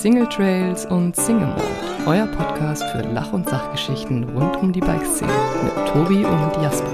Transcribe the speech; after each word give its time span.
Single 0.00 0.26
Trails 0.30 0.86
und 0.86 1.14
Single 1.14 1.48
Mode, 1.48 1.62
euer 2.06 2.26
Podcast 2.28 2.82
für 2.84 3.02
Lach- 3.02 3.34
und 3.34 3.46
Sachgeschichten 3.46 4.24
rund 4.30 4.56
um 4.56 4.72
die 4.72 4.80
Bikeszene 4.80 5.30
mit 5.62 5.88
Tobi 5.88 6.24
und 6.24 6.62
Jasper. 6.62 6.90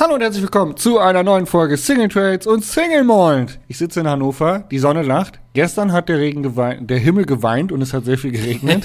Hallo 0.00 0.14
und 0.14 0.20
herzlich 0.20 0.42
willkommen 0.42 0.76
zu 0.76 0.98
einer 0.98 1.22
neuen 1.22 1.46
Folge 1.46 1.76
Single 1.76 2.08
Trails 2.08 2.44
und 2.44 2.64
Single 2.64 3.04
Mold. 3.04 3.60
Ich 3.68 3.78
sitze 3.78 4.00
in 4.00 4.08
Hannover, 4.08 4.64
die 4.68 4.80
Sonne 4.80 5.02
lacht. 5.02 5.38
Gestern 5.52 5.92
hat 5.92 6.08
der 6.08 6.18
Regen 6.18 6.42
geweint, 6.42 6.90
der 6.90 6.98
Himmel 6.98 7.24
geweint 7.24 7.70
und 7.70 7.82
es 7.82 7.94
hat 7.94 8.04
sehr 8.04 8.18
viel 8.18 8.32
geregnet. 8.32 8.84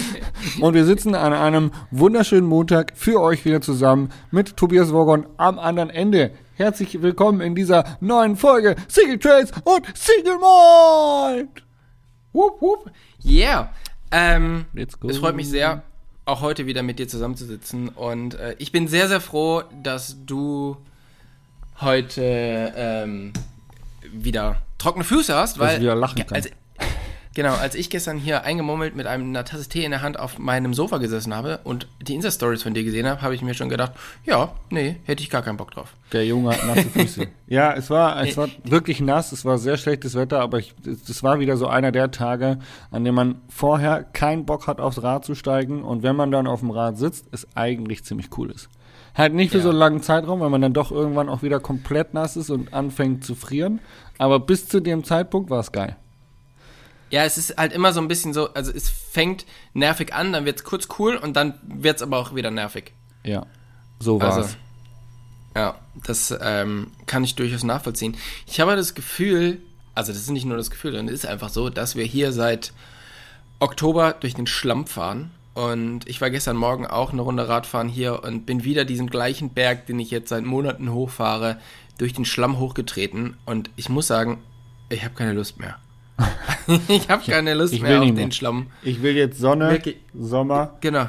und 0.60 0.74
wir 0.74 0.84
sitzen 0.84 1.16
an 1.16 1.32
einem 1.32 1.72
wunderschönen 1.90 2.46
Montag 2.46 2.92
für 2.94 3.20
euch 3.20 3.44
wieder 3.44 3.60
zusammen 3.60 4.10
mit 4.30 4.56
Tobias 4.56 4.92
Wogon 4.92 5.26
am 5.38 5.58
anderen 5.58 5.90
Ende. 5.90 6.30
Herzlich 6.56 7.02
willkommen 7.02 7.40
in 7.40 7.56
dieser 7.56 7.96
neuen 7.98 8.36
Folge 8.36 8.76
Single 8.86 9.18
Trails 9.18 9.50
und 9.64 9.86
Single 9.96 10.38
Mold. 10.38 11.64
Whoop, 12.32 12.62
whoop. 12.62 12.92
Yeah. 13.24 13.72
Ähm, 14.12 14.66
Let's 14.72 15.00
go. 15.00 15.08
Es 15.08 15.18
freut 15.18 15.34
mich 15.34 15.48
sehr, 15.48 15.82
auch 16.26 16.42
heute 16.42 16.66
wieder 16.66 16.84
mit 16.84 17.00
dir 17.00 17.08
zusammenzusitzen. 17.08 17.88
Und 17.88 18.36
äh, 18.36 18.54
ich 18.58 18.70
bin 18.70 18.86
sehr, 18.86 19.08
sehr 19.08 19.20
froh, 19.20 19.64
dass 19.82 20.16
du 20.26 20.76
heute 21.80 22.72
ähm, 22.76 23.32
wieder 24.12 24.62
trockene 24.78 25.04
Füße 25.04 25.34
hast, 25.34 25.58
weil 25.58 25.74
ich 25.74 25.80
wieder 25.80 25.96
lachen 25.96 26.24
kann. 26.24 26.36
Als, 26.36 26.50
genau, 27.34 27.54
als 27.54 27.74
ich 27.74 27.90
gestern 27.90 28.16
hier 28.18 28.44
eingemummelt 28.44 28.96
mit 28.96 29.06
einem, 29.06 29.28
einer 29.28 29.44
Tasse 29.44 29.68
Tee 29.68 29.84
in 29.84 29.90
der 29.90 30.02
Hand 30.02 30.18
auf 30.18 30.38
meinem 30.38 30.72
Sofa 30.74 30.98
gesessen 30.98 31.34
habe 31.34 31.60
und 31.64 31.86
die 32.02 32.14
Insta-Stories 32.14 32.62
von 32.62 32.74
dir 32.74 32.84
gesehen 32.84 33.06
habe, 33.06 33.22
habe 33.22 33.34
ich 33.34 33.42
mir 33.42 33.54
schon 33.54 33.68
gedacht, 33.68 33.92
ja, 34.24 34.52
nee, 34.70 34.96
hätte 35.04 35.22
ich 35.22 35.30
gar 35.30 35.42
keinen 35.42 35.56
Bock 35.56 35.70
drauf. 35.72 35.94
Der 36.12 36.24
Junge 36.24 36.50
hat 36.50 36.64
nasse 36.66 36.88
Füße. 36.88 37.26
ja, 37.46 37.72
es 37.72 37.90
war, 37.90 38.22
es 38.24 38.36
war 38.36 38.48
wirklich 38.64 39.00
nass, 39.00 39.32
es 39.32 39.44
war 39.44 39.58
sehr 39.58 39.76
schlechtes 39.76 40.14
Wetter, 40.14 40.40
aber 40.40 40.58
ich, 40.58 40.74
das 40.84 41.22
war 41.22 41.40
wieder 41.40 41.56
so 41.56 41.66
einer 41.66 41.92
der 41.92 42.10
Tage, 42.10 42.58
an 42.90 43.04
dem 43.04 43.14
man 43.14 43.40
vorher 43.48 44.04
keinen 44.04 44.46
Bock 44.46 44.66
hat, 44.66 44.80
aufs 44.80 45.02
Rad 45.02 45.24
zu 45.24 45.34
steigen 45.34 45.82
und 45.82 46.02
wenn 46.02 46.16
man 46.16 46.30
dann 46.30 46.46
auf 46.46 46.60
dem 46.60 46.70
Rad 46.70 46.98
sitzt, 46.98 47.26
es 47.32 47.46
eigentlich 47.54 48.04
ziemlich 48.04 48.28
cool 48.38 48.50
ist. 48.50 48.68
Halt 49.16 49.32
nicht 49.32 49.52
für 49.52 49.58
Ja. 49.58 49.62
so 49.64 49.68
einen 49.70 49.78
langen 49.78 50.02
Zeitraum, 50.02 50.40
weil 50.40 50.50
man 50.50 50.60
dann 50.60 50.72
doch 50.72 50.90
irgendwann 50.90 51.28
auch 51.28 51.42
wieder 51.42 51.60
komplett 51.60 52.14
nass 52.14 52.36
ist 52.36 52.50
und 52.50 52.74
anfängt 52.74 53.24
zu 53.24 53.36
frieren. 53.36 53.78
Aber 54.18 54.40
bis 54.40 54.66
zu 54.68 54.80
dem 54.80 55.04
Zeitpunkt 55.04 55.50
war 55.50 55.60
es 55.60 55.70
geil. 55.70 55.96
Ja, 57.14 57.24
es 57.24 57.38
ist 57.38 57.56
halt 57.56 57.72
immer 57.72 57.92
so 57.92 58.00
ein 58.00 58.08
bisschen 58.08 58.32
so, 58.34 58.52
also 58.54 58.72
es 58.72 58.88
fängt 58.88 59.46
nervig 59.72 60.12
an, 60.12 60.32
dann 60.32 60.44
wird 60.46 60.58
es 60.58 60.64
kurz 60.64 60.88
cool 60.98 61.14
und 61.14 61.36
dann 61.36 61.54
wird 61.62 61.96
es 61.96 62.02
aber 62.02 62.18
auch 62.18 62.34
wieder 62.34 62.50
nervig. 62.50 62.92
Ja, 63.22 63.46
so 64.00 64.20
war 64.20 64.32
Also, 64.34 64.40
es. 64.48 64.56
ja, 65.54 65.76
das 66.04 66.34
ähm, 66.40 66.88
kann 67.06 67.22
ich 67.22 67.36
durchaus 67.36 67.62
nachvollziehen. 67.62 68.16
Ich 68.48 68.58
habe 68.58 68.74
das 68.74 68.96
Gefühl, 68.96 69.60
also 69.94 70.10
das 70.12 70.22
ist 70.22 70.30
nicht 70.30 70.44
nur 70.44 70.56
das 70.56 70.70
Gefühl, 70.72 70.90
sondern 70.90 71.14
es 71.14 71.22
ist 71.22 71.26
einfach 71.30 71.50
so, 71.50 71.70
dass 71.70 71.94
wir 71.94 72.04
hier 72.04 72.32
seit 72.32 72.72
Oktober 73.60 74.16
durch 74.18 74.34
den 74.34 74.48
Schlamm 74.48 74.88
fahren. 74.88 75.30
Und 75.54 76.08
ich 76.08 76.20
war 76.20 76.30
gestern 76.30 76.56
Morgen 76.56 76.84
auch 76.84 77.12
eine 77.12 77.22
Runde 77.22 77.46
Radfahren 77.48 77.88
hier 77.88 78.24
und 78.24 78.44
bin 78.44 78.64
wieder 78.64 78.84
diesen 78.84 79.08
gleichen 79.08 79.50
Berg, 79.50 79.86
den 79.86 80.00
ich 80.00 80.10
jetzt 80.10 80.30
seit 80.30 80.42
Monaten 80.42 80.92
hochfahre, 80.92 81.58
durch 81.96 82.12
den 82.12 82.24
Schlamm 82.24 82.58
hochgetreten. 82.58 83.36
Und 83.46 83.70
ich 83.76 83.88
muss 83.88 84.08
sagen, 84.08 84.42
ich 84.88 85.04
habe 85.04 85.14
keine 85.14 85.32
Lust 85.32 85.60
mehr. 85.60 85.76
ich 86.88 87.08
habe 87.08 87.22
keine 87.30 87.54
Lust 87.54 87.72
ich 87.74 87.82
mehr 87.82 88.00
auf 88.00 88.14
den. 88.14 88.32
Schlamm. 88.32 88.68
Ich 88.82 89.02
will 89.02 89.16
jetzt 89.16 89.38
Sonne, 89.38 89.70
Wirklich. 89.70 89.96
Sommer 90.14 90.76
Genau. 90.80 91.08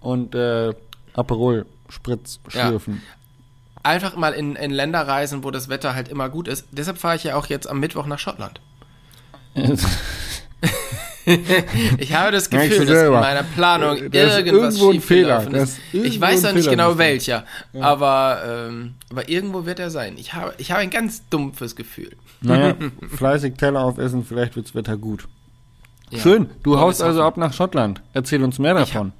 und 0.00 0.34
äh, 0.34 0.72
Aperol 1.14 1.66
Spritz 1.88 2.40
Ja. 2.52 2.66
schlürfen. 2.68 3.02
einfach 3.82 4.16
mal 4.16 4.32
in, 4.32 4.56
in 4.56 4.70
Länder 4.70 5.06
reisen, 5.06 5.44
wo 5.44 5.50
das 5.50 5.68
Wetter 5.68 5.94
halt 5.94 6.08
immer 6.08 6.28
gut 6.28 6.48
ist. 6.48 6.66
Deshalb 6.72 6.98
fahre 6.98 7.16
ich 7.16 7.24
ja 7.24 7.36
auch 7.36 7.46
jetzt 7.46 7.68
am 7.68 7.80
Mittwoch 7.80 8.06
nach 8.06 8.18
Schottland. 8.18 8.60
Ich 11.98 12.14
habe 12.14 12.30
das 12.32 12.48
Ja, 12.50 12.62
ich 12.62 12.70
Gefühl, 12.70 12.86
dass 12.86 13.02
in 13.04 13.10
meiner 13.12 13.42
Planung 13.42 13.96
ist 13.96 14.14
irgendwas 14.14 14.36
irgendwo 14.76 14.88
ein 14.88 14.92
schiefgelaufen 14.94 15.54
ist. 15.54 15.78
ist 15.92 16.04
Ich 16.04 16.20
weiß 16.20 16.42
noch 16.42 16.52
nicht 16.52 16.70
genau 16.70 16.96
welcher, 16.98 17.44
aber, 17.80 18.42
ähm, 18.68 18.94
aber 19.10 19.28
irgendwo 19.28 19.66
wird 19.66 19.80
er 19.80 19.90
sein. 19.90 20.14
Ich 20.18 20.34
habe, 20.34 20.54
ich 20.58 20.70
habe 20.70 20.80
ein 20.82 20.90
ganz 20.90 21.28
dumpfes 21.28 21.74
Gefühl. 21.74 22.12
Naja, 22.42 22.74
fleißig 23.16 23.54
Teller 23.56 23.80
aufessen, 23.80 24.24
vielleicht 24.24 24.56
wirds 24.56 24.74
Wetter 24.74 24.96
gut. 24.96 25.26
Ja. 26.10 26.20
Schön, 26.20 26.48
du 26.62 26.70
Wollen 26.72 26.80
haust 26.80 27.02
also 27.02 27.22
ab 27.22 27.36
nach 27.36 27.52
Schottland. 27.52 28.00
Erzähl 28.12 28.44
uns 28.44 28.58
mehr 28.60 28.74
davon. 28.74 29.12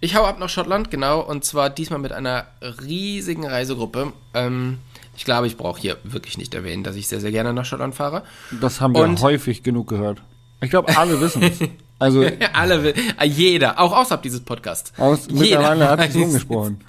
Ich 0.00 0.16
hau 0.16 0.24
ab 0.24 0.38
nach 0.40 0.48
Schottland, 0.48 0.90
genau, 0.90 1.20
und 1.20 1.44
zwar 1.44 1.68
diesmal 1.70 1.98
mit 2.00 2.12
einer 2.12 2.46
riesigen 2.84 3.46
Reisegruppe. 3.46 4.12
Ähm, 4.34 4.78
ich 5.16 5.24
glaube, 5.26 5.46
ich 5.46 5.56
brauche 5.58 5.80
hier 5.80 5.98
wirklich 6.04 6.38
nicht 6.38 6.54
erwähnen, 6.54 6.82
dass 6.82 6.96
ich 6.96 7.06
sehr, 7.06 7.20
sehr 7.20 7.30
gerne 7.30 7.52
nach 7.52 7.66
Schottland 7.66 7.94
fahre. 7.94 8.22
Das 8.60 8.80
haben 8.80 8.94
wir 8.94 9.02
Und- 9.02 9.20
häufig 9.20 9.62
genug 9.62 9.88
gehört. 9.88 10.22
Ich 10.62 10.70
glaube, 10.70 10.96
alle 10.96 11.20
wissen 11.20 11.42
es. 11.42 11.58
Also 11.98 12.24
Alle, 12.52 12.82
will- 12.82 12.94
äh, 13.20 13.26
jeder, 13.26 13.78
auch 13.78 13.92
außerhalb 13.92 14.22
dieses 14.22 14.40
Podcasts. 14.40 14.92
aus, 14.98 15.28
Jeder 15.28 15.38
mittlerweile 15.40 15.88
hat 15.88 16.00
sich 16.02 16.14
weiß 16.16 16.22
rumgesprochen. 16.24 16.80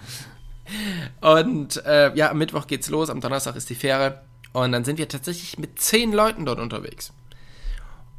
Und 1.21 1.85
äh, 1.85 2.15
ja, 2.15 2.31
am 2.31 2.39
Mittwoch 2.39 2.65
geht's 2.65 2.89
los, 2.89 3.11
am 3.11 3.21
Donnerstag 3.21 3.55
ist 3.55 3.69
die 3.69 3.75
Fähre. 3.75 4.21
Und 4.53 4.71
dann 4.71 4.83
sind 4.83 4.97
wir 4.97 5.07
tatsächlich 5.07 5.59
mit 5.59 5.79
zehn 5.79 6.11
Leuten 6.13 6.45
dort 6.47 6.59
unterwegs. 6.59 7.13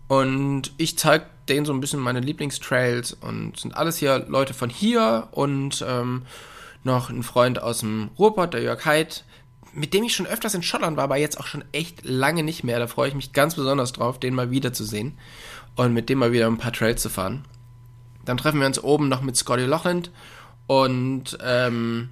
Und 0.07 0.73
ich 0.77 0.97
zeige 0.99 1.25
denen 1.49 1.67
so 1.67 1.73
ein 1.73 1.81
bisschen 1.81 1.99
meine 2.01 2.21
Lieblingstrails 2.21 3.13
und 3.15 3.59
sind 3.59 3.77
alles 3.77 3.97
hier 3.97 4.25
Leute 4.29 4.55
von 4.55 4.71
hier 4.71 5.29
und 5.33 5.85
ähm, 5.89 6.23
noch 6.85 7.11
ein 7.11 7.23
Freund 7.23 7.61
aus 7.61 7.81
dem 7.81 8.11
Ruhrpott, 8.19 8.55
der 8.55 8.63
Jörg 8.63 8.85
Heid, 8.85 9.25
mit 9.75 9.93
dem 9.93 10.05
ich 10.05 10.15
schon 10.15 10.27
öfters 10.27 10.55
in 10.55 10.63
Schottland 10.63 10.97
war, 10.97 11.05
aber 11.05 11.17
jetzt 11.17 11.39
auch 11.39 11.47
schon 11.47 11.65
echt 11.73 12.05
lange 12.05 12.43
nicht 12.43 12.65
mehr. 12.65 12.79
Da 12.79 12.87
freue 12.87 13.09
ich 13.09 13.15
mich 13.15 13.33
ganz 13.33 13.57
besonders 13.57 13.93
drauf, 13.93 14.21
den 14.21 14.35
mal 14.35 14.51
wiederzusehen 14.51 15.19
und 15.77 15.93
mit 15.93 16.09
dem 16.09 16.19
mal 16.19 16.33
wieder 16.33 16.47
ein 16.47 16.59
paar 16.59 16.73
Trails 16.73 17.03
zu 17.03 17.09
fahren. 17.09 17.45
Dann 18.25 18.37
treffen 18.37 18.61
wir 18.61 18.67
uns 18.67 18.83
oben 18.83 19.09
noch 19.09 19.21
mit 19.21 19.37
Scotty 19.37 19.65
Lochland 19.65 20.11
und 20.67 21.37
ähm, 21.43 22.11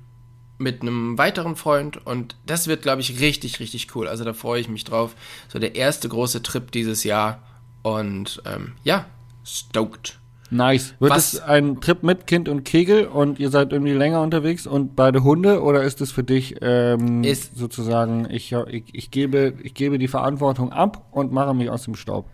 mit 0.59 0.83
einem 0.83 1.19
weiteren 1.19 1.57
Freund 1.57 2.05
und 2.07 2.37
das 2.47 2.67
wird, 2.67 2.83
glaube 2.83 3.01
ich, 3.01 3.21
richtig, 3.21 3.61
richtig 3.61 3.95
cool. 3.95 4.09
Also 4.09 4.25
da 4.25 4.33
freue 4.33 4.61
ich 4.61 4.69
mich 4.69 4.85
drauf. 4.85 5.15
So 5.49 5.59
der 5.59 5.75
erste 5.75 6.09
große 6.09 6.43
Trip 6.43 6.71
dieses 6.71 7.05
Jahr 7.05 7.43
und 7.83 8.43
ähm, 8.45 8.75
ja, 8.85 9.07
stoked. 9.45 10.19
Nice. 10.55 10.95
Wird 11.01 11.11
Was- 11.13 11.33
es 11.33 11.41
ein 11.41 11.81
Trip 11.81 12.03
mit 12.03 12.27
Kind 12.27 12.47
und 12.47 12.65
Kegel 12.65 13.07
und 13.07 13.39
ihr 13.41 13.49
seid 13.51 13.73
irgendwie 13.73 13.95
länger 13.95 14.21
unterwegs 14.21 14.67
und 14.67 14.95
beide 14.95 15.25
Hunde 15.25 15.63
oder 15.63 15.83
ist 15.83 16.03
es 16.03 16.13
für 16.13 16.23
dich 16.25 16.57
ähm, 16.61 17.25
Ist- 17.25 17.57
sozusagen, 17.57 18.29
ich, 18.31 18.53
ich, 18.53 18.85
ich, 18.93 19.11
gebe, 19.11 19.55
ich 19.63 19.73
gebe 19.73 19.99
die 19.99 20.09
Verantwortung 20.09 20.71
ab 20.71 21.07
und 21.11 21.33
mache 21.33 21.55
mich 21.55 21.71
aus 21.71 21.85
dem 21.85 21.95
Staub? 21.95 22.27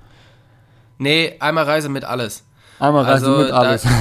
Nee, 0.98 1.36
einmal 1.38 1.62
Reise 1.64 1.88
mit 1.88 2.02
alles. 2.04 2.44
Einmal 2.80 3.04
reisen 3.04 3.28
Also, 3.28 3.38
mit 3.42 3.50
da- 3.50 3.58
alles. 3.58 3.84
und 3.86 3.92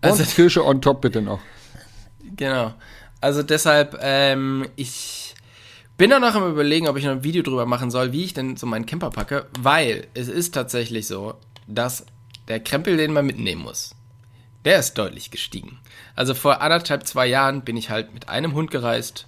Also- 0.00 0.24
Kirsche 0.24 0.64
on 0.64 0.80
top 0.80 1.02
bitte 1.02 1.22
noch. 1.22 1.38
Genau. 2.36 2.74
Also 3.20 3.44
deshalb, 3.44 3.96
ähm, 4.02 4.66
ich 4.74 5.36
bin 5.96 6.10
da 6.10 6.18
noch 6.18 6.34
am 6.34 6.50
überlegen, 6.50 6.88
ob 6.88 6.96
ich 6.96 7.04
noch 7.04 7.12
ein 7.12 7.22
Video 7.22 7.44
drüber 7.44 7.66
machen 7.66 7.92
soll, 7.92 8.10
wie 8.10 8.24
ich 8.24 8.34
denn 8.34 8.56
so 8.56 8.66
meinen 8.66 8.86
Camper 8.86 9.10
packe, 9.10 9.46
weil 9.60 10.08
es 10.14 10.26
ist 10.26 10.52
tatsächlich 10.52 11.06
so, 11.06 11.34
dass 11.68 12.04
der 12.48 12.60
Krempel, 12.60 12.96
den 12.96 13.12
man 13.12 13.26
mitnehmen 13.26 13.62
muss, 13.62 13.94
der 14.64 14.78
ist 14.78 14.94
deutlich 14.94 15.30
gestiegen. 15.30 15.78
Also 16.14 16.34
vor 16.34 16.60
anderthalb, 16.60 17.06
zwei 17.06 17.26
Jahren 17.26 17.62
bin 17.62 17.76
ich 17.76 17.90
halt 17.90 18.14
mit 18.14 18.28
einem 18.28 18.54
Hund 18.54 18.70
gereist 18.70 19.26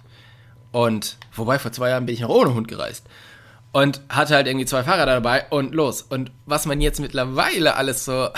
und, 0.72 1.18
wobei 1.32 1.58
vor 1.58 1.72
zwei 1.72 1.90
Jahren 1.90 2.06
bin 2.06 2.14
ich 2.14 2.20
noch 2.20 2.30
ohne 2.30 2.54
Hund 2.54 2.68
gereist 2.68 3.06
und 3.74 4.00
hatte 4.08 4.36
halt 4.36 4.46
irgendwie 4.46 4.66
zwei 4.66 4.84
Fahrräder 4.84 5.20
dabei 5.20 5.46
und 5.50 5.74
los. 5.74 6.02
Und 6.02 6.30
was 6.46 6.64
man 6.64 6.80
jetzt 6.80 7.00
mittlerweile 7.00 7.74
alles 7.74 8.04
so 8.04 8.28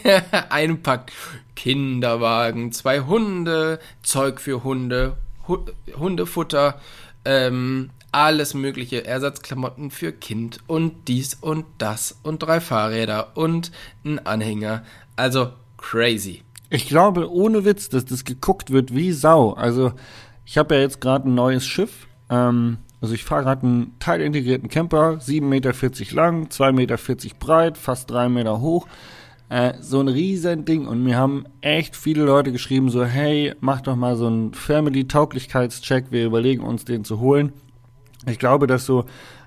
einpackt, 0.50 1.12
Kinderwagen, 1.56 2.72
zwei 2.72 3.00
Hunde, 3.00 3.80
Zeug 4.02 4.38
für 4.38 4.62
Hunde, 4.64 5.16
Hu 5.48 5.64
Hundefutter, 5.96 6.78
ähm, 7.24 7.88
alles 8.12 8.54
mögliche, 8.54 9.06
Ersatzklamotten 9.06 9.90
für 9.90 10.12
Kind 10.12 10.60
und 10.66 11.08
dies 11.08 11.34
und 11.34 11.64
das 11.78 12.20
und 12.22 12.42
drei 12.42 12.60
Fahrräder 12.60 13.36
und 13.36 13.72
ein 14.04 14.24
Anhänger. 14.24 14.84
Also 15.16 15.50
crazy. 15.78 16.42
Ich 16.70 16.88
glaube, 16.88 17.30
ohne 17.30 17.64
Witz, 17.64 17.88
dass 17.88 18.04
das 18.04 18.24
geguckt 18.24 18.70
wird 18.70 18.94
wie 18.94 19.12
Sau. 19.12 19.52
Also, 19.52 19.92
ich 20.44 20.56
habe 20.56 20.74
ja 20.74 20.80
jetzt 20.80 21.00
gerade 21.00 21.28
ein 21.28 21.34
neues 21.34 21.66
Schiff. 21.66 22.06
Ähm, 22.30 22.78
also, 23.00 23.14
ich 23.14 23.24
fahre 23.24 23.42
gerade 23.42 23.66
einen 23.66 23.98
teilintegrierten 23.98 24.70
Camper, 24.70 25.18
7,40 25.20 25.42
Meter 25.42 25.72
lang, 26.14 26.46
2,40 26.46 26.72
Meter 26.72 26.98
breit, 27.38 27.76
fast 27.76 28.10
3 28.10 28.30
Meter 28.30 28.60
hoch. 28.62 28.86
Äh, 29.50 29.74
so 29.80 30.00
ein 30.00 30.08
riesen 30.08 30.64
Ding. 30.64 30.86
Und 30.86 31.02
mir 31.02 31.18
haben 31.18 31.44
echt 31.60 31.94
viele 31.94 32.24
Leute 32.24 32.52
geschrieben, 32.52 32.88
so, 32.88 33.04
hey, 33.04 33.54
mach 33.60 33.82
doch 33.82 33.96
mal 33.96 34.16
so 34.16 34.26
einen 34.26 34.54
Family-Tauglichkeitscheck. 34.54 36.06
Wir 36.10 36.24
überlegen 36.24 36.62
uns, 36.62 36.86
den 36.86 37.04
zu 37.04 37.20
holen. 37.20 37.52
Ich 38.26 38.38
glaube, 38.38 38.66
dass 38.66 38.86
so 38.86 39.04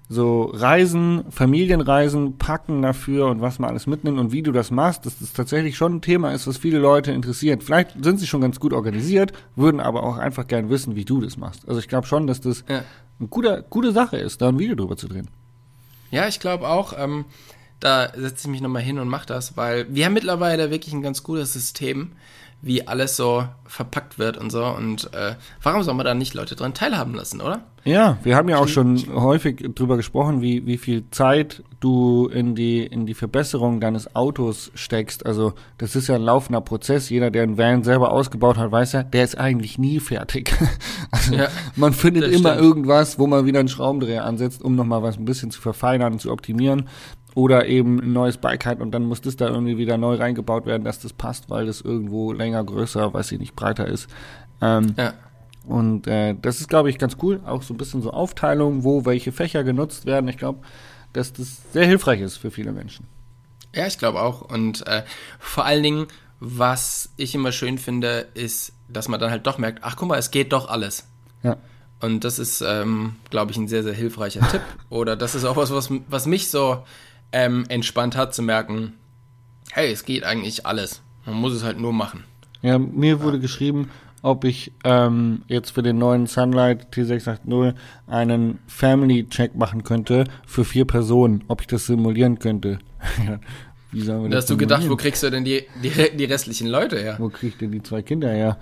so 0.08 0.52
Reisen, 0.54 1.24
Familienreisen, 1.32 2.38
Packen 2.38 2.84
dafür 2.84 3.26
und 3.26 3.42
was 3.42 3.58
man 3.58 3.72
alles 3.72 3.88
mitnimmt 3.88 4.20
und 4.20 4.32
wie 4.32 4.44
du 4.44 4.52
das 4.52 4.70
machst, 4.70 5.06
dass 5.08 5.18
das 5.18 5.34
tatsächlich 5.34 5.78
schon 5.78 5.96
ein 5.96 6.02
Thema 6.02 6.32
ist, 6.32 6.46
was 6.46 6.58
viele 6.58 6.78
Leute 6.78 7.12
interessiert. 7.12 7.64
Vielleicht 7.64 8.04
sind 8.04 8.20
sie 8.20 8.28
schon 8.28 8.42
ganz 8.42 8.60
gut 8.60 8.72
organisiert, 8.72 9.34
würden 9.56 9.80
aber 9.80 10.04
auch 10.04 10.18
einfach 10.18 10.46
gern 10.46 10.70
wissen, 10.70 10.96
wie 10.96 11.06
du 11.06 11.22
das 11.22 11.38
machst. 11.38 11.68
Also 11.68 11.80
ich 11.80 11.88
glaube 11.88 12.06
schon, 12.06 12.28
dass 12.28 12.40
das 12.40 12.64
Ja. 12.70 12.84
eine 13.20 13.28
gute, 13.30 13.66
gute 13.68 13.92
Sache 13.94 14.18
ist, 14.18 14.44
da 14.44 14.50
ein 14.50 14.60
Video 14.60 14.76
drüber 14.76 14.96
zu 14.96 15.08
drehen. 15.08 15.28
Ja, 16.12 16.28
ich 16.28 16.40
glaube 16.40 16.68
auch. 16.68 16.94
Ähm, 16.96 17.26
da 17.80 18.10
setze 18.16 18.48
ich 18.48 18.52
mich 18.52 18.62
nochmal 18.62 18.84
hin 18.84 19.00
und 19.00 19.08
mache 19.08 19.26
das, 19.26 19.58
weil 19.58 19.88
wir 19.90 20.06
haben 20.06 20.14
mittlerweile 20.14 20.70
wirklich 20.70 20.94
ein 20.94 21.02
ganz 21.02 21.24
gutes 21.24 21.54
System, 21.54 22.12
wie 22.66 22.88
alles 22.88 23.16
so 23.16 23.46
verpackt 23.68 24.18
wird 24.18 24.38
und 24.38 24.52
so. 24.52 24.66
Und 24.66 25.14
äh, 25.14 25.36
warum 25.62 25.84
soll 25.84 25.94
man 25.94 26.04
da 26.06 26.16
nicht 26.16 26.34
Leute 26.34 26.56
dran 26.56 26.74
teilhaben 26.74 27.14
lassen, 27.14 27.40
oder? 27.40 27.62
Ja, 27.84 28.18
wir 28.24 28.36
haben 28.36 28.50
ja 28.50 28.58
auch 28.58 28.68
schon 28.68 29.00
häufig 29.14 29.64
drüber 29.76 29.98
gesprochen, 29.98 30.42
wie, 30.42 30.66
wie 30.66 30.80
viel 30.80 31.04
Zeit 31.12 31.62
du 31.80 32.28
in 32.28 32.56
die, 32.56 32.84
in 32.84 33.06
die 33.06 33.14
Verbesserung 33.14 33.80
deines 33.80 34.16
Autos 34.16 34.72
steckst. 34.74 35.28
Also, 35.28 35.54
das 35.78 35.96
ist 35.96 36.08
ja 36.08 36.16
ein 36.16 36.24
laufender 36.24 36.62
Prozess. 36.62 37.12
Jeder, 37.12 37.30
der 37.30 37.44
einen 37.44 37.60
Van 37.60 37.84
selber 37.84 38.12
ausgebaut 38.12 38.58
hat, 38.58 38.72
weiß 38.72 38.94
ja, 38.94 39.04
der 39.04 39.24
ist 39.24 39.38
eigentlich 39.38 39.78
nie 39.78 40.00
fertig. 40.00 40.52
Also, 41.12 41.36
Ja, 41.36 41.50
man 41.76 41.94
findet 41.94 42.24
immer 42.24 42.54
stimmt. 42.54 42.66
irgendwas, 42.66 43.20
wo 43.20 43.28
man 43.28 43.46
wieder 43.46 43.60
einen 43.60 43.70
Schraubendreher 43.70 44.26
ansetzt, 44.26 44.64
um 44.64 44.76
nochmal 44.76 45.04
was 45.04 45.18
ein 45.18 45.26
bisschen 45.26 45.52
zu 45.52 45.62
verfeinern 45.62 46.14
und 46.14 46.20
zu 46.20 46.32
optimieren. 46.32 46.90
Oder 47.36 47.68
eben 47.68 48.00
ein 48.00 48.14
neues 48.14 48.38
Bike 48.38 48.66
hat 48.66 48.80
und 48.80 48.92
dann 48.92 49.04
muss 49.04 49.22
das 49.22 49.36
da 49.36 49.48
irgendwie 49.50 49.78
wieder 49.78 49.98
neu 49.98 50.16
reingebaut 50.16 50.66
werden, 50.66 50.84
dass 50.86 51.00
das 51.00 51.14
passt, 51.14 51.50
weil 51.50 51.66
das 51.68 51.82
irgendwo 51.82 52.32
länger, 52.32 52.64
größer, 52.64 53.14
weiß 53.14 53.32
ich 53.34 53.40
nicht, 53.40 53.56
breiter 53.56 53.88
ist. 53.88 54.10
Ähm, 54.62 54.96
Ja. 54.98 55.14
und 55.68 56.08
äh, 56.08 56.34
das 56.42 56.62
ist, 56.62 56.70
glaube 56.70 56.90
ich, 56.90 56.98
ganz 56.98 57.18
cool. 57.22 57.42
Auch 57.46 57.62
so 57.62 57.74
ein 57.74 57.78
bisschen 57.78 58.02
so 58.02 58.12
Aufteilung, 58.12 58.84
wo 58.86 59.06
welche 59.06 59.32
Fächer 59.34 59.64
genutzt 59.66 60.06
werden. 60.06 60.30
Ich 60.30 60.38
glaube, 60.38 60.60
dass 61.12 61.34
das 61.34 61.62
sehr 61.74 61.86
hilfreich 61.86 62.22
ist 62.22 62.38
für 62.38 62.52
viele 62.52 62.72
Menschen. 62.72 63.06
Ja, 63.76 63.86
ich 63.86 63.98
glaube 63.98 64.22
auch. 64.22 64.42
Und 64.42 64.88
äh, 64.88 65.04
vor 65.38 65.66
allen 65.66 65.84
Dingen, 65.84 66.08
was 66.40 67.10
ich 67.18 67.36
immer 67.36 67.52
schön 67.52 67.78
finde, 67.78 68.28
ist, 68.34 68.72
dass 68.88 69.10
man 69.10 69.20
dann 69.20 69.32
halt 69.32 69.46
doch 69.46 69.58
merkt, 69.58 69.80
ach 69.82 69.98
guck 69.98 70.08
mal, 70.08 70.18
es 70.18 70.32
geht 70.32 70.54
doch 70.54 70.70
alles. 70.70 71.06
Ja. 71.44 71.58
Und 72.00 72.24
das 72.24 72.40
ist, 72.40 72.62
ähm, 72.62 73.16
glaube 73.30 73.52
ich, 73.52 73.58
ein 73.58 73.68
sehr, 73.68 73.84
sehr 73.84 73.94
hilfreicher 73.94 74.48
Tipp. 74.50 74.62
Oder 74.90 75.16
das 75.18 75.36
ist 75.36 75.44
auch 75.44 75.58
was, 75.58 75.72
was, 75.74 75.90
was 76.08 76.26
mich 76.28 76.50
so 76.50 76.84
ähm, 77.32 77.66
entspannt 77.70 78.16
hat, 78.16 78.34
zu 78.34 78.42
merken, 78.42 78.94
hey, 79.72 79.92
es 79.92 80.06
geht 80.06 80.24
eigentlich 80.24 80.66
alles. 80.66 81.02
Man 81.26 81.36
muss 81.36 81.54
es 81.54 81.64
halt 81.64 81.80
nur 81.80 81.94
machen. 81.94 82.24
Ja, 82.62 82.78
mir 82.80 83.22
wurde 83.22 83.40
geschrieben, 83.40 83.90
ob 84.22 84.44
ich 84.44 84.72
ähm, 84.84 85.44
jetzt 85.48 85.72
für 85.72 85.84
den 85.84 85.98
neuen 85.98 86.26
Sunlight 86.26 86.88
T680 86.94 87.76
einen 88.08 88.60
Family-Check 88.68 89.56
machen 89.56 89.84
könnte 89.84 90.26
für 90.48 90.66
vier 90.66 90.86
Personen, 90.86 91.44
ob 91.48 91.62
ich 91.62 91.68
das 91.68 91.86
simulieren 91.86 92.40
könnte. 92.40 92.80
Wie 93.92 94.02
sollen 94.02 94.24
wir 94.24 94.30
Da 94.30 94.36
das 94.38 94.44
hast 94.44 94.50
du 94.50 94.58
gedacht, 94.58 94.90
wo 94.90 94.96
kriegst 94.96 95.24
du 95.24 95.30
denn 95.30 95.46
die, 95.46 95.64
die, 95.84 95.92
die 96.18 96.26
restlichen 96.26 96.68
Leute 96.68 97.00
her? 97.00 97.16
Wo 97.20 97.30
krieg 97.30 97.50
ich 97.50 97.58
denn 97.58 97.72
die 97.72 97.84
zwei 97.84 98.02
Kinder 98.02 98.30
her? 98.30 98.58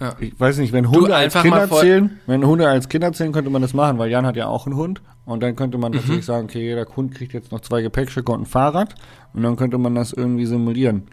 Ja. 0.00 0.14
Ich 0.18 0.38
weiß 0.40 0.58
nicht, 0.58 0.72
wenn 0.72 0.88
Hunde 0.90 1.14
als 1.14 1.34
Kinder 1.34 1.68
zählen, 1.70 2.20
wenn 2.26 2.44
Hunde 2.46 2.68
als 2.68 2.88
Kinder 2.88 3.12
zählen, 3.12 3.32
könnte 3.32 3.50
man 3.50 3.60
das 3.62 3.74
machen, 3.74 3.98
weil 3.98 4.10
Jan 4.10 4.24
hat 4.26 4.34
ja 4.36 4.46
auch 4.46 4.66
einen 4.66 4.76
Hund. 4.76 5.02
Und 5.26 5.42
dann 5.42 5.54
könnte 5.56 5.76
Mhm. 5.76 5.82
man 5.82 5.92
tatsächlich 5.92 6.24
sagen, 6.24 6.44
okay, 6.46 6.62
jeder 6.62 6.86
Hund 6.96 7.14
kriegt 7.14 7.34
jetzt 7.34 7.52
noch 7.52 7.60
zwei 7.60 7.82
Gepäckstücke 7.82 8.32
und 8.32 8.42
ein 8.42 8.46
Fahrrad. 8.46 8.94
Und 9.34 9.42
dann 9.42 9.56
könnte 9.56 9.76
man 9.78 9.94
das 9.94 10.12
irgendwie 10.12 10.46
simulieren. 10.46 11.08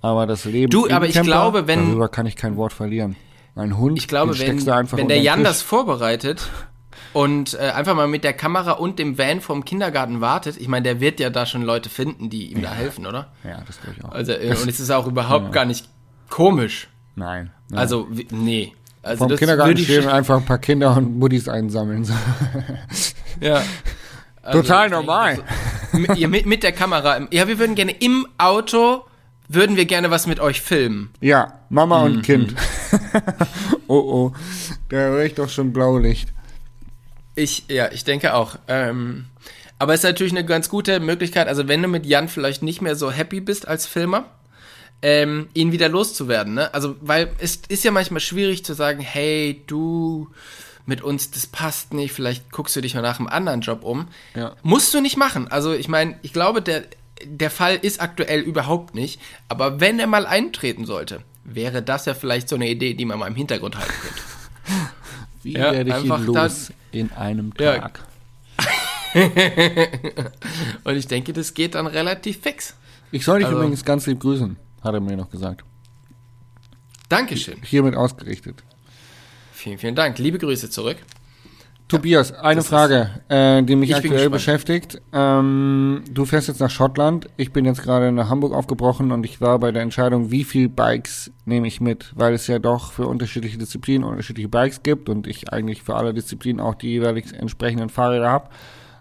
Aber 0.00 0.26
das 0.26 0.44
Leben 0.44 0.70
Du, 0.70 0.88
aber 0.90 1.06
ich 1.06 1.14
Camper, 1.14 1.26
glaube, 1.30 1.66
wenn- 1.68 1.86
darüber 1.86 2.08
kann 2.08 2.26
ich 2.26 2.34
kein 2.36 2.56
Wort 2.56 2.72
verlieren. 2.72 3.14
Ein 3.54 3.78
Hund, 3.78 3.96
Ich 3.98 4.08
glaube, 4.08 4.36
wenn, 4.38 4.66
wenn 4.66 5.08
der 5.08 5.20
Jan 5.20 5.38
Tisch. 5.40 5.48
das 5.48 5.62
vorbereitet 5.62 6.48
und 7.12 7.54
äh, 7.54 7.70
einfach 7.70 7.94
mal 7.94 8.08
mit 8.08 8.24
der 8.24 8.32
Kamera 8.32 8.72
und 8.72 8.98
dem 8.98 9.18
Van 9.18 9.40
vom 9.40 9.64
Kindergarten 9.64 10.20
wartet, 10.20 10.56
ich 10.56 10.68
meine, 10.68 10.82
der 10.84 11.00
wird 11.00 11.20
ja 11.20 11.30
da 11.30 11.46
schon 11.46 11.62
Leute 11.62 11.88
finden, 11.90 12.30
die 12.30 12.50
ihm 12.50 12.62
da 12.62 12.72
helfen, 12.72 13.06
oder? 13.06 13.32
Ja, 13.44 13.58
das 13.66 13.80
glaube 13.80 13.96
ich 13.98 14.04
auch. 14.04 14.10
Also, 14.12 14.32
äh, 14.32 14.48
und 14.60 14.68
es 14.68 14.80
ist 14.80 14.90
auch 14.90 15.06
überhaupt 15.06 15.52
gar 15.52 15.64
nicht 15.66 15.88
komisch. 16.30 16.88
Nein. 17.14 17.50
nein. 17.68 17.78
Also, 17.78 18.08
nee. 18.30 18.72
Also, 19.02 19.26
Vom 19.28 19.36
Kindergarten 19.36 19.76
stehen 19.78 20.06
einfach 20.08 20.36
ein 20.38 20.44
paar 20.44 20.58
Kinder 20.58 20.96
und 20.96 21.18
Muddis 21.18 21.48
einsammeln. 21.48 22.08
Ja. 23.40 23.62
Also, 24.44 24.62
Total 24.62 24.90
normal. 24.90 25.36
so- 25.92 25.98
mit, 25.98 26.28
mit, 26.28 26.46
mit 26.46 26.62
der 26.64 26.72
Kamera. 26.72 27.14
im- 27.14 27.28
Ja, 27.30 27.46
wir 27.46 27.60
würden 27.60 27.76
gerne 27.76 27.92
im 27.92 28.26
Auto, 28.38 29.04
würden 29.48 29.76
wir 29.76 29.84
gerne 29.84 30.10
was 30.10 30.26
mit 30.26 30.40
euch 30.40 30.60
filmen. 30.60 31.10
Ja, 31.20 31.60
Mama 31.68 32.00
Mhm. 32.00 32.04
und 32.16 32.22
Kind. 32.22 32.54
oh 33.86 33.94
oh, 33.98 34.32
da 34.88 34.96
höre 34.96 35.24
ich 35.26 35.34
doch 35.34 35.48
schon 35.48 35.72
Blaulicht. 35.72 36.28
Ich, 37.36 37.66
ja, 37.68 37.92
ich 37.92 38.02
denke 38.02 38.34
auch. 38.34 38.56
Ähm, 38.66 39.26
aber 39.78 39.94
es 39.94 40.00
ist 40.00 40.04
natürlich 40.10 40.32
eine 40.32 40.44
ganz 40.44 40.68
gute 40.68 40.98
Möglichkeit, 40.98 41.46
also 41.46 41.68
wenn 41.68 41.80
du 41.80 41.86
mit 41.86 42.04
Jan 42.04 42.26
vielleicht 42.28 42.64
nicht 42.64 42.82
mehr 42.82 42.96
so 42.96 43.12
happy 43.12 43.40
bist 43.40 43.68
als 43.68 43.86
Filmer, 43.86 44.24
ähm, 45.02 45.48
ihn 45.54 45.72
wieder 45.72 45.88
loszuwerden, 45.88 46.54
ne? 46.54 46.72
Also, 46.74 46.96
weil 47.00 47.32
es 47.38 47.60
ist 47.68 47.84
ja 47.84 47.90
manchmal 47.90 48.20
schwierig 48.20 48.64
zu 48.64 48.74
sagen, 48.74 49.00
hey, 49.00 49.62
du 49.66 50.28
mit 50.86 51.02
uns, 51.02 51.30
das 51.30 51.46
passt 51.46 51.92
nicht, 51.92 52.12
vielleicht 52.12 52.50
guckst 52.50 52.74
du 52.76 52.80
dich 52.80 52.94
mal 52.94 53.02
nach 53.02 53.18
einem 53.18 53.28
anderen 53.28 53.60
Job 53.60 53.84
um. 53.84 54.08
Ja. 54.34 54.56
Musst 54.62 54.92
du 54.94 55.00
nicht 55.00 55.16
machen. 55.16 55.48
Also, 55.48 55.72
ich 55.72 55.88
meine, 55.88 56.18
ich 56.22 56.32
glaube, 56.32 56.62
der, 56.62 56.84
der 57.24 57.50
Fall 57.50 57.76
ist 57.76 58.00
aktuell 58.00 58.40
überhaupt 58.40 58.94
nicht, 58.94 59.20
aber 59.48 59.80
wenn 59.80 59.98
er 60.00 60.06
mal 60.08 60.26
eintreten 60.26 60.84
sollte, 60.86 61.22
wäre 61.44 61.82
das 61.82 62.06
ja 62.06 62.14
vielleicht 62.14 62.48
so 62.48 62.56
eine 62.56 62.68
Idee, 62.68 62.94
die 62.94 63.04
man 63.04 63.18
mal 63.18 63.26
im 63.28 63.34
Hintergrund 63.36 63.76
halten 63.76 63.92
könnte. 64.02 64.22
Wie 65.42 65.52
Ja, 65.54 65.72
werde 65.72 65.90
ich 65.90 65.96
einfach 65.96 66.20
ihn 66.20 66.26
los 66.26 66.72
in 66.92 67.10
einem 67.12 67.52
Ja. 67.58 67.78
Tag? 67.78 68.00
Und 70.84 70.96
ich 70.96 71.06
denke, 71.06 71.32
das 71.32 71.54
geht 71.54 71.74
dann 71.74 71.86
relativ 71.86 72.40
fix. 72.40 72.74
Ich 73.10 73.24
soll 73.24 73.38
dich 73.38 73.46
Also- 73.46 73.58
übrigens 73.58 73.84
ganz 73.84 74.06
lieb 74.06 74.20
grüßen, 74.20 74.56
hat 74.82 74.94
er 74.94 75.00
mir 75.00 75.16
noch 75.16 75.30
gesagt. 75.30 75.64
Dankeschön. 77.08 77.58
Hiermit 77.62 77.94
ausgerichtet. 77.94 78.62
Vielen, 79.52 79.78
vielen 79.78 79.94
Dank. 79.94 80.18
Liebe 80.18 80.38
Grüße 80.38 80.70
zurück. 80.70 80.96
Tobias, 81.92 82.32
eine 82.32 82.56
das 82.56 82.68
Frage, 82.68 83.10
äh, 83.28 83.62
die 83.62 83.76
mich 83.76 83.94
aktuell 83.94 84.30
beschäftigt. 84.30 85.02
Ähm, 85.12 86.04
du 86.10 86.24
fährst 86.24 86.48
jetzt 86.48 86.60
nach 86.60 86.70
Schottland. 86.70 87.28
Ich 87.36 87.52
bin 87.52 87.66
jetzt 87.66 87.82
gerade 87.82 88.10
nach 88.12 88.30
Hamburg 88.30 88.54
aufgebrochen 88.54 89.12
und 89.12 89.26
ich 89.26 89.42
war 89.42 89.58
bei 89.58 89.72
der 89.72 89.82
Entscheidung, 89.82 90.30
wie 90.30 90.44
viel 90.44 90.70
Bikes 90.70 91.30
nehme 91.44 91.66
ich 91.66 91.82
mit, 91.82 92.12
weil 92.14 92.32
es 92.32 92.46
ja 92.46 92.58
doch 92.58 92.92
für 92.92 93.06
unterschiedliche 93.06 93.58
Disziplinen 93.58 94.08
unterschiedliche 94.08 94.48
Bikes 94.48 94.82
gibt 94.82 95.10
und 95.10 95.26
ich 95.26 95.52
eigentlich 95.52 95.82
für 95.82 95.94
alle 95.94 96.14
Disziplinen 96.14 96.60
auch 96.60 96.76
die 96.76 96.88
jeweilig 96.88 97.34
entsprechenden 97.34 97.90
Fahrräder 97.90 98.30
habe. 98.30 98.48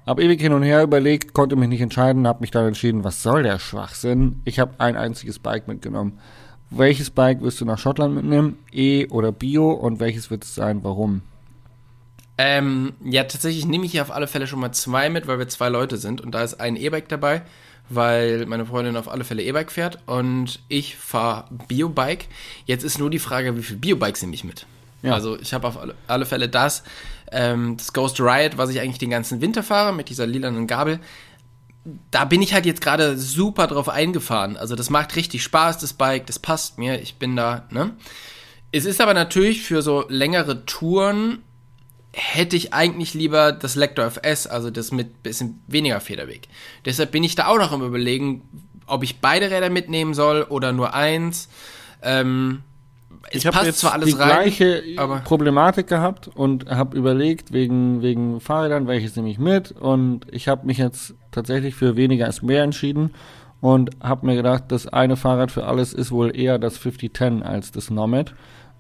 Hab 0.06 0.19
ewig 0.19 0.42
hin 0.42 0.53
und 0.53 0.63
her 0.63 0.81
überlegt, 0.81 1.33
konnte 1.33 1.56
mich 1.56 1.69
nicht 1.69 1.81
entscheiden, 1.81 2.27
habe 2.27 2.42
mich 2.42 2.51
dann 2.51 2.68
entschieden, 2.68 3.03
was 3.03 3.21
soll 3.21 3.44
der 3.44 3.59
Schwachsinn? 3.59 4.42
Ich 4.45 4.59
habe 4.59 4.74
ein 4.80 4.98
einziges 4.98 5.38
Bike 5.38 5.68
mitgenommen. 5.68 6.19
Welches 6.71 7.12
Bike 7.12 7.42
wirst 7.42 7.62
du 7.62 7.65
nach 7.65 7.77
Schottland 7.77 8.15
mitnehmen? 8.15 8.57
E 8.71 9.07
oder 9.07 9.31
Bio 9.31 9.71
und 9.71 10.00
welches 10.00 10.31
wird 10.31 10.44
es 10.44 10.56
sein? 10.56 10.83
Warum? 10.83 11.21
Ähm, 12.38 12.93
ja, 13.03 13.24
tatsächlich 13.25 13.67
nehme 13.67 13.86
ich 13.86 13.91
hier 13.91 14.01
auf 14.01 14.10
alle 14.10 14.25
Fälle 14.25 14.48
schon 14.48 14.60
mal 14.60 14.72
zwei 14.72 15.10
mit, 15.10 15.27
weil 15.27 15.38
wir 15.38 15.48
zwei 15.50 15.70
Leute 15.70 15.98
sind. 15.98 16.22
Und 16.22 16.31
da 16.31 16.43
ist 16.43 16.60
ein 16.60 16.77
E-Bike 16.77 17.10
dabei, 17.10 17.43
weil 17.89 18.48
meine 18.48 18.65
Freundin 18.65 18.96
auf 18.96 19.08
alle 19.10 19.24
Fälle 19.24 19.43
E-Bike 19.43 19.72
fährt 19.72 20.00
und 20.08 20.62
ich 20.67 20.96
fahre 20.96 21.46
Biobike. 21.67 22.25
Jetzt 22.65 22.84
ist 22.84 22.98
nur 22.98 23.12
die 23.12 23.20
Frage, 23.20 23.55
wie 23.58 23.63
viel 23.63 23.77
Biobikes 23.77 24.24
nehme 24.24 24.34
ich 24.34 24.43
mit? 24.43 24.65
Ja. 25.01 25.13
Also 25.13 25.39
ich 25.39 25.53
habe 25.53 25.67
auf 25.67 25.77
alle, 26.08 26.25
Fälle 26.25 26.50
das, 26.50 26.84
ähm, 27.31 27.77
das 27.77 27.93
Ghost 27.93 28.20
Riot, 28.20 28.58
was 28.58 28.70
ich 28.70 28.79
eigentlich 28.79 29.00
den 29.00 29.10
ganzen 29.10 29.41
Winter 29.41 29.63
fahre, 29.63 29.93
mit 29.93 30.10
dieser 30.10 30.27
lilanen 30.27 30.67
Gabel. 30.67 31.00
Da 32.12 32.25
bin 32.25 32.41
ich 32.41 32.53
halt 32.53 32.65
jetzt 32.65 32.81
gerade 32.81 33.17
super 33.17 33.67
drauf 33.67 33.89
eingefahren. 33.89 34.58
Also 34.58 34.75
das 34.75 34.89
macht 34.89 35.15
richtig 35.15 35.41
Spaß, 35.41 35.79
das 35.79 35.93
Bike, 35.93 36.27
das 36.27 36.38
passt 36.38 36.77
mir. 36.77 37.01
Ich 37.01 37.15
bin 37.15 37.36
da, 37.36 37.65
ne? 37.72 37.96
Es 38.72 38.86
ist 38.86 39.01
aber 39.01 39.13
natürlich 39.13 39.63
für 39.63 39.81
so 39.81 40.05
längere 40.08 40.65
Touren 40.65 41.39
hätte 42.13 42.55
ich 42.55 42.74
eigentlich 42.74 43.13
lieber 43.13 43.51
das 43.51 43.75
Lector 43.75 44.05
FS, 44.05 44.48
also 44.48 44.70
das 44.70 44.91
mit 44.91 45.24
bisschen 45.24 45.62
weniger 45.67 46.00
Federweg. 46.01 46.48
Deshalb 46.86 47.12
bin 47.12 47.24
ich 47.24 47.36
da 47.36 47.48
auch 47.48 47.58
noch 47.58 47.72
im 47.72 47.81
Überlegen, 47.81 48.41
ob 48.86 49.03
ich 49.03 49.20
beide 49.20 49.50
Räder 49.50 49.70
mitnehmen 49.70 50.13
soll 50.13 50.43
oder 50.43 50.74
nur 50.74 50.93
eins. 50.93 51.48
Ähm, 52.01 52.63
es 53.30 53.38
ich 53.38 53.46
habe 53.46 53.56
passt 53.56 53.68
jetzt 53.68 53.80
zwar 53.80 53.94
alles 53.94 54.10
die 54.10 54.16
rein, 54.16 54.28
gleiche 54.30 54.84
Problematik 55.24 55.88
gehabt 55.88 56.28
und 56.28 56.70
habe 56.70 56.98
überlegt 56.98 57.54
wegen 57.54 58.01
wegen 58.01 58.40
Fahrrädern, 58.40 58.88
welches 58.88 59.16
nehme 59.16 59.30
ich 59.30 59.40
mit 59.40 59.72
und 59.72 60.25
ich 60.32 60.48
habe 60.48 60.66
mich 60.66 60.78
jetzt 60.78 61.13
tatsächlich 61.32 61.75
für 61.75 61.96
weniger 61.96 62.28
ist 62.28 62.42
mehr 62.44 62.63
entschieden 62.63 63.12
und 63.62 63.92
habe 64.01 64.25
mir 64.25 64.36
gedacht, 64.36 64.66
das 64.70 64.88
eine 64.88 65.16
Fahrrad 65.16 65.51
für 65.51 65.66
alles 65.66 65.94
ist 65.94 66.12
wohl 66.12 66.36
eher 66.36 66.58
das 66.60 66.78
5010 66.78 67.44
als 67.44 67.72
das 67.72 67.90
Nomad. 67.92 68.34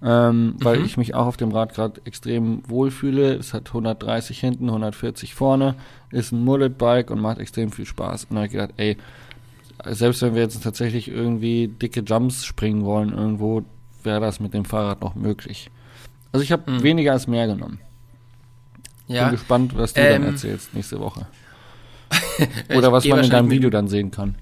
Ähm, 0.03 0.55
weil 0.57 0.79
Mhm. 0.79 0.85
ich 0.85 0.97
mich 0.97 1.13
auch 1.13 1.27
auf 1.27 1.37
dem 1.37 1.51
Rad 1.51 1.75
gerade 1.75 2.01
extrem 2.05 2.63
wohlfühle. 2.67 3.35
Es 3.35 3.53
hat 3.53 3.67
130 3.67 4.39
hinten, 4.39 4.67
140 4.71 5.35
vorne, 5.35 5.75
ist 6.09 6.31
ein 6.31 6.43
Mullet-Bike 6.43 7.11
und 7.11 7.19
macht 7.21 7.37
extrem 7.37 7.71
viel 7.71 7.85
Spaß. 7.85 8.23
Und 8.23 8.29
dann 8.31 8.37
habe 8.37 8.45
ich 8.47 8.51
gedacht, 8.53 8.73
ey, 8.77 8.97
selbst 9.85 10.23
wenn 10.23 10.33
wir 10.33 10.41
jetzt 10.41 10.63
tatsächlich 10.63 11.07
irgendwie 11.07 11.67
dicke 11.67 11.99
Jumps 12.01 12.45
springen 12.45 12.83
wollen 12.83 13.13
irgendwo, 13.13 13.61
wäre 14.05 14.19
das 14.19 14.39
mit 14.39 14.53
dem 14.53 14.65
Fahrrad 14.65 15.01
noch 15.01 15.15
möglich. 15.15 15.69
Also 16.31 16.43
ich 16.43 16.51
habe 16.51 16.69
Mhm. 16.71 16.83
weniger 16.83 17.11
als 17.13 17.27
mehr 17.27 17.47
genommen. 17.47 17.79
ja, 19.07 19.23
Bin 19.25 19.33
gespannt, 19.33 19.75
was 19.77 19.93
du 19.93 20.01
dann 20.01 20.23
Ähm, 20.23 20.29
erzählst 20.29 20.73
nächste 20.73 20.99
Woche. 20.99 21.25
Oder 22.75 22.91
was 22.91 23.05
man 23.05 23.23
in 23.23 23.29
deinem 23.29 23.49
Video 23.49 23.69
dann 23.69 23.87
sehen 23.87 24.11
kann. 24.11 24.35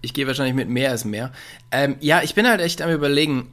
Ich 0.00 0.14
gehe 0.14 0.26
wahrscheinlich 0.26 0.54
mit 0.54 0.68
mehr 0.68 0.90
als 0.90 1.04
mehr. 1.04 1.32
Ähm, 1.72 1.96
ja, 2.00 2.22
ich 2.22 2.34
bin 2.34 2.46
halt 2.46 2.60
echt 2.60 2.82
am 2.82 2.90
überlegen. 2.90 3.48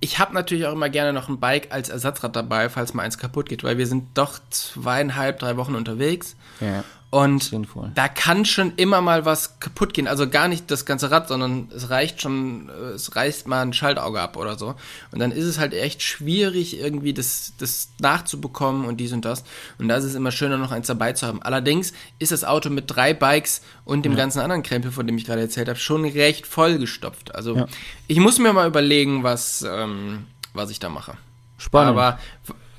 Ich 0.00 0.18
habe 0.18 0.34
natürlich 0.34 0.66
auch 0.66 0.72
immer 0.72 0.88
gerne 0.88 1.12
noch 1.12 1.28
ein 1.28 1.40
Bike 1.40 1.68
als 1.72 1.88
Ersatzrad 1.88 2.34
dabei, 2.36 2.68
falls 2.68 2.94
mal 2.94 3.02
eins 3.02 3.18
kaputt 3.18 3.48
geht, 3.48 3.64
weil 3.64 3.78
wir 3.78 3.86
sind 3.86 4.04
doch 4.14 4.38
zweieinhalb, 4.50 5.38
drei 5.38 5.56
Wochen 5.56 5.74
unterwegs. 5.74 6.36
Ja. 6.60 6.84
Und 7.14 7.44
Sinnvoll. 7.44 7.92
da 7.94 8.08
kann 8.08 8.44
schon 8.44 8.72
immer 8.74 9.00
mal 9.00 9.24
was 9.24 9.60
kaputt 9.60 9.94
gehen. 9.94 10.08
Also 10.08 10.28
gar 10.28 10.48
nicht 10.48 10.68
das 10.70 10.84
ganze 10.84 11.12
Rad, 11.12 11.28
sondern 11.28 11.68
es 11.74 11.88
reicht 11.90 12.20
schon, 12.20 12.68
äh, 12.68 12.72
es 12.94 13.14
reißt 13.14 13.46
mal 13.46 13.62
ein 13.62 13.72
Schaltauge 13.72 14.20
ab 14.20 14.36
oder 14.36 14.58
so. 14.58 14.74
Und 15.12 15.20
dann 15.20 15.30
ist 15.30 15.44
es 15.44 15.58
halt 15.60 15.74
echt 15.74 16.02
schwierig, 16.02 16.76
irgendwie 16.80 17.14
das, 17.14 17.52
das 17.58 17.90
nachzubekommen 18.00 18.84
und 18.84 18.96
dies 18.96 19.12
und 19.12 19.24
das. 19.24 19.44
Und 19.78 19.86
da 19.86 19.96
ist 19.96 20.02
es 20.04 20.16
immer 20.16 20.32
schöner, 20.32 20.56
noch 20.58 20.72
eins 20.72 20.88
dabei 20.88 21.12
zu 21.12 21.26
haben. 21.28 21.40
Allerdings 21.40 21.92
ist 22.18 22.32
das 22.32 22.42
Auto 22.42 22.68
mit 22.68 22.84
drei 22.88 23.14
Bikes 23.14 23.62
und 23.84 24.04
dem 24.04 24.16
ganzen 24.16 24.40
anderen 24.40 24.64
Krempel, 24.64 24.90
von 24.90 25.06
dem 25.06 25.16
ich 25.16 25.24
gerade 25.24 25.40
erzählt 25.42 25.68
habe, 25.68 25.78
schon 25.78 26.04
recht 26.04 26.48
vollgestopft. 26.48 27.32
Also 27.34 27.56
Ja. 27.56 27.66
ich 28.08 28.18
muss 28.18 28.40
mir 28.40 28.52
mal 28.52 28.66
überlegen, 28.66 29.22
was, 29.22 29.62
ähm, 29.62 30.26
was 30.52 30.68
ich 30.70 30.80
da 30.80 30.88
mache. 30.88 31.16
Spannend. 31.58 31.90
Aber 31.90 32.18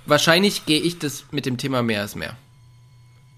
wahrscheinlich 0.05 0.65
gehe 0.65 0.81
ich 0.81 0.99
das 0.99 1.23
mit 1.31 1.45
dem 1.45 1.57
Thema 1.57 1.81
mehr 1.83 2.01
als 2.01 2.15
mehr. 2.15 2.35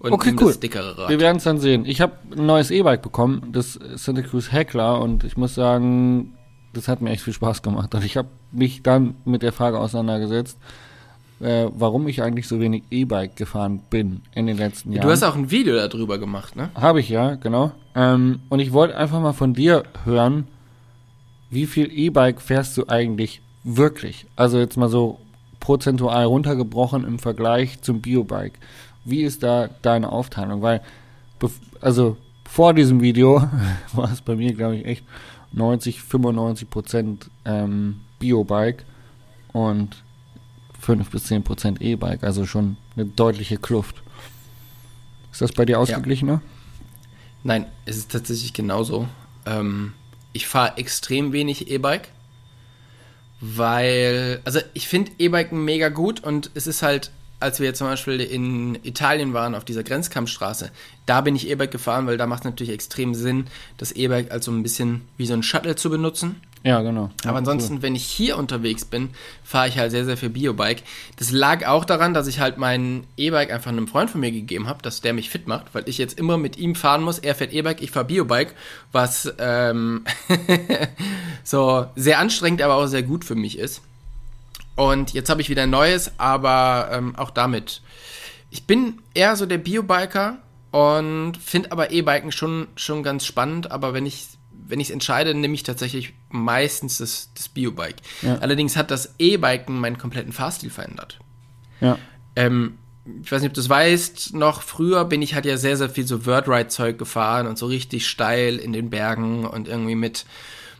Und 0.00 0.12
Okay, 0.12 0.34
cool. 0.40 0.48
das 0.48 0.60
dickere 0.60 0.96
Rad. 0.96 1.08
Wir 1.10 1.18
werden 1.20 1.38
es 1.38 1.44
dann 1.44 1.58
sehen. 1.58 1.84
Ich 1.84 2.00
habe 2.00 2.12
ein 2.36 2.46
neues 2.46 2.70
E-Bike 2.70 3.02
bekommen, 3.02 3.48
das 3.52 3.78
Santa 3.96 4.22
Cruz 4.22 4.52
Heckler, 4.52 5.00
und 5.00 5.24
ich 5.24 5.36
muss 5.36 5.54
sagen, 5.54 6.34
das 6.72 6.86
hat 6.88 7.00
mir 7.00 7.10
echt 7.10 7.22
viel 7.22 7.32
Spaß 7.32 7.62
gemacht. 7.62 7.94
Und 7.94 8.04
ich 8.04 8.16
habe 8.16 8.28
mich 8.52 8.82
dann 8.82 9.16
mit 9.24 9.42
der 9.42 9.52
Frage 9.52 9.78
auseinandergesetzt, 9.80 10.56
äh, 11.40 11.66
warum 11.74 12.06
ich 12.08 12.22
eigentlich 12.22 12.46
so 12.46 12.60
wenig 12.60 12.84
E-Bike 12.90 13.36
gefahren 13.36 13.80
bin 13.90 14.22
in 14.34 14.46
den 14.46 14.56
letzten 14.56 14.92
Jahren. 14.92 15.06
Du 15.06 15.10
hast 15.12 15.22
auch 15.22 15.36
ein 15.36 15.50
Video 15.50 15.74
darüber 15.76 16.18
gemacht, 16.18 16.54
ne? 16.56 16.70
Habe 16.74 17.00
ich 17.00 17.08
ja, 17.08 17.34
genau. 17.34 17.72
Ähm, 17.94 18.40
und 18.48 18.60
ich 18.60 18.72
wollte 18.72 18.96
einfach 18.96 19.20
mal 19.20 19.32
von 19.32 19.54
dir 19.54 19.84
hören, 20.04 20.46
wie 21.50 21.66
viel 21.66 21.90
E-Bike 21.92 22.40
fährst 22.40 22.76
du 22.76 22.88
eigentlich 22.88 23.40
wirklich? 23.64 24.26
Also 24.36 24.58
jetzt 24.58 24.76
mal 24.76 24.88
so 24.88 25.18
prozentual 25.60 26.24
runtergebrochen 26.24 27.04
im 27.04 27.18
Vergleich 27.18 27.80
zum 27.82 28.00
Biobike. 28.00 28.58
Wie 29.08 29.22
ist 29.22 29.42
da 29.42 29.68
deine 29.82 30.10
Aufteilung? 30.10 30.62
Weil, 30.62 30.82
also 31.80 32.16
vor 32.48 32.74
diesem 32.74 33.00
Video 33.00 33.48
war 33.92 34.12
es 34.12 34.20
bei 34.20 34.36
mir, 34.36 34.52
glaube 34.54 34.76
ich, 34.76 34.84
echt 34.84 35.04
90, 35.52 36.02
95 36.02 36.68
Prozent 36.70 37.30
ähm, 37.44 38.00
Biobike 38.18 38.84
und 39.52 40.02
5 40.80 41.10
bis 41.10 41.24
10 41.24 41.42
Prozent 41.42 41.80
E-Bike. 41.80 42.22
Also 42.22 42.46
schon 42.46 42.76
eine 42.96 43.06
deutliche 43.06 43.56
Kluft. 43.56 44.02
Ist 45.32 45.40
das 45.40 45.52
bei 45.52 45.64
dir 45.64 45.78
ausgeglichener? 45.78 46.40
Nein, 47.44 47.66
es 47.84 47.96
ist 47.96 48.10
tatsächlich 48.10 48.52
genauso. 48.52 49.08
Ähm, 49.46 49.94
ich 50.32 50.46
fahre 50.46 50.76
extrem 50.76 51.32
wenig 51.32 51.70
E-Bike, 51.70 52.08
weil, 53.40 54.40
also 54.44 54.60
ich 54.74 54.88
finde 54.88 55.12
E-Biken 55.18 55.64
mega 55.64 55.88
gut 55.88 56.22
und 56.22 56.50
es 56.54 56.66
ist 56.66 56.82
halt, 56.82 57.10
als 57.40 57.60
wir 57.60 57.66
jetzt 57.66 57.78
zum 57.78 57.86
Beispiel 57.86 58.20
in 58.20 58.78
Italien 58.82 59.32
waren, 59.32 59.54
auf 59.54 59.64
dieser 59.64 59.82
Grenzkampfstraße, 59.82 60.70
da 61.06 61.20
bin 61.20 61.36
ich 61.36 61.48
E-Bike 61.48 61.70
gefahren, 61.70 62.06
weil 62.06 62.16
da 62.16 62.26
macht 62.26 62.40
es 62.40 62.44
natürlich 62.44 62.72
extrem 62.72 63.14
Sinn, 63.14 63.46
das 63.76 63.92
E-Bike 63.92 64.30
als 64.30 64.44
so 64.44 64.52
ein 64.52 64.62
bisschen 64.62 65.02
wie 65.16 65.26
so 65.26 65.34
ein 65.34 65.42
Shuttle 65.42 65.76
zu 65.76 65.90
benutzen. 65.90 66.40
Ja, 66.64 66.82
genau. 66.82 67.10
Ja, 67.22 67.30
Aber 67.30 67.38
ansonsten, 67.38 67.82
wenn 67.82 67.94
ich 67.94 68.04
hier 68.04 68.36
unterwegs 68.36 68.84
bin, 68.84 69.10
fahre 69.44 69.68
ich 69.68 69.78
halt 69.78 69.92
sehr, 69.92 70.04
sehr 70.04 70.16
viel 70.16 70.28
Biobike. 70.28 70.82
Das 71.16 71.30
lag 71.30 71.64
auch 71.66 71.84
daran, 71.84 72.14
dass 72.14 72.26
ich 72.26 72.40
halt 72.40 72.58
mein 72.58 73.04
E-Bike 73.16 73.52
einfach 73.52 73.70
einem 73.70 73.86
Freund 73.86 74.10
von 74.10 74.20
mir 74.20 74.32
gegeben 74.32 74.66
habe, 74.66 74.82
dass 74.82 75.00
der 75.00 75.12
mich 75.12 75.30
fit 75.30 75.46
macht, 75.46 75.66
weil 75.72 75.88
ich 75.88 75.98
jetzt 75.98 76.18
immer 76.18 76.36
mit 76.36 76.58
ihm 76.58 76.74
fahren 76.74 77.02
muss. 77.02 77.20
Er 77.20 77.36
fährt 77.36 77.52
E-Bike, 77.52 77.80
ich 77.80 77.92
fahre 77.92 78.06
Biobike, 78.06 78.54
was 78.90 79.32
ähm, 79.38 80.04
so 81.44 81.86
sehr 81.94 82.18
anstrengend, 82.18 82.60
aber 82.60 82.74
auch 82.74 82.86
sehr 82.86 83.04
gut 83.04 83.24
für 83.24 83.36
mich 83.36 83.56
ist. 83.58 83.82
Und 84.78 85.12
jetzt 85.12 85.28
habe 85.28 85.40
ich 85.40 85.50
wieder 85.50 85.64
ein 85.64 85.70
neues, 85.70 86.12
aber 86.18 86.90
ähm, 86.92 87.16
auch 87.16 87.30
damit. 87.30 87.82
Ich 88.48 88.64
bin 88.64 89.02
eher 89.12 89.34
so 89.34 89.44
der 89.44 89.58
Biobiker 89.58 90.38
und 90.70 91.36
finde 91.36 91.72
aber 91.72 91.90
E-Biken 91.90 92.30
schon, 92.30 92.68
schon 92.76 93.02
ganz 93.02 93.26
spannend, 93.26 93.72
aber 93.72 93.92
wenn 93.92 94.06
ich 94.06 94.28
wenn 94.68 94.78
ich 94.78 94.88
es 94.88 94.92
entscheide, 94.92 95.34
nehme 95.34 95.54
ich 95.54 95.62
tatsächlich 95.62 96.12
meistens 96.28 96.98
das, 96.98 97.30
das 97.34 97.48
Biobike. 97.48 98.02
Ja. 98.22 98.36
Allerdings 98.36 98.76
hat 98.76 98.90
das 98.90 99.14
E-Biken 99.18 99.80
meinen 99.80 99.98
kompletten 99.98 100.32
Fahrstil 100.32 100.68
verändert. 100.70 101.18
Ja. 101.80 101.98
Ähm, 102.36 102.78
ich 103.22 103.32
weiß 103.32 103.40
nicht, 103.40 103.50
ob 103.50 103.54
du 103.54 103.60
es 103.62 103.70
weißt, 103.70 104.34
noch 104.34 104.62
früher 104.62 105.06
bin 105.06 105.22
ich 105.22 105.34
halt 105.34 105.46
ja 105.46 105.56
sehr, 105.56 105.76
sehr 105.76 105.88
viel 105.88 106.06
so 106.06 106.24
Wordride-Zeug 106.26 106.98
gefahren 106.98 107.46
und 107.46 107.58
so 107.58 107.66
richtig 107.66 108.06
steil 108.06 108.56
in 108.56 108.72
den 108.72 108.90
Bergen 108.90 109.44
und 109.46 109.66
irgendwie 109.66 109.94
mit, 109.94 110.26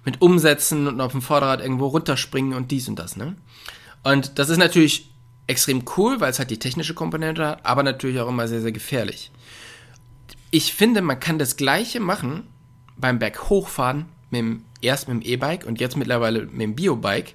mit 0.04 0.20
Umsätzen 0.20 0.86
und 0.86 1.00
auf 1.00 1.12
dem 1.12 1.22
Vorderrad 1.22 1.62
irgendwo 1.62 1.86
runterspringen 1.86 2.52
und 2.52 2.70
dies 2.70 2.88
und 2.88 2.98
das, 2.98 3.16
ne? 3.16 3.34
Und 4.02 4.38
das 4.38 4.48
ist 4.48 4.58
natürlich 4.58 5.10
extrem 5.46 5.84
cool, 5.96 6.20
weil 6.20 6.30
es 6.30 6.38
halt 6.38 6.50
die 6.50 6.58
technische 6.58 6.94
Komponente 6.94 7.46
hat, 7.46 7.66
aber 7.66 7.82
natürlich 7.82 8.20
auch 8.20 8.28
immer 8.28 8.48
sehr, 8.48 8.60
sehr 8.60 8.72
gefährlich. 8.72 9.30
Ich 10.50 10.72
finde, 10.74 11.00
man 11.02 11.20
kann 11.20 11.38
das 11.38 11.56
Gleiche 11.56 12.00
machen 12.00 12.44
beim 12.96 13.18
Berg 13.18 13.48
hochfahren, 13.48 14.06
mit 14.30 14.40
dem, 14.40 14.64
erst 14.80 15.08
mit 15.08 15.22
dem 15.22 15.30
E-Bike 15.30 15.64
und 15.66 15.80
jetzt 15.80 15.96
mittlerweile 15.96 16.46
mit 16.46 16.60
dem 16.60 16.74
Biobike. 16.74 17.32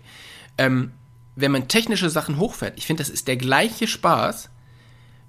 Ähm, 0.58 0.91
wenn 1.36 1.51
man 1.51 1.67
technische 1.67 2.10
Sachen 2.10 2.38
hochfährt, 2.38 2.77
ich 2.77 2.86
finde, 2.86 3.01
das 3.01 3.10
ist 3.10 3.27
der 3.27 3.38
gleiche 3.38 3.88
Spaß 3.88 4.50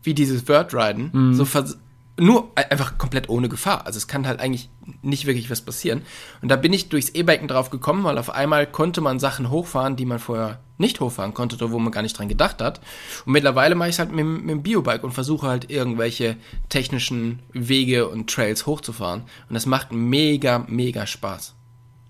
wie 0.02 0.12
dieses 0.12 0.46
Wordriden, 0.48 1.32
so 1.34 1.46
vers- 1.46 1.78
nur 2.16 2.52
e- 2.56 2.70
einfach 2.70 2.98
komplett 2.98 3.28
ohne 3.28 3.48
Gefahr. 3.48 3.86
Also 3.86 3.96
es 3.96 4.06
kann 4.06 4.26
halt 4.26 4.40
eigentlich 4.40 4.68
nicht 5.02 5.26
wirklich 5.26 5.50
was 5.50 5.62
passieren. 5.62 6.02
Und 6.42 6.48
da 6.48 6.56
bin 6.56 6.72
ich 6.72 6.88
durchs 6.88 7.10
E-Biken 7.10 7.48
drauf 7.48 7.70
gekommen, 7.70 8.04
weil 8.04 8.18
auf 8.18 8.30
einmal 8.30 8.66
konnte 8.66 9.00
man 9.00 9.18
Sachen 9.18 9.50
hochfahren, 9.50 9.96
die 9.96 10.04
man 10.04 10.18
vorher 10.18 10.60
nicht 10.78 11.00
hochfahren 11.00 11.34
konnte, 11.34 11.56
oder 11.56 11.72
wo 11.72 11.78
man 11.78 11.92
gar 11.92 12.02
nicht 12.02 12.18
dran 12.18 12.28
gedacht 12.28 12.60
hat. 12.60 12.80
Und 13.26 13.32
mittlerweile 13.32 13.74
mache 13.74 13.88
ich 13.88 13.96
es 13.96 13.98
halt 13.98 14.12
mit, 14.12 14.24
mit 14.26 14.50
dem 14.50 14.62
Biobike 14.62 15.04
und 15.04 15.12
versuche 15.12 15.46
halt 15.46 15.70
irgendwelche 15.70 16.36
technischen 16.68 17.40
Wege 17.52 18.08
und 18.08 18.30
Trails 18.30 18.66
hochzufahren. 18.66 19.22
Und 19.48 19.54
das 19.54 19.66
macht 19.66 19.92
mega, 19.92 20.64
mega 20.68 21.06
Spaß. 21.06 21.54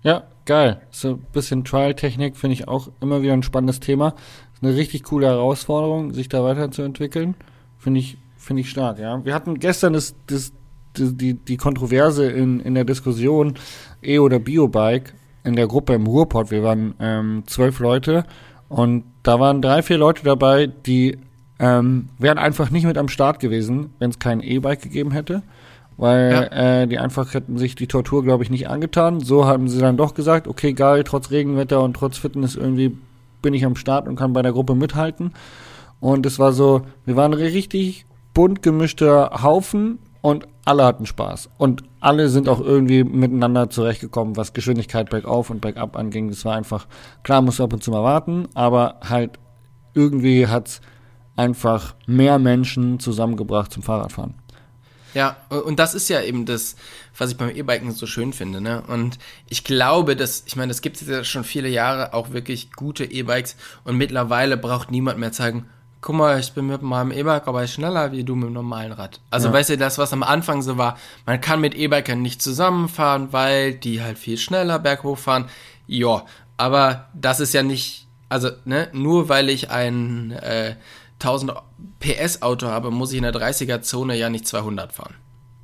Ja, 0.03 0.23
geil. 0.45 0.81
So 0.91 1.11
ein 1.11 1.25
bisschen 1.33 1.63
Trial-Technik 1.63 2.37
finde 2.37 2.53
ich 2.53 2.67
auch 2.67 2.89
immer 3.01 3.21
wieder 3.21 3.33
ein 3.33 3.43
spannendes 3.43 3.79
Thema. 3.79 4.15
Ist 4.53 4.63
eine 4.63 4.75
richtig 4.75 5.03
coole 5.03 5.27
Herausforderung, 5.27 6.13
sich 6.13 6.29
da 6.29 6.43
weiterzuentwickeln. 6.43 7.35
Finde 7.79 7.99
ich, 7.99 8.17
finde 8.45 8.61
ich 8.61 8.69
stark, 8.69 8.99
ja. 8.99 9.23
Wir 9.25 9.33
hatten 9.33 9.59
gestern 9.59 9.93
das, 9.93 10.15
das, 10.27 10.53
die, 10.97 11.13
die, 11.17 11.33
die 11.33 11.57
Kontroverse 11.57 12.29
in, 12.29 12.59
in 12.59 12.75
der 12.75 12.85
Diskussion 12.85 13.55
E- 14.01 14.19
oder 14.19 14.39
Biobike 14.39 15.13
in 15.43 15.55
der 15.55 15.67
Gruppe 15.67 15.93
im 15.93 16.05
Ruhrpott. 16.05 16.51
Wir 16.51 16.63
waren 16.63 16.93
ähm, 16.99 17.43
zwölf 17.47 17.79
Leute 17.79 18.25
und 18.69 19.03
da 19.23 19.39
waren 19.39 19.61
drei, 19.61 19.81
vier 19.81 19.97
Leute 19.97 20.23
dabei, 20.23 20.67
die 20.67 21.17
ähm, 21.59 22.09
wären 22.19 22.37
einfach 22.37 22.69
nicht 22.69 22.85
mit 22.85 22.97
am 22.97 23.09
Start 23.09 23.39
gewesen, 23.39 23.93
wenn 23.99 24.11
es 24.11 24.19
kein 24.19 24.41
E-Bike 24.41 24.81
gegeben 24.81 25.11
hätte. 25.11 25.41
Weil 25.97 26.49
äh, 26.51 26.87
die 26.87 26.99
einfach 26.99 27.33
hätten 27.33 27.57
sich 27.57 27.75
die 27.75 27.87
Tortur, 27.87 28.21
glaube 28.21 28.43
ich, 28.43 28.49
nicht 28.49 28.67
angetan. 28.67 29.21
So 29.21 29.45
haben 29.45 29.69
sie 29.69 29.79
dann 29.79 29.95
doch 29.95 30.13
gesagt, 30.13 30.45
okay, 30.47 30.73
geil, 30.73 31.05
trotz 31.05 31.31
Regenwetter 31.31 31.81
und 31.81 31.93
trotz 31.93 32.17
Fitness 32.17 32.55
irgendwie 32.55 32.97
bin 33.41 33.53
ich 33.53 33.65
am 33.65 33.77
Start 33.77 34.07
und 34.07 34.17
kann 34.17 34.33
bei 34.33 34.41
der 34.41 34.51
Gruppe 34.51 34.75
mithalten. 34.75 35.31
Und 36.01 36.25
es 36.25 36.37
war 36.37 36.51
so, 36.51 36.81
wir 37.05 37.15
waren 37.15 37.33
richtig 37.33 38.05
bunt 38.35 38.61
gemischter 38.61 39.41
Haufen 39.41 39.97
und 40.21 40.47
alle 40.65 40.85
hatten 40.85 41.07
Spaß. 41.07 41.49
Und 41.57 41.83
alle 41.99 42.29
sind 42.29 42.47
auch 42.47 42.59
irgendwie 42.59 43.03
miteinander 43.03 43.71
zurechtgekommen, 43.71 44.37
was 44.37 44.53
Geschwindigkeit 44.53 45.09
bergauf 45.09 45.49
und 45.49 45.61
bergab 45.61 45.95
anging. 45.95 46.29
Das 46.29 46.45
war 46.45 46.55
einfach, 46.55 46.85
klar, 47.23 47.41
musst 47.41 47.57
du 47.57 47.63
ab 47.63 47.73
und 47.73 47.83
zu 47.83 47.89
mal 47.89 48.03
warten, 48.03 48.47
aber 48.53 48.99
halt 49.07 49.39
irgendwie 49.95 50.45
hat's 50.45 50.81
einfach 51.35 51.95
mehr 52.05 52.37
Menschen 52.37 52.99
zusammengebracht 52.99 53.71
zum 53.71 53.81
Fahrradfahren. 53.81 54.35
Ja, 55.13 55.37
und 55.49 55.79
das 55.79 55.95
ist 55.95 56.09
ja 56.09 56.21
eben 56.21 56.45
das, 56.45 56.75
was 57.17 57.31
ich 57.31 57.37
beim 57.37 57.55
E-Biken 57.55 57.91
so 57.91 58.05
schön 58.05 58.33
finde, 58.33 58.59
ne? 58.59 58.83
Und 58.85 59.17
ich 59.47 59.63
glaube, 59.63 60.17
dass, 60.17 60.43
ich 60.45 60.57
meine, 60.57 60.71
das 60.71 60.81
gibt 60.81 61.01
es 61.01 61.07
ja 61.07 61.23
schon 61.23 61.45
viele 61.45 61.69
Jahre, 61.69 62.13
auch 62.13 62.31
wirklich 62.31 62.73
gute 62.73 63.05
E-Bikes 63.05 63.55
und 63.85 63.95
mittlerweile 63.95 64.57
braucht 64.57 64.91
niemand 64.91 65.17
mehr 65.19 65.31
zeigen, 65.31 65.67
guck 66.01 66.15
mal, 66.15 66.39
ich 66.39 66.53
bin 66.53 66.67
mit 66.67 66.81
meinem 66.81 67.11
E-Bike 67.11 67.47
aber 67.47 67.65
schneller 67.67 68.11
wie 68.11 68.23
du 68.23 68.35
mit 68.35 68.45
dem 68.47 68.53
normalen 68.53 68.91
Rad. 68.91 69.19
Also 69.31 69.47
Ja. 69.47 69.53
weißt 69.53 69.71
du, 69.71 69.77
das, 69.77 69.97
was 69.97 70.13
am 70.13 70.23
Anfang 70.23 70.61
so 70.61 70.77
war, 70.77 70.97
man 71.25 71.41
kann 71.41 71.61
mit 71.61 71.73
E-Bikern 71.75 72.21
nicht 72.21 72.41
zusammenfahren, 72.41 73.33
weil 73.33 73.73
die 73.73 74.01
halt 74.01 74.17
viel 74.19 74.37
schneller 74.37 74.77
berghoch 74.79 75.17
fahren. 75.17 75.45
Ja, 75.87 76.25
aber 76.57 77.07
das 77.13 77.39
ist 77.39 77.53
ja 77.53 77.63
nicht, 77.63 78.07
also, 78.29 78.49
ne, 78.65 78.87
nur 78.93 79.29
weil 79.29 79.49
ich 79.49 79.69
ein 79.71 80.31
äh, 80.31 80.75
1000 81.19 81.53
PS 81.99 82.41
Auto 82.41 82.67
habe, 82.67 82.91
muss 82.91 83.11
ich 83.11 83.17
in 83.17 83.23
der 83.23 83.33
30er 83.33 83.81
Zone 83.81 84.15
ja 84.17 84.29
nicht 84.29 84.47
200 84.47 84.91
fahren. 84.93 85.15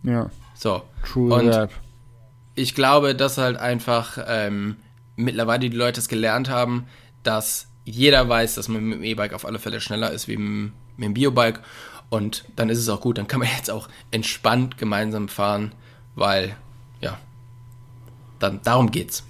Ja, 0.03 0.29
So. 0.55 0.81
true 1.05 1.33
Und 1.33 1.51
that. 1.51 1.69
ich 2.55 2.73
glaube, 2.73 3.13
dass 3.15 3.37
halt 3.37 3.57
einfach 3.57 4.17
ähm, 4.27 4.77
mittlerweile 5.15 5.69
die 5.69 5.75
Leute 5.75 5.99
es 5.99 6.07
gelernt 6.07 6.49
haben, 6.49 6.87
dass 7.23 7.67
jeder 7.85 8.27
weiß, 8.27 8.55
dass 8.55 8.67
man 8.67 8.83
mit 8.83 8.99
dem 8.99 9.03
E-Bike 9.03 9.33
auf 9.33 9.45
alle 9.45 9.59
Fälle 9.59 9.81
schneller 9.81 10.11
ist 10.11 10.27
wie 10.27 10.37
mit, 10.37 10.73
dem 10.97 11.13
Biobike. 11.13 11.61
Und 12.09 12.45
dann 12.55 12.69
ist 12.69 12.77
es 12.77 12.89
auch 12.89 13.01
gut. 13.01 13.17
Dann 13.17 13.27
kann 13.27 13.39
man 13.39 13.49
jetzt 13.55 13.71
auch 13.71 13.87
entspannt 14.11 14.77
gemeinsam 14.77 15.29
fahren, 15.29 15.73
weil, 16.15 16.55
ja, 16.99 17.17
dann 18.39 18.59
darum 18.63 18.91
geht's. 18.91 19.23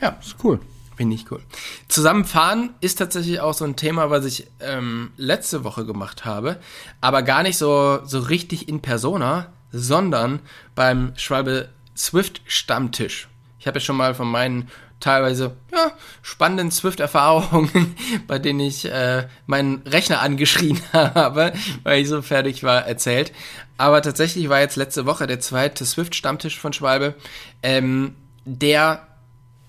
Ja, 0.00 0.10
Ist 0.20 0.36
cool. 0.44 0.60
Finde 0.96 1.16
ich 1.16 1.30
cool. 1.30 1.40
Zusammenfahren 1.88 2.74
ist 2.82 2.98
tatsächlich 2.98 3.40
auch 3.40 3.54
so 3.54 3.64
ein 3.64 3.74
Thema, 3.74 4.10
was 4.10 4.26
ich 4.26 4.46
ähm, 4.60 5.12
letzte 5.16 5.64
Woche 5.64 5.86
gemacht 5.86 6.26
habe, 6.26 6.60
aber 7.00 7.22
gar 7.22 7.42
nicht 7.42 7.56
so, 7.56 8.00
so 8.04 8.18
richtig 8.18 8.68
in 8.68 8.80
Persona, 8.80 9.46
sondern 9.72 10.40
beim 10.74 11.12
Schwalbe 11.16 11.70
Swift 11.96 12.42
Stammtisch. 12.44 13.28
Ich 13.58 13.66
habe 13.66 13.78
ja 13.78 13.84
schon 13.84 13.96
mal 13.96 14.14
von 14.14 14.28
meinen 14.28 14.68
teilweise 15.00 15.56
ja, 15.72 15.92
spannenden 16.22 16.70
Swift-Erfahrungen, 16.70 17.94
bei 18.26 18.38
denen 18.38 18.60
ich 18.60 18.84
äh, 18.84 19.26
meinen 19.46 19.82
Rechner 19.86 20.20
angeschrien 20.20 20.80
habe, 20.92 21.52
weil 21.82 22.02
ich 22.02 22.08
so 22.08 22.22
fertig 22.22 22.62
war, 22.62 22.86
erzählt. 22.86 23.32
Aber 23.78 24.02
tatsächlich 24.02 24.48
war 24.48 24.60
jetzt 24.60 24.76
letzte 24.76 25.06
Woche 25.06 25.26
der 25.26 25.40
zweite 25.40 25.84
Swift-Stammtisch 25.86 26.58
von 26.60 26.72
Schwalbe, 26.72 27.14
ähm, 27.62 28.14
der, 28.44 29.06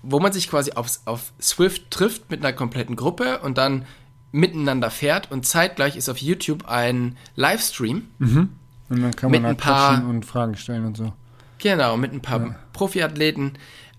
wo 0.02 0.20
man 0.20 0.32
sich 0.32 0.48
quasi 0.50 0.72
auf, 0.72 0.88
auf 1.06 1.32
Swift 1.40 1.90
trifft 1.90 2.30
mit 2.30 2.44
einer 2.44 2.52
kompletten 2.52 2.96
Gruppe 2.96 3.38
und 3.40 3.56
dann 3.58 3.86
miteinander 4.32 4.90
fährt 4.90 5.30
und 5.30 5.46
zeitgleich 5.46 5.96
ist 5.96 6.08
auf 6.08 6.18
YouTube 6.18 6.66
ein 6.68 7.16
Livestream. 7.36 8.08
Mhm. 8.18 8.50
Und 8.88 9.02
dann 9.02 9.16
kann 9.16 9.30
Mit 9.30 9.40
man 9.42 9.50
ein 9.52 9.56
halt 9.56 9.58
paar- 9.60 9.90
quatschen 9.94 10.10
und 10.10 10.26
Fragen 10.26 10.56
stellen 10.56 10.84
und 10.86 10.96
so. 10.96 11.12
Genau, 11.58 11.96
mit 11.96 12.12
ein 12.12 12.20
paar 12.20 12.56
Profiathleten. 12.72 13.52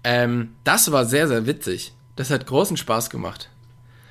Ähm, 0.04 0.50
das 0.64 0.92
war 0.92 1.06
sehr, 1.06 1.28
sehr 1.28 1.46
witzig. 1.46 1.94
Das 2.16 2.30
hat 2.30 2.46
großen 2.46 2.78
Spaß 2.78 3.10
gemacht. 3.10 3.50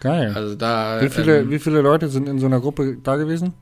Geil. 0.01 0.33
Also 0.35 0.55
da. 0.55 1.01
wie, 1.01 1.09
viele, 1.11 1.41
ähm, 1.41 1.51
wie 1.51 1.59
viele 1.59 1.81
Leute 1.81 2.09
sind 2.09 2.29
in 2.29 2.39
so 2.39 2.47
einer 2.47 2.61
Gruppe 2.61 2.97
da 3.03 3.17
gewesen? 3.17 3.55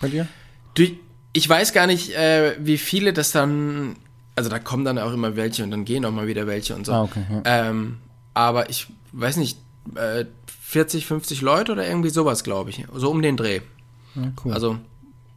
Bei 0.00 0.08
dir? 0.08 0.28
du, 0.74 0.84
ich 1.32 1.48
weiß 1.48 1.72
gar 1.72 1.86
nicht, 1.86 2.16
äh, 2.16 2.54
wie 2.58 2.78
viele 2.78 3.12
das 3.12 3.32
dann. 3.32 3.96
Also 4.36 4.50
da 4.50 4.58
kommen 4.58 4.84
dann 4.84 4.98
auch 4.98 5.12
immer 5.12 5.36
welche 5.36 5.62
und 5.62 5.70
dann 5.70 5.84
gehen 5.84 6.04
auch 6.04 6.10
mal 6.10 6.26
wieder 6.26 6.46
welche 6.46 6.74
und 6.74 6.86
so. 6.86 6.92
Ah, 6.92 7.02
okay. 7.02 7.24
Ja. 7.30 7.68
Ähm, 7.68 7.98
aber 8.34 8.68
ich 8.68 8.88
weiß 9.12 9.36
nicht, 9.36 9.58
äh, 9.94 10.24
40, 10.62 11.06
50 11.06 11.40
Leute 11.40 11.72
oder 11.72 11.86
irgendwie 11.86 12.10
sowas, 12.10 12.42
glaube 12.42 12.70
ich. 12.70 12.84
So 12.94 13.10
um 13.10 13.22
den 13.22 13.36
Dreh. 13.36 13.60
ja 14.16 14.32
cool. 14.44 14.52
Also 14.52 14.78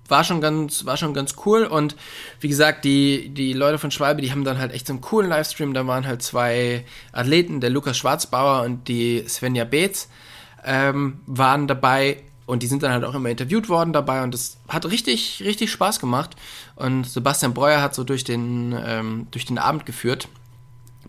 war 0.10 0.24
schon 0.24 0.42
ganz, 0.42 0.86
war 0.86 0.98
schon 0.98 1.14
ganz 1.14 1.36
cool 1.46 1.64
und 1.66 1.96
wie 2.40 2.48
gesagt, 2.48 2.86
die, 2.86 3.30
die 3.30 3.54
Leute 3.54 3.78
von 3.78 3.92
Schwalbe, 3.92 4.22
die 4.22 4.32
haben 4.32 4.44
dann 4.44 4.58
halt 4.58 4.72
echt 4.72 4.88
so 4.88 4.94
einen 4.94 5.02
coolen 5.02 5.30
Livestream. 5.30 5.74
Da 5.74 5.86
waren 5.88 6.08
halt 6.08 6.22
zwei 6.22 6.86
Athleten, 7.12 7.62
der 7.62 7.70
Lukas 7.70 7.98
Schwarzbauer 7.98 8.64
und 8.64 8.88
die 8.88 9.24
Svenja 9.28 9.66
Beetz, 9.66 10.10
ähm, 10.66 11.20
waren 11.26 11.68
dabei 11.68 12.24
und 12.48 12.64
die 12.64 12.68
sind 12.68 12.82
dann 12.82 12.94
halt 12.94 13.04
auch 13.04 13.14
immer 13.14 13.30
interviewt 13.30 13.68
worden 13.68 13.92
dabei 13.92 14.24
und 14.24 14.34
das 14.34 14.58
hat 14.70 14.86
richtig, 14.90 15.44
richtig 15.46 15.70
Spaß 15.70 16.00
gemacht. 16.00 16.36
Und 16.76 17.04
Sebastian 17.04 17.54
Breuer 17.54 17.82
hat 17.82 17.94
so 17.94 18.06
durch 18.06 18.24
den, 18.24 18.74
ähm, 18.84 19.28
durch 19.32 19.46
den 19.46 19.58
Abend 19.58 19.86
geführt 19.86 20.30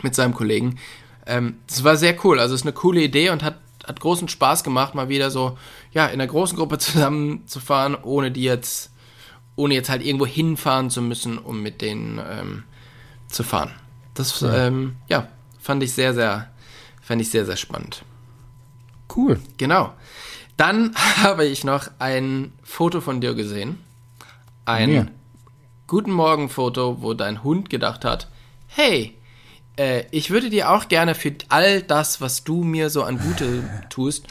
mit 0.02 0.16
seinem 0.16 0.34
Kollegen. 0.34 0.78
Ähm, 1.26 1.58
das 1.68 1.84
war 1.84 1.96
sehr 1.96 2.16
cool. 2.24 2.40
Also 2.40 2.54
es 2.54 2.62
ist 2.62 2.66
eine 2.66 2.74
coole 2.74 3.02
Idee 3.02 3.30
und 3.30 3.44
hat, 3.44 3.58
hat 3.86 4.00
großen 4.00 4.28
Spaß 4.28 4.64
gemacht, 4.64 4.96
mal 4.96 5.08
wieder 5.08 5.30
so, 5.30 5.56
ja, 5.98 6.06
in 6.06 6.20
einer 6.20 6.28
großen 6.28 6.56
Gruppe 6.56 6.78
zusammenzufahren, 6.78 7.96
ohne 8.00 8.30
die 8.30 8.44
jetzt, 8.44 8.92
ohne 9.56 9.74
jetzt 9.74 9.90
halt 9.90 10.04
irgendwo 10.06 10.26
hinfahren 10.26 10.90
zu 10.90 11.02
müssen, 11.02 11.38
um 11.38 11.60
mit 11.60 11.82
denen 11.82 12.20
ähm, 12.24 12.62
zu 13.26 13.42
fahren. 13.42 13.72
Das, 14.14 14.40
ja. 14.40 14.66
Ähm, 14.66 14.96
ja, 15.08 15.26
fand 15.58 15.82
ich 15.82 15.92
sehr, 15.92 16.14
sehr, 16.14 16.50
fand 17.02 17.20
ich 17.20 17.30
sehr, 17.30 17.44
sehr 17.44 17.56
spannend. 17.56 18.04
cool. 19.16 19.40
Genau. 19.56 19.92
Dann 20.56 20.94
habe 21.22 21.44
ich 21.46 21.64
noch 21.64 21.88
ein 21.98 22.52
Foto 22.62 23.00
von 23.00 23.20
dir 23.20 23.34
gesehen. 23.34 23.78
Ein 24.66 24.90
Mir? 24.90 25.06
Guten 25.88 26.12
Morgen-Foto, 26.12 27.02
wo 27.02 27.14
dein 27.14 27.42
Hund 27.42 27.70
gedacht 27.70 28.04
hat, 28.04 28.28
hey, 28.68 29.17
äh, 29.78 30.04
ich 30.10 30.30
würde 30.30 30.50
dir 30.50 30.70
auch 30.70 30.88
gerne 30.88 31.14
für 31.14 31.32
all 31.48 31.82
das, 31.82 32.20
was 32.20 32.44
du 32.44 32.62
mir 32.64 32.90
so 32.90 33.02
an 33.04 33.18
Gute 33.18 33.62
tust, 33.90 34.26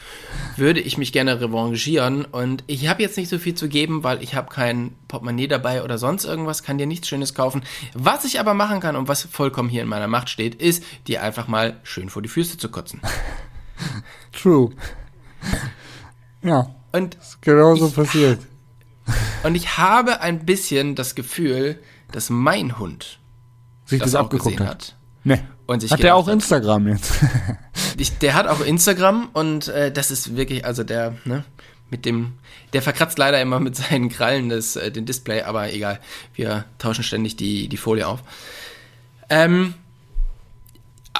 würde 0.56 0.80
ich 0.80 0.98
mich 0.98 1.12
gerne 1.12 1.40
revanchieren. 1.40 2.24
Und 2.24 2.62
ich 2.66 2.86
habe 2.88 3.02
jetzt 3.02 3.16
nicht 3.16 3.28
so 3.28 3.38
viel 3.38 3.54
zu 3.54 3.68
geben, 3.68 4.04
weil 4.04 4.22
ich 4.22 4.34
habe 4.34 4.52
kein 4.52 4.94
Portemonnaie 5.08 5.48
dabei 5.48 5.82
oder 5.82 5.98
sonst 5.98 6.24
irgendwas, 6.24 6.62
kann 6.62 6.78
dir 6.78 6.86
nichts 6.86 7.08
Schönes 7.08 7.34
kaufen. 7.34 7.62
Was 7.94 8.24
ich 8.24 8.38
aber 8.38 8.54
machen 8.54 8.80
kann 8.80 8.94
und 8.96 9.08
was 9.08 9.22
vollkommen 9.24 9.68
hier 9.68 9.82
in 9.82 9.88
meiner 9.88 10.08
Macht 10.08 10.28
steht, 10.30 10.54
ist, 10.54 10.84
dir 11.06 11.22
einfach 11.22 11.48
mal 11.48 11.80
schön 11.82 12.10
vor 12.10 12.22
die 12.22 12.28
Füße 12.28 12.58
zu 12.58 12.68
kotzen. 12.70 13.00
True. 14.32 14.70
Ja, 16.42 16.74
Und 16.92 17.14
ist 17.16 17.42
genauso 17.42 17.88
Ich- 17.88 17.94
passiert. 17.94 18.40
Und 19.42 19.54
ich 19.54 19.78
habe 19.78 20.20
ein 20.20 20.44
bisschen 20.44 20.94
das 20.94 21.14
Gefühl, 21.14 21.78
dass 22.12 22.28
mein 22.28 22.78
Hund 22.78 23.18
Sich 23.86 24.00
das 24.00 24.10
das, 24.12 24.20
auch 24.20 24.24
abgeguckt 24.24 24.56
gesehen 24.56 24.68
hat. 24.68 24.74
hat. 24.88 24.96
Nee. 25.28 25.40
Hat 25.90 26.02
der 26.02 26.16
auch 26.16 26.28
Instagram 26.28 26.88
jetzt? 26.88 27.12
Ich, 28.00 28.16
der 28.18 28.34
hat 28.34 28.46
auch 28.46 28.60
Instagram 28.60 29.28
und 29.32 29.66
äh, 29.68 29.90
das 29.90 30.12
ist 30.12 30.36
wirklich, 30.36 30.64
also 30.64 30.84
der, 30.84 31.16
ne, 31.24 31.44
mit 31.90 32.04
dem, 32.04 32.34
der 32.72 32.80
verkratzt 32.80 33.18
leider 33.18 33.40
immer 33.40 33.58
mit 33.58 33.74
seinen 33.76 34.08
Krallen 34.08 34.48
das, 34.48 34.76
äh, 34.76 34.92
den 34.92 35.04
Display, 35.04 35.42
aber 35.42 35.72
egal, 35.72 35.98
wir 36.34 36.64
tauschen 36.78 37.02
ständig 37.02 37.34
die, 37.36 37.68
die 37.68 37.76
Folie 37.76 38.06
auf. 38.06 38.20
Ähm, 39.28 39.74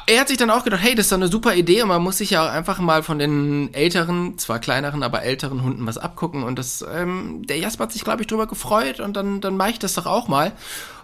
er 0.07 0.21
hat 0.21 0.29
sich 0.29 0.37
dann 0.37 0.51
auch 0.51 0.63
gedacht, 0.63 0.83
hey, 0.83 0.95
das 0.95 1.07
ist 1.07 1.13
doch 1.13 1.17
eine 1.17 1.27
super 1.27 1.55
Idee 1.57 1.83
und 1.83 1.89
man 1.89 2.01
muss 2.01 2.19
sich 2.19 2.31
ja 2.31 2.47
auch 2.47 2.53
einfach 2.53 2.79
mal 2.79 3.03
von 3.03 3.19
den 3.19 3.75
älteren, 3.75 4.39
zwar 4.39 4.61
kleineren, 4.61 5.03
aber 5.03 5.25
älteren 5.25 5.65
Hunden 5.65 5.85
was 5.85 5.99
abgucken 5.99 6.45
und 6.45 6.61
das, 6.61 6.85
ähm, 6.95 7.43
der 7.45 7.59
Jasper 7.59 7.85
hat 7.85 7.93
sich, 7.93 8.05
glaube 8.05 8.23
ich, 8.23 8.29
drüber 8.29 8.47
gefreut 8.47 9.01
und 9.01 9.17
dann, 9.17 9.41
dann 9.41 9.57
mache 9.57 9.71
ich 9.71 9.79
das 9.81 9.95
doch 9.95 10.07
auch 10.07 10.29
mal. 10.29 10.53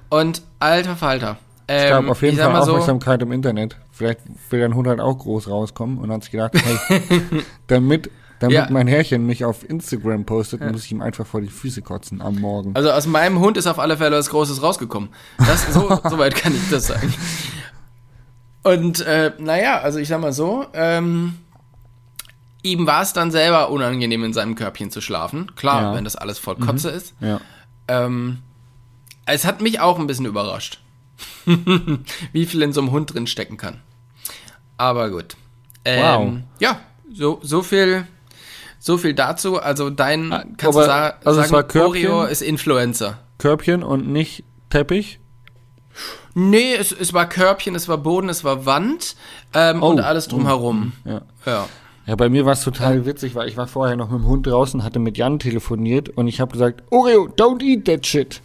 Und 0.09 0.43
alter 0.61 0.97
Falter. 0.97 1.39
Ähm, 1.69 1.85
Es 1.85 1.91
gab 1.91 2.09
auf 2.09 2.23
jeden 2.23 2.37
Fall 2.39 2.53
mal 2.53 2.63
so- 2.65 2.73
Aufmerksamkeit 2.73 3.23
im 3.23 3.33
Internet. 3.33 3.77
Vielleicht 3.91 4.21
will 4.51 4.61
dein 4.61 4.75
Hund 4.75 4.87
halt 4.89 5.01
auch 5.01 5.19
groß 5.19 5.49
rauskommen 5.49 5.99
und 5.99 6.11
hat 6.13 6.23
sich 6.23 6.33
gedacht, 6.33 6.53
hey, 6.55 7.01
damit, 7.69 8.11
damit 8.41 8.55
Ja. 8.57 8.67
mein 8.71 8.87
Herrchen 8.87 9.25
mich 9.25 9.45
auf 9.45 9.69
Instagram 9.69 10.25
postet, 10.27 10.61
muss 10.61 10.85
ich 10.85 10.93
ihm 10.93 11.01
einfach 11.01 11.27
vor 11.27 11.41
die 11.41 11.49
Füße 11.49 11.81
kotzen 11.83 12.21
am 12.21 12.37
Morgen. 12.37 12.73
Also 12.75 12.91
aus 12.91 13.07
meinem 13.07 13.39
Hund 13.41 13.57
ist 13.57 13.67
auf 13.67 13.79
alle 13.79 13.97
Fälle 13.97 14.17
was 14.19 14.29
Großes 14.31 14.63
rausgekommen. 14.63 15.09
Das, 15.39 15.73
so, 15.73 15.89
so 16.11 16.19
weit 16.19 16.35
kann 16.35 16.55
ich 16.55 16.69
das 16.71 16.89
sagen. 16.89 17.13
Und 18.63 19.01
äh, 19.01 19.33
naja, 19.39 19.81
also 19.81 19.99
ich 19.99 20.09
sag 20.09 20.21
mal 20.21 20.33
so, 20.33 20.67
ähm, 20.73 21.35
ihm 22.63 22.87
war 22.87 23.03
es 23.03 23.13
dann 23.13 23.31
selber 23.31 23.71
unangenehm, 23.71 24.25
in 24.25 24.33
seinem 24.33 24.55
Körbchen 24.55 24.91
zu 24.91 25.01
schlafen. 25.01 25.53
Klar, 25.55 25.83
Ja. 25.83 25.95
wenn 25.95 26.05
das 26.05 26.17
alles 26.17 26.39
voll 26.39 26.57
Kotze 26.57 26.91
ist. 26.91 27.15
ja. 27.21 27.41
Ähm, 27.89 28.39
es 29.27 29.45
hat 29.47 29.61
mich 29.63 29.81
auch 29.81 29.99
ein 29.99 30.07
bisschen 30.07 30.25
überrascht, 30.27 30.81
wie 32.33 32.47
viel 32.47 32.63
in 32.63 32.73
so 32.73 32.81
einem 32.81 32.91
Hund 32.91 33.15
drin 33.15 33.27
stecken 33.27 33.57
kann. 33.57 33.81
Aber 34.77 35.11
gut. 35.11 35.37
Ähm, 35.85 36.03
Wow. 36.03 36.33
Ja, 36.61 36.81
so, 37.13 37.39
so 37.43 37.63
viel, 37.63 38.07
so 38.79 38.97
viel 38.99 39.15
dazu. 39.15 39.59
Also 39.61 39.91
dein, 39.91 40.33
Ah, 40.33 40.45
kannst 40.57 40.77
aber- 40.79 40.87
du 40.87 40.87
sa 40.87 41.09
also 41.25 41.41
es 41.41 41.49
sagen, 41.49 41.53
war 41.53 41.63
Körbchen? 41.65 42.11
Oreo 42.11 42.25
ist 42.25 42.43
Influencer. 42.43 43.19
Körbchen 43.39 43.83
und 43.83 44.09
nicht 44.09 44.45
Teppich. 44.71 45.19
Nee, 46.35 46.75
es, 46.75 46.91
es 46.91 47.13
war 47.13 47.29
Körbchen, 47.29 47.77
es 47.77 47.89
war 47.89 47.99
Boden, 47.99 48.29
es 48.29 48.43
war 48.43 48.67
Wand 48.67 49.15
ähm, 49.53 49.83
Oh. 49.83 49.91
und 49.91 50.01
alles 50.01 50.27
drumherum. 50.27 50.93
Ja. 51.05 51.23
Ja. 51.47 51.69
Ja, 52.07 52.17
bei 52.17 52.29
mir 52.29 52.45
war 52.45 52.53
es 52.53 52.63
total 52.63 53.07
witzig, 53.07 53.35
weil 53.35 53.49
ich 53.49 53.57
war 53.57 53.67
vorher 53.67 53.97
noch 53.97 54.11
mit 54.11 54.21
dem 54.21 54.27
Hund 54.27 54.47
draußen, 54.47 54.83
hatte 54.83 54.99
mit 54.99 55.17
Jan 55.17 55.39
telefoniert 55.39 56.09
und 56.11 56.27
ich 56.29 56.41
habe 56.41 56.53
gesagt, 56.53 56.83
Oreo, 56.91 57.29
don't 57.29 57.63
eat 57.63 57.85
that 57.87 58.05
shit. 58.07 58.43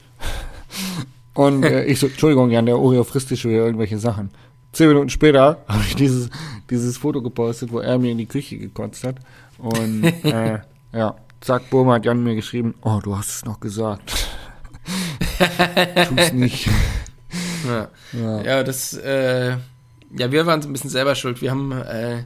Und 1.34 1.64
äh, 1.66 1.86
ich 1.86 2.00
so, 2.00 2.08
Entschuldigung, 2.08 2.52
Jan, 2.52 2.66
der 2.66 2.78
Oreo 2.78 3.04
frisst 3.04 3.36
schon 3.38 3.52
wieder 3.52 3.66
irgendwelche 3.66 3.98
Sachen. 3.98 4.32
Zehn 4.72 4.88
Minuten 4.88 5.10
später 5.10 5.64
habe 5.68 5.84
ich 5.88 5.96
dieses, 5.96 6.30
dieses 6.70 6.98
Foto 6.98 7.22
gepostet, 7.22 7.72
wo 7.72 7.80
er 7.80 7.98
mir 7.98 8.12
in 8.12 8.18
die 8.18 8.26
Küche 8.26 8.58
gekotzt 8.58 9.04
hat. 9.04 9.16
Und 9.58 10.04
äh, 10.24 10.60
ja, 10.94 11.16
zack, 11.42 11.70
Burma 11.70 11.96
hat 11.96 12.06
Jan 12.06 12.24
mir 12.24 12.36
geschrieben, 12.36 12.76
oh, 12.82 13.00
du 13.04 13.18
hast 13.18 13.30
es 13.30 13.46
noch 13.46 13.60
gesagt. 13.60 14.28
Tu's 16.08 16.34
nicht. 16.34 16.70
Ja. 17.68 17.88
Ja. 18.14 18.42
ja, 18.42 18.64
das, 18.64 18.94
äh, 18.94 19.52
ja, 20.18 20.32
wir 20.32 20.46
waren 20.46 20.62
so 20.62 20.70
ein 20.70 20.74
bisschen 20.74 20.90
selber 20.90 21.16
schuld. 21.16 21.42
Wir 21.42 21.52
haben, 21.52 21.72
äh, 21.72 22.24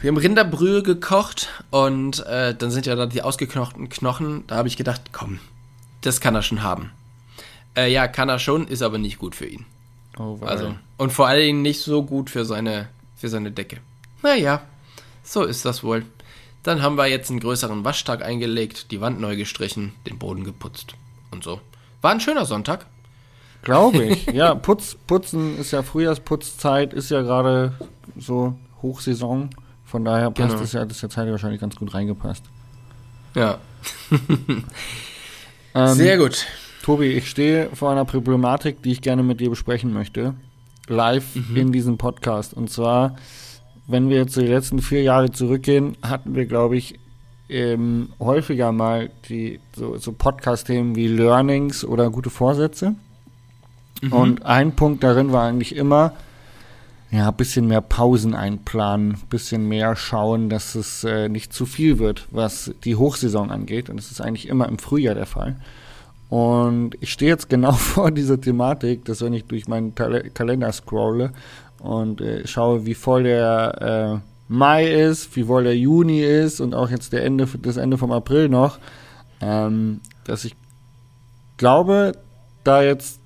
wir 0.00 0.08
haben 0.08 0.16
Rinderbrühe 0.16 0.82
gekocht 0.82 1.48
und 1.70 2.24
äh, 2.26 2.54
dann 2.54 2.70
sind 2.70 2.86
ja 2.86 2.94
da 2.94 3.06
die 3.06 3.22
ausgeknochten 3.22 3.88
Knochen. 3.88 4.44
Da 4.46 4.56
habe 4.56 4.68
ich 4.68 4.76
gedacht, 4.76 5.12
komm, 5.12 5.40
das 6.00 6.20
kann 6.20 6.34
er 6.34 6.42
schon 6.42 6.62
haben. 6.62 6.90
Äh, 7.76 7.92
ja, 7.92 8.08
kann 8.08 8.28
er 8.28 8.38
schon, 8.38 8.66
ist 8.66 8.82
aber 8.82 8.98
nicht 8.98 9.18
gut 9.18 9.34
für 9.34 9.46
ihn. 9.46 9.64
Oh, 10.18 10.36
weil- 10.40 10.48
Also, 10.48 10.74
und 10.96 11.12
vor 11.12 11.26
allen 11.28 11.40
Dingen 11.46 11.62
nicht 11.62 11.80
so 11.80 12.02
gut 12.02 12.28
für 12.30 12.44
seine, 12.44 12.88
für 13.16 13.28
seine 13.28 13.50
Decke. 13.52 13.78
Naja, 14.22 14.62
so 15.22 15.44
ist 15.44 15.64
das 15.64 15.82
wohl. 15.84 16.04
Dann 16.62 16.82
haben 16.82 16.96
wir 16.96 17.06
jetzt 17.06 17.30
einen 17.30 17.40
größeren 17.40 17.84
Waschtag 17.84 18.22
eingelegt, 18.22 18.90
die 18.90 19.00
Wand 19.00 19.18
neu 19.20 19.36
gestrichen, 19.36 19.92
den 20.06 20.18
Boden 20.18 20.44
geputzt 20.44 20.94
und 21.30 21.42
so. 21.44 21.60
War 22.02 22.10
ein 22.10 22.20
schöner 22.20 22.44
Sonntag. 22.44 22.86
Glaube 23.62 24.04
ich. 24.04 24.26
Ja, 24.26 24.54
Putz, 24.54 24.96
Putzen 25.06 25.58
ist 25.58 25.70
ja 25.70 25.82
Frühjahrsputzzeit, 25.82 26.92
ist 26.92 27.10
ja 27.10 27.22
gerade 27.22 27.72
so 28.18 28.54
Hochsaison. 28.82 29.50
Von 29.86 30.04
daher 30.04 30.30
passt 30.30 30.50
Genau. 30.52 30.62
es 30.62 30.72
ja, 30.72 30.84
das 30.84 31.02
hat 31.02 31.16
ja 31.16 31.30
wahrscheinlich 31.30 31.60
ganz 31.60 31.76
gut 31.76 31.94
reingepasst. 31.94 32.44
Ja, 33.34 33.58
Ähm, 35.74 35.94
sehr 35.94 36.18
gut. 36.18 36.46
Tobi, 36.90 37.06
ich 37.12 37.30
stehe 37.30 37.68
vor 37.72 37.92
einer 37.92 38.04
Problematik, 38.04 38.82
die 38.82 38.90
ich 38.90 39.00
gerne 39.00 39.22
mit 39.22 39.38
dir 39.38 39.48
besprechen 39.48 39.92
möchte. 39.92 40.34
Live 40.88 41.36
Mhm. 41.36 41.56
in 41.56 41.70
diesem 41.70 41.98
Podcast. 41.98 42.52
Und 42.52 42.68
zwar 42.68 43.14
wenn 43.86 44.08
wir 44.08 44.16
jetzt 44.16 44.34
die 44.34 44.40
letzten 44.40 44.80
vier 44.82 45.02
Jahre 45.04 45.30
zurückgehen, 45.30 45.96
hatten 46.02 46.34
wir, 46.34 46.46
glaube 46.46 46.76
ich, 46.76 46.98
ähm, 47.48 48.08
häufiger 48.18 48.72
mal 48.72 49.10
die 49.28 49.60
so, 49.76 49.98
so 49.98 50.10
Podcast-Themen 50.10 50.96
wie 50.96 51.06
Learnings 51.06 51.84
oder 51.84 52.10
gute 52.10 52.28
Vorsätze. 52.28 52.96
Mhm. 54.02 54.12
Und 54.12 54.46
ein 54.46 54.74
Punkt 54.74 55.04
darin 55.04 55.30
war 55.30 55.46
eigentlich 55.46 55.76
immer, 55.76 56.14
ja, 57.12 57.28
ein 57.28 57.36
bisschen 57.36 57.68
mehr 57.68 57.82
Pausen 57.82 58.34
einplanen, 58.34 59.12
ein 59.12 59.28
bisschen 59.28 59.68
mehr 59.68 59.94
schauen, 59.94 60.48
dass 60.48 60.74
es 60.74 61.04
äh, 61.04 61.28
nicht 61.28 61.52
zu 61.52 61.66
viel 61.66 62.00
wird, 62.00 62.26
was 62.32 62.72
die 62.82 62.96
Hochsaison 62.96 63.52
angeht. 63.52 63.90
Und 63.90 63.96
das 63.96 64.10
ist 64.10 64.20
eigentlich 64.20 64.48
immer 64.48 64.68
im 64.68 64.80
Frühjahr 64.80 65.14
der 65.14 65.26
Fall. 65.26 65.54
Und 66.30 66.92
ich 67.00 67.12
stehe 67.12 67.30
jetzt 67.30 67.50
genau 67.50 67.72
vor 67.92 68.10
dieser 68.10 68.40
Thematik, 68.40 69.04
dass 69.04 69.20
wenn 69.20 69.34
ich 69.34 69.44
durch 69.44 69.68
meinen 69.68 69.94
Tal 69.94 70.30
Kalender 70.30 70.72
scrolle 70.72 71.32
und 71.80 72.20
äh, 72.20 72.46
schaue, 72.46 72.86
wie 72.86 72.94
voll 72.94 73.24
der 73.24 74.22
äh, 74.22 74.30
Mai 74.48 74.90
ist, 74.90 75.34
wie 75.36 75.44
voll 75.44 75.64
der 75.64 75.76
Juni 75.76 76.22
ist 76.22 76.60
und 76.60 76.74
auch 76.74 76.90
jetzt 76.90 77.12
der 77.12 77.24
Ende, 77.24 77.46
das 77.60 77.76
Ende 77.76 77.98
vom 77.98 78.12
April 78.12 78.48
noch, 78.48 78.78
ähm, 79.40 80.00
dass 80.24 80.44
ich 80.44 80.54
glaube, 81.56 82.12
da 82.64 82.82
jetzt 82.82 83.20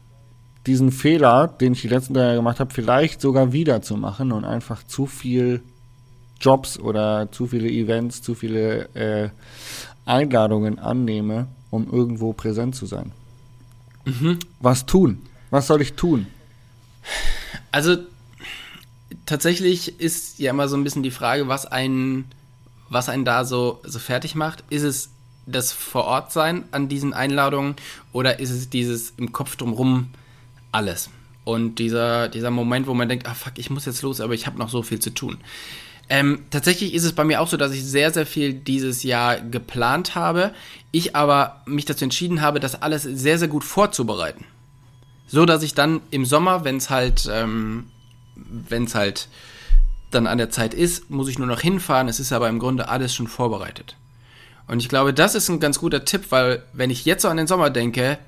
diesen 0.67 0.91
Fehler, 0.91 1.49
den 1.49 1.75
ich 1.75 1.83
die 1.83 1.89
letzten 1.89 2.15
drei 2.15 2.23
Jahre 2.23 2.37
gemacht 2.37 2.61
habe, 2.61 2.73
vielleicht 2.73 3.21
sogar 3.21 3.53
wieder 3.53 3.83
zu 3.83 3.97
machen 3.97 4.33
und 4.33 4.45
einfach 4.45 4.83
zu 4.85 5.07
viel 5.07 5.63
Jobs 6.41 6.79
oder 6.79 7.31
zu 7.31 7.47
viele 7.47 7.69
Events, 7.69 8.23
zu 8.23 8.35
viele 8.35 8.89
äh, 8.95 9.29
Einladungen 10.07 10.79
annehme, 10.79 11.49
um 11.75 11.91
irgendwo 11.91 12.33
präsent 12.33 12.77
zu 12.77 12.87
sein. 12.87 13.11
Mhm. 14.05 14.39
Was 14.61 14.87
tun? 14.87 15.23
Was 15.51 15.67
soll 15.67 15.83
ich 15.83 15.95
tun? 15.95 16.27
Also 17.73 17.97
tatsächlich 19.27 20.01
ist 20.01 20.39
ja 20.39 20.51
immer 20.51 20.69
so 20.69 20.77
ein 20.77 20.85
bisschen 20.85 21.03
die 21.03 21.11
Frage, 21.11 21.49
was 21.49 21.67
einen, 21.67 22.27
was 22.89 23.09
einen 23.09 23.25
da 23.25 23.45
so, 23.45 23.81
so 23.85 23.99
fertig 23.99 24.35
macht. 24.37 24.63
Ist 24.71 24.85
es 24.85 25.11
das 25.47 25.73
vor 25.73 26.05
Ort 26.05 26.33
sein 26.33 26.65
an 26.71 26.89
diesen 26.89 27.13
Einladungen 27.13 27.75
oder 28.13 28.39
ist 28.39 28.51
es 28.51 28.71
dieses 28.71 29.13
im 29.17 29.33
Kopf 29.33 29.57
drumrum 29.57 30.11
alles? 30.71 31.11
Und 31.43 31.79
dieser, 31.79 32.29
dieser 32.29 32.51
Moment, 32.51 32.87
wo 32.87 32.95
man 32.95 33.09
denkt, 33.09 33.27
ah 33.27 33.35
fuck, 33.35 33.55
ich 33.57 33.69
muss 33.69 33.85
jetzt 33.85 34.03
los, 34.03 34.21
aber 34.21 34.33
ich 34.35 34.47
habe 34.47 34.59
noch 34.59 34.71
so 34.71 34.83
viel 34.83 35.01
zu 35.01 35.11
tun. 35.11 35.39
Ähm, 36.15 36.45
tatsächlich 36.51 36.95
ist 36.95 37.03
es 37.03 37.13
bei 37.13 37.25
mir 37.25 37.41
auch 37.41 37.49
so, 37.49 37.57
dass 37.57 37.73
ich 37.73 37.85
sehr, 37.85 38.13
sehr 38.13 38.25
viel 38.25 38.53
dieses 38.53 39.03
Jahr 39.03 39.41
geplant 39.41 40.15
habe. 40.15 40.53
Ich 40.93 41.17
aber 41.17 41.63
mich 41.67 41.87
dazu 41.87 42.05
entschieden 42.05 42.41
habe, 42.41 42.61
das 42.61 42.81
alles 42.81 43.03
sehr, 43.03 43.37
sehr 43.37 43.49
gut 43.49 43.65
vorzubereiten. 43.65 44.45
So 45.27 45.45
dass 45.45 45.65
ich 45.65 45.75
dann 45.75 46.03
im 46.13 46.25
Sommer, 46.25 46.63
wenn 46.63 46.77
es 46.77 46.89
halt 46.89 47.29
ähm, 47.29 47.87
wenn 48.37 48.85
es 48.85 48.95
halt 48.95 49.27
dann 50.13 50.29
an 50.29 50.39
der 50.39 50.51
Zeit 50.51 50.73
ist, 50.73 51.11
muss 51.11 51.29
ich 51.29 51.39
nur 51.41 51.49
noch 51.49 51.61
hinfahren. 51.61 52.07
Es 52.07 52.21
ist 52.21 52.33
aber 52.33 52.49
im 52.49 52.61
Grunde 52.61 52.89
alles 52.89 53.13
schon 53.13 53.27
vorbereitet. 53.27 53.97
Und 54.69 54.79
ich 54.79 54.89
glaube, 54.89 55.13
das 55.13 55.35
ist 55.35 55.49
ein 55.49 55.59
ganz 55.59 55.81
guter 55.81 56.05
Tipp, 56.05 56.27
weil 56.31 56.63
wenn 56.73 56.91
ich 56.91 57.05
jetzt 57.05 57.23
so 57.23 57.29
an 57.29 57.39
den 57.39 57.49
Sommer 57.49 57.71
denke, 57.71 58.19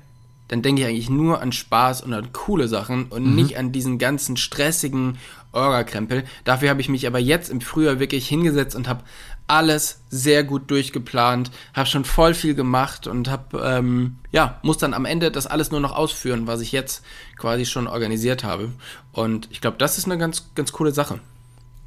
dann 0.49 0.61
denke 0.61 0.81
ich 0.81 0.87
eigentlich 0.87 1.09
nur 1.09 1.41
an 1.41 1.53
Spaß 1.53 2.01
und 2.01 2.13
an 2.13 2.33
coole 2.33 2.67
Sachen 2.67 3.05
und 3.05 3.29
mhm. 3.29 3.35
nicht 3.35 3.57
an 3.57 3.71
diesen 3.71 3.97
ganzen 3.97 4.35
stressigen 4.35 5.17
Orga-Krempel. 5.57 6.23
Dafür 6.43 6.69
habe 6.69 6.81
ich 6.81 6.89
mich 6.89 7.07
aber 7.07 7.19
jetzt 7.19 7.49
im 7.49 7.61
Frühjahr 7.61 7.99
wirklich 7.99 8.27
hingesetzt 8.27 8.75
und 8.75 8.87
habe 8.87 9.03
alles 9.47 10.01
sehr 10.09 10.43
gut 10.43 10.69
durchgeplant, 10.69 11.51
habe 11.73 11.87
schon 11.87 12.03
voll 12.03 12.33
viel 12.33 12.53
gemacht 12.53 13.07
und 13.07 13.29
habe 13.29 13.61
ähm, 13.63 14.17
ja 14.31 14.59
muss 14.61 14.77
dann 14.77 14.93
am 14.93 15.05
Ende 15.05 15.31
das 15.31 15.47
alles 15.47 15.71
nur 15.71 15.79
noch 15.79 15.95
ausführen, 15.95 16.47
was 16.47 16.61
ich 16.61 16.71
jetzt 16.71 17.03
quasi 17.37 17.65
schon 17.65 17.87
organisiert 17.87 18.43
habe. 18.43 18.69
Und 19.13 19.47
ich 19.51 19.61
glaube, 19.61 19.77
das 19.77 19.97
ist 19.97 20.05
eine 20.05 20.17
ganz 20.17 20.49
ganz 20.53 20.71
coole 20.71 20.91
Sache. 20.91 21.19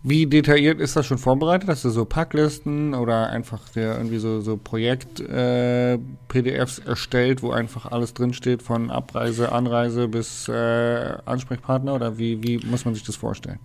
Wie 0.03 0.27
detailliert 0.27 0.81
ist 0.81 0.97
das 0.97 1.05
schon 1.05 1.19
vorbereitet? 1.19 1.69
Hast 1.69 1.85
du 1.85 1.91
so 1.91 2.07
Packlisten 2.07 2.95
oder 2.95 3.29
einfach 3.29 3.61
irgendwie 3.75 4.17
so, 4.17 4.41
so 4.41 4.57
Projekt-PDFs 4.57 6.79
äh, 6.79 6.87
erstellt, 6.87 7.43
wo 7.43 7.51
einfach 7.51 7.85
alles 7.85 8.15
drinsteht, 8.15 8.63
von 8.63 8.91
Abreise, 8.91 9.53
Anreise 9.53 10.09
bis 10.09 10.49
äh, 10.49 11.13
Ansprechpartner? 11.27 11.95
Oder 11.95 12.17
wie, 12.17 12.43
wie 12.43 12.65
muss 12.67 12.87
man 12.87 12.95
sich 12.95 13.05
das 13.05 13.17
vorstellen? 13.17 13.59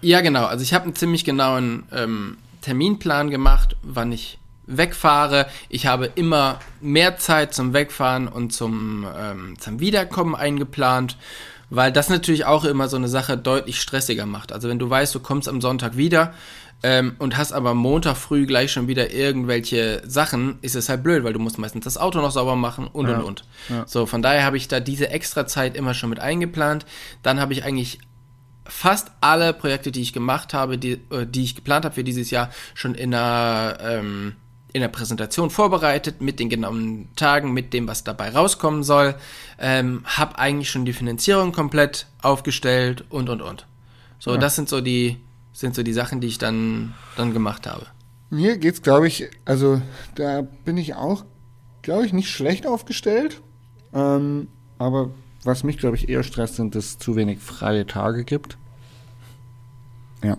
Ja, 0.00 0.22
genau. 0.22 0.46
Also 0.46 0.64
ich 0.64 0.74
habe 0.74 0.86
einen 0.86 0.96
ziemlich 0.96 1.24
genauen 1.24 1.84
ähm, 1.92 2.38
Terminplan 2.62 3.30
gemacht, 3.30 3.76
wann 3.82 4.10
ich 4.10 4.40
wegfahre. 4.66 5.46
Ich 5.68 5.86
habe 5.86 6.10
immer 6.14 6.58
mehr 6.80 7.18
Zeit 7.18 7.54
zum 7.54 7.74
Wegfahren 7.74 8.26
und 8.26 8.52
zum, 8.52 9.06
ähm, 9.16 9.54
zum 9.58 9.78
Wiederkommen 9.78 10.34
eingeplant 10.34 11.16
weil 11.70 11.92
das 11.92 12.08
natürlich 12.08 12.44
auch 12.44 12.64
immer 12.64 12.88
so 12.88 12.96
eine 12.96 13.08
Sache 13.08 13.38
deutlich 13.38 13.80
stressiger 13.80 14.26
macht. 14.26 14.52
Also 14.52 14.68
wenn 14.68 14.78
du 14.78 14.90
weißt, 14.90 15.14
du 15.14 15.20
kommst 15.20 15.48
am 15.48 15.60
Sonntag 15.60 15.96
wieder 15.96 16.34
ähm, 16.82 17.14
und 17.18 17.36
hast 17.36 17.52
aber 17.52 17.74
Montag 17.74 18.16
früh 18.16 18.46
gleich 18.46 18.72
schon 18.72 18.88
wieder 18.88 19.12
irgendwelche 19.12 20.02
Sachen, 20.04 20.58
ist 20.62 20.74
es 20.74 20.88
halt 20.88 21.02
blöd, 21.02 21.24
weil 21.24 21.32
du 21.32 21.38
musst 21.38 21.58
meistens 21.58 21.84
das 21.84 21.96
Auto 21.96 22.20
noch 22.20 22.32
sauber 22.32 22.56
machen 22.56 22.86
und 22.86 23.08
ja. 23.08 23.18
und 23.18 23.24
und. 23.24 23.44
Ja. 23.68 23.84
So, 23.86 24.06
von 24.06 24.20
daher 24.20 24.44
habe 24.44 24.56
ich 24.56 24.68
da 24.68 24.80
diese 24.80 25.10
extra 25.10 25.46
Zeit 25.46 25.76
immer 25.76 25.94
schon 25.94 26.10
mit 26.10 26.20
eingeplant. 26.20 26.86
Dann 27.22 27.40
habe 27.40 27.52
ich 27.52 27.64
eigentlich 27.64 28.00
fast 28.64 29.10
alle 29.20 29.52
Projekte, 29.52 29.92
die 29.92 30.00
ich 30.00 30.12
gemacht 30.12 30.54
habe, 30.54 30.78
die, 30.78 30.92
äh, 31.10 31.26
die 31.26 31.44
ich 31.44 31.54
geplant 31.54 31.84
habe 31.84 31.94
für 31.94 32.04
dieses 32.04 32.30
Jahr, 32.30 32.50
schon 32.74 32.94
in 32.94 33.14
einer 33.14 33.78
ähm, 33.80 34.36
in 34.72 34.80
der 34.80 34.88
Präsentation 34.88 35.50
vorbereitet, 35.50 36.20
mit 36.20 36.38
den 36.38 36.48
genauen 36.48 37.08
Tagen, 37.16 37.52
mit 37.52 37.72
dem, 37.72 37.88
was 37.88 38.04
dabei 38.04 38.30
rauskommen 38.30 38.82
soll. 38.82 39.14
Ähm, 39.58 40.04
hab 40.04 40.38
eigentlich 40.38 40.70
schon 40.70 40.84
die 40.84 40.92
Finanzierung 40.92 41.52
komplett 41.52 42.06
aufgestellt 42.22 43.04
und 43.10 43.28
und 43.28 43.42
und. 43.42 43.66
So, 44.18 44.32
ja. 44.32 44.38
das 44.38 44.56
sind 44.56 44.68
so 44.68 44.80
die, 44.80 45.16
sind 45.52 45.74
so 45.74 45.82
die 45.82 45.92
Sachen, 45.92 46.20
die 46.20 46.28
ich 46.28 46.38
dann, 46.38 46.94
dann 47.16 47.32
gemacht 47.32 47.66
habe. 47.66 47.86
Mir 48.30 48.58
geht's, 48.58 48.82
glaube 48.82 49.08
ich, 49.08 49.28
also 49.44 49.82
da 50.14 50.42
bin 50.64 50.76
ich 50.76 50.94
auch, 50.94 51.24
glaube 51.82 52.06
ich, 52.06 52.12
nicht 52.12 52.30
schlecht 52.30 52.66
aufgestellt. 52.66 53.40
Ähm, 53.92 54.48
aber 54.78 55.10
was 55.42 55.64
mich, 55.64 55.78
glaube 55.78 55.96
ich, 55.96 56.08
eher 56.08 56.22
stresst, 56.22 56.56
sind, 56.56 56.74
dass 56.74 56.84
es 56.84 56.98
zu 56.98 57.16
wenig 57.16 57.40
freie 57.40 57.86
Tage 57.86 58.24
gibt. 58.24 58.56
Ja. 60.22 60.36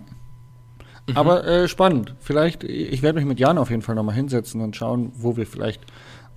Mhm. 1.06 1.16
Aber 1.16 1.44
äh, 1.46 1.68
spannend. 1.68 2.14
Vielleicht, 2.20 2.64
ich 2.64 3.02
werde 3.02 3.18
mich 3.18 3.26
mit 3.26 3.40
Jan 3.40 3.58
auf 3.58 3.70
jeden 3.70 3.82
Fall 3.82 3.94
nochmal 3.94 4.14
hinsetzen 4.14 4.60
und 4.60 4.76
schauen, 4.76 5.12
wo 5.16 5.36
wir 5.36 5.46
vielleicht 5.46 5.80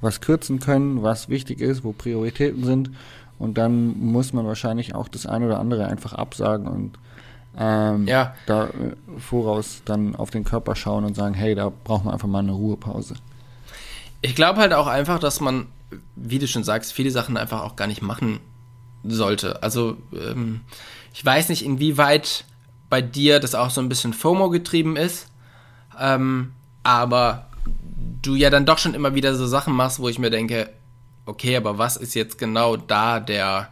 was 0.02 0.22
kürzen 0.22 0.60
können, 0.60 1.04
was 1.04 1.30
wichtig 1.30 1.62
ist, 1.62 1.84
wo 1.84 1.92
Prioritäten 1.92 2.64
sind. 2.64 2.92
Und 3.38 3.58
dann 3.58 3.98
muss 4.00 4.34
man 4.34 4.46
wahrscheinlich 4.46 4.96
auch 4.96 5.08
das 5.08 5.26
eine 5.26 5.48
oder 5.48 5.60
andere 5.60 5.88
einfach 5.88 6.14
absagen 6.14 6.68
und 6.68 6.98
ähm, 7.58 8.08
ja. 8.08 8.34
da 8.48 8.66
äh, 8.68 8.72
voraus 9.18 9.82
dann 9.86 10.16
auf 10.16 10.30
den 10.30 10.44
Körper 10.44 10.76
schauen 10.76 11.06
und 11.06 11.16
sagen, 11.16 11.34
hey, 11.34 11.56
da 11.56 11.72
braucht 11.84 12.04
man 12.04 12.14
einfach 12.14 12.28
mal 12.28 12.40
eine 12.40 12.52
Ruhepause. 12.52 13.16
Ich 14.22 14.36
glaube 14.36 14.60
halt 14.60 14.74
auch 14.74 14.88
einfach, 14.88 15.20
dass 15.20 15.40
man, 15.40 15.68
wie 16.16 16.40
du 16.40 16.48
schon 16.48 16.64
sagst, 16.64 16.94
viele 16.94 17.12
Sachen 17.12 17.38
einfach 17.38 17.62
auch 17.62 17.76
gar 17.76 17.88
nicht 17.88 18.02
machen 18.02 18.40
sollte. 19.04 19.64
Also 19.64 19.98
ähm, 20.14 20.62
ich 21.14 21.24
weiß 21.24 21.50
nicht, 21.50 21.64
inwieweit 21.64 22.46
bei 22.96 23.02
dir 23.02 23.42
das 23.42 23.56
auch 23.56 23.72
so 23.72 23.82
ein 23.82 23.90
bisschen 23.90 24.14
FOMO 24.14 24.50
getrieben 24.50 24.96
ist. 24.96 25.28
Ähm, 26.00 26.54
aber 26.84 27.50
du 28.22 28.36
ja 28.36 28.50
dann 28.50 28.66
doch 28.66 28.78
schon 28.78 28.94
immer 28.94 29.16
wieder 29.16 29.36
so 29.36 29.46
Sachen 29.48 29.74
machst, 29.74 30.00
wo 30.00 30.08
ich 30.08 30.18
mir 30.18 30.30
denke, 30.30 30.70
okay, 31.26 31.58
aber 31.58 31.78
was 31.78 31.98
ist 31.98 32.16
jetzt 32.16 32.38
genau 32.38 32.78
da 32.78 33.20
der, 33.20 33.68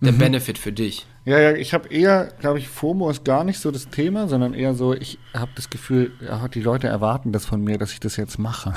der 0.00 0.12
mhm. 0.12 0.18
Benefit 0.18 0.56
für 0.56 0.72
dich? 0.72 1.06
Ja, 1.26 1.38
ja, 1.38 1.52
ich 1.52 1.74
habe 1.74 1.88
eher, 1.88 2.32
glaube 2.40 2.58
ich, 2.58 2.68
FOMO 2.68 3.10
ist 3.10 3.22
gar 3.26 3.44
nicht 3.44 3.58
so 3.58 3.70
das 3.70 3.90
Thema, 3.90 4.28
sondern 4.28 4.54
eher 4.54 4.72
so, 4.72 4.94
ich 4.94 5.18
habe 5.34 5.50
das 5.56 5.68
Gefühl, 5.68 6.12
ja, 6.26 6.48
die 6.48 6.62
Leute 6.62 6.88
erwarten 6.88 7.32
das 7.32 7.44
von 7.44 7.62
mir, 7.62 7.76
dass 7.76 7.92
ich 7.92 8.00
das 8.00 8.16
jetzt 8.16 8.38
mache. 8.38 8.72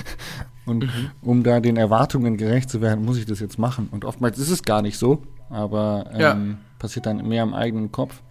Und 0.64 0.84
mhm. 0.84 1.10
um 1.20 1.42
da 1.42 1.60
den 1.60 1.76
Erwartungen 1.76 2.38
gerecht 2.38 2.70
zu 2.70 2.80
werden, 2.80 3.04
muss 3.04 3.18
ich 3.18 3.26
das 3.26 3.40
jetzt 3.40 3.58
machen. 3.58 3.90
Und 3.90 4.06
oftmals 4.06 4.38
ist 4.38 4.48
es 4.48 4.62
gar 4.62 4.80
nicht 4.80 4.96
so, 4.96 5.22
aber 5.50 6.06
ähm, 6.14 6.20
ja. 6.20 6.36
passiert 6.78 7.04
dann 7.04 7.28
mehr 7.28 7.42
im 7.42 7.52
eigenen 7.52 7.92
Kopf. 7.92 8.22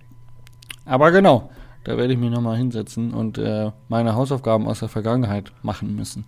Aber 0.87 1.11
genau, 1.11 1.51
da 1.83 1.97
werde 1.97 2.13
ich 2.13 2.19
mich 2.19 2.31
nochmal 2.31 2.57
hinsetzen 2.57 3.13
und 3.13 3.37
äh, 3.37 3.71
meine 3.89 4.15
Hausaufgaben 4.15 4.67
aus 4.67 4.79
der 4.79 4.89
Vergangenheit 4.89 5.51
machen 5.61 5.95
müssen. 5.95 6.25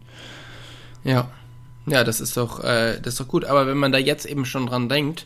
Ja. 1.03 1.29
Ja, 1.85 2.03
das 2.03 2.21
ist 2.21 2.37
doch, 2.37 2.63
äh, 2.63 2.99
das 3.01 3.13
ist 3.13 3.19
doch 3.19 3.27
gut. 3.27 3.45
Aber 3.45 3.65
wenn 3.65 3.77
man 3.77 3.91
da 3.91 3.97
jetzt 3.97 4.25
eben 4.25 4.45
schon 4.45 4.67
dran 4.67 4.89
denkt 4.89 5.25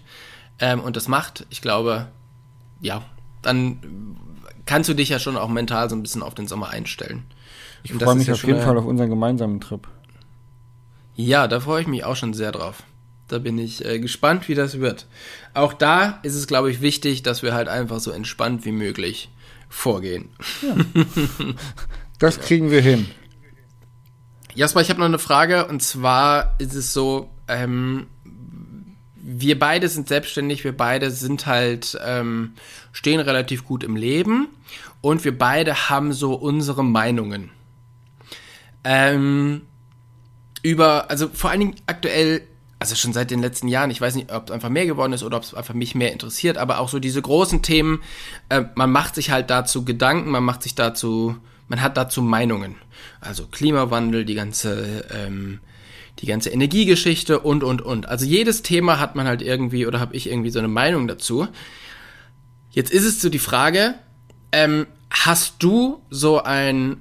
ähm, 0.60 0.80
und 0.80 0.96
das 0.96 1.08
macht, 1.08 1.46
ich 1.50 1.62
glaube, 1.62 2.08
ja, 2.80 3.02
dann 3.42 3.80
kannst 4.66 4.90
du 4.90 4.94
dich 4.94 5.10
ja 5.10 5.20
schon 5.20 5.36
auch 5.36 5.50
mental 5.50 5.90
so 5.90 5.96
ein 5.96 6.02
bisschen 6.02 6.24
auf 6.24 6.36
den 6.36 6.48
Sommer 6.48 6.70
einstellen. 6.70 7.26
Ich 7.84 7.94
freue 7.94 8.16
mich 8.16 8.32
auf 8.32 8.44
jeden 8.44 8.62
Fall 8.62 8.78
auf 8.78 8.86
unseren 8.86 9.10
gemeinsamen 9.10 9.60
Trip. 9.60 9.88
Ja, 11.16 11.48
da 11.48 11.60
freue 11.60 11.82
ich 11.82 11.88
mich 11.88 12.06
auch 12.06 12.16
schon 12.16 12.34
sehr 12.34 12.52
drauf. 12.52 12.84
Da 13.28 13.40
bin 13.40 13.58
ich 13.58 13.84
äh, 13.86 14.00
gespannt, 14.00 14.48
wie 14.48 14.56
das 14.56 14.80
wird. 14.80 15.08
Auch 15.54 15.74
da 15.74 16.20
ist 16.24 16.36
es, 16.36 16.48
glaube 16.48 16.72
ich, 16.72 16.82
wichtig, 16.82 17.24
dass 17.24 17.42
wir 17.42 17.54
halt 17.54 17.68
einfach 17.68 18.00
so 18.00 18.12
entspannt 18.12 18.66
wie 18.66 18.72
möglich 18.72 19.30
vorgehen. 19.70 20.30
Ja. 20.62 20.76
Das 22.20 22.40
kriegen 22.42 22.70
wir 22.70 22.82
hin. 22.82 23.08
Jasper, 24.56 24.82
ich 24.82 24.90
habe 24.90 25.00
noch 25.00 25.08
eine 25.08 25.20
Frage 25.20 25.66
und 25.66 25.82
zwar 25.82 26.56
ist 26.60 26.76
es 26.76 26.94
so, 26.94 27.32
ähm, 27.48 28.08
wir 29.16 29.58
beide 29.58 29.88
sind 29.90 30.08
selbstständig, 30.08 30.64
wir 30.64 30.76
beide 30.76 31.10
sind 31.10 31.48
halt, 31.48 31.98
ähm, 32.06 32.54
stehen 32.92 33.20
relativ 33.20 33.66
gut 33.66 33.84
im 33.84 33.96
Leben 33.96 34.50
und 35.02 35.24
wir 35.24 35.38
beide 35.38 35.90
haben 35.90 36.14
so 36.14 36.36
unsere 36.36 36.84
Meinungen. 36.84 37.50
Ähm, 38.84 39.62
über, 40.62 41.10
also 41.10 41.30
vor 41.30 41.50
allen 41.50 41.62
Dingen 41.62 41.76
aktuell, 41.88 42.42
also 42.84 42.96
schon 42.96 43.14
seit 43.14 43.32
den 43.32 43.40
letzten 43.40 43.70
Jahren, 43.70 43.92
ich 43.92 44.02
weiß 44.02 44.14
nicht, 44.16 44.30
ob 44.30 44.48
es 44.48 44.52
einfach 44.52 44.68
mehr 44.68 44.86
geworden 44.86 45.14
ist 45.14 45.24
oder 45.24 45.38
ob 45.38 45.44
es 45.44 45.54
einfach 45.54 45.74
mich 45.74 45.96
mehr 45.96 46.12
interessiert, 46.12 46.58
aber 46.58 46.80
auch 46.80 46.90
so 46.90 47.00
diese 47.00 47.22
großen 47.22 47.62
Themen, 47.62 48.02
äh, 48.50 48.64
man 48.76 48.92
macht 48.92 49.16
sich 49.16 49.32
halt 49.32 49.50
dazu 49.50 49.86
Gedanken, 49.86 50.32
man 50.32 50.44
macht 50.44 50.64
sich 50.64 50.76
dazu, 50.76 51.38
man 51.70 51.82
hat 51.82 51.96
dazu 51.96 52.22
Meinungen. 52.22 52.76
Also 53.22 53.48
Klimawandel, 53.48 54.26
die 54.26 54.34
ganze, 54.34 55.06
ähm, 55.12 55.62
die 56.20 56.26
ganze 56.26 56.50
Energiegeschichte 56.50 57.40
und, 57.40 57.64
und, 57.64 57.82
und. 57.82 58.10
Also 58.10 58.26
jedes 58.26 58.64
Thema 58.64 59.00
hat 59.00 59.16
man 59.16 59.28
halt 59.28 59.42
irgendwie 59.42 59.88
oder 59.88 60.02
habe 60.02 60.14
ich 60.18 60.30
irgendwie 60.30 60.50
so 60.50 60.60
eine 60.60 60.68
Meinung 60.68 61.08
dazu. 61.08 61.48
Jetzt 62.70 62.92
ist 62.92 63.06
es 63.06 63.22
so 63.22 63.30
die 63.30 63.40
Frage, 63.40 63.96
ähm, 64.52 64.88
hast 65.10 65.64
du 65.64 66.02
so 66.10 66.44
ein 66.44 66.98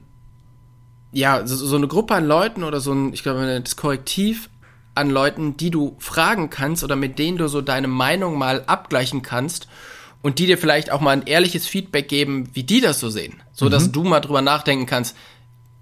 ja, 1.10 1.44
so, 1.44 1.56
so 1.56 1.74
eine 1.74 1.88
Gruppe 1.88 2.14
an 2.14 2.24
Leuten 2.24 2.62
oder 2.62 2.80
so 2.80 2.92
ein, 2.92 3.12
ich 3.12 3.24
glaube, 3.24 3.60
das 3.60 3.76
Korrektiv 3.76 4.48
an 4.94 5.11
Leuten, 5.11 5.57
die 5.57 5.70
du 5.70 5.96
fragen 5.98 6.50
kannst 6.50 6.85
oder 6.85 6.96
mit 6.96 7.18
denen 7.18 7.38
du 7.38 7.48
so 7.48 7.61
deine 7.61 7.88
Meinung 7.88 8.37
mal 8.37 8.64
abgleichen 8.66 9.22
kannst 9.22 9.68
und 10.20 10.38
die 10.38 10.46
dir 10.46 10.59
vielleicht 10.59 10.90
auch 10.90 11.00
mal 11.00 11.11
ein 11.11 11.26
ehrliches 11.26 11.66
Feedback 11.66 12.09
geben, 12.09 12.48
wie 12.52 12.62
die 12.62 12.81
das 12.81 13.00
so 13.00 13.11
sehen. 13.11 13.42
So 13.52 13.68
dass 13.68 13.88
mhm. 13.88 13.92
du 13.92 14.05
mal 14.05 14.20
drüber 14.20 14.42
nachdenken 14.42 14.87
kannst, 14.87 15.16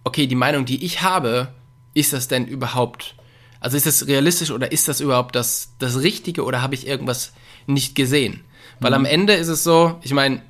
okay, 0.04 0.26
die 0.26 0.34
Meinung, 0.36 0.64
die 0.64 0.84
ich 0.84 1.02
habe, 1.02 1.48
ist 1.94 2.12
das 2.12 2.28
denn 2.28 2.46
überhaupt, 2.46 3.14
also 3.58 3.76
ist 3.76 3.86
das 3.86 4.06
realistisch 4.06 4.50
oder 4.50 4.72
ist 4.72 4.88
das 4.88 5.00
überhaupt 5.00 5.34
das, 5.34 5.72
das 5.78 6.00
Richtige 6.00 6.44
oder 6.44 6.62
habe 6.62 6.74
ich 6.74 6.86
irgendwas 6.86 7.32
nicht 7.66 7.94
gesehen? 7.94 8.40
Weil 8.78 8.92
mhm. 8.92 8.96
am 8.96 9.04
Ende 9.04 9.34
ist 9.34 9.48
es 9.48 9.64
so, 9.64 9.98
ich 10.02 10.12
meine, 10.12 10.42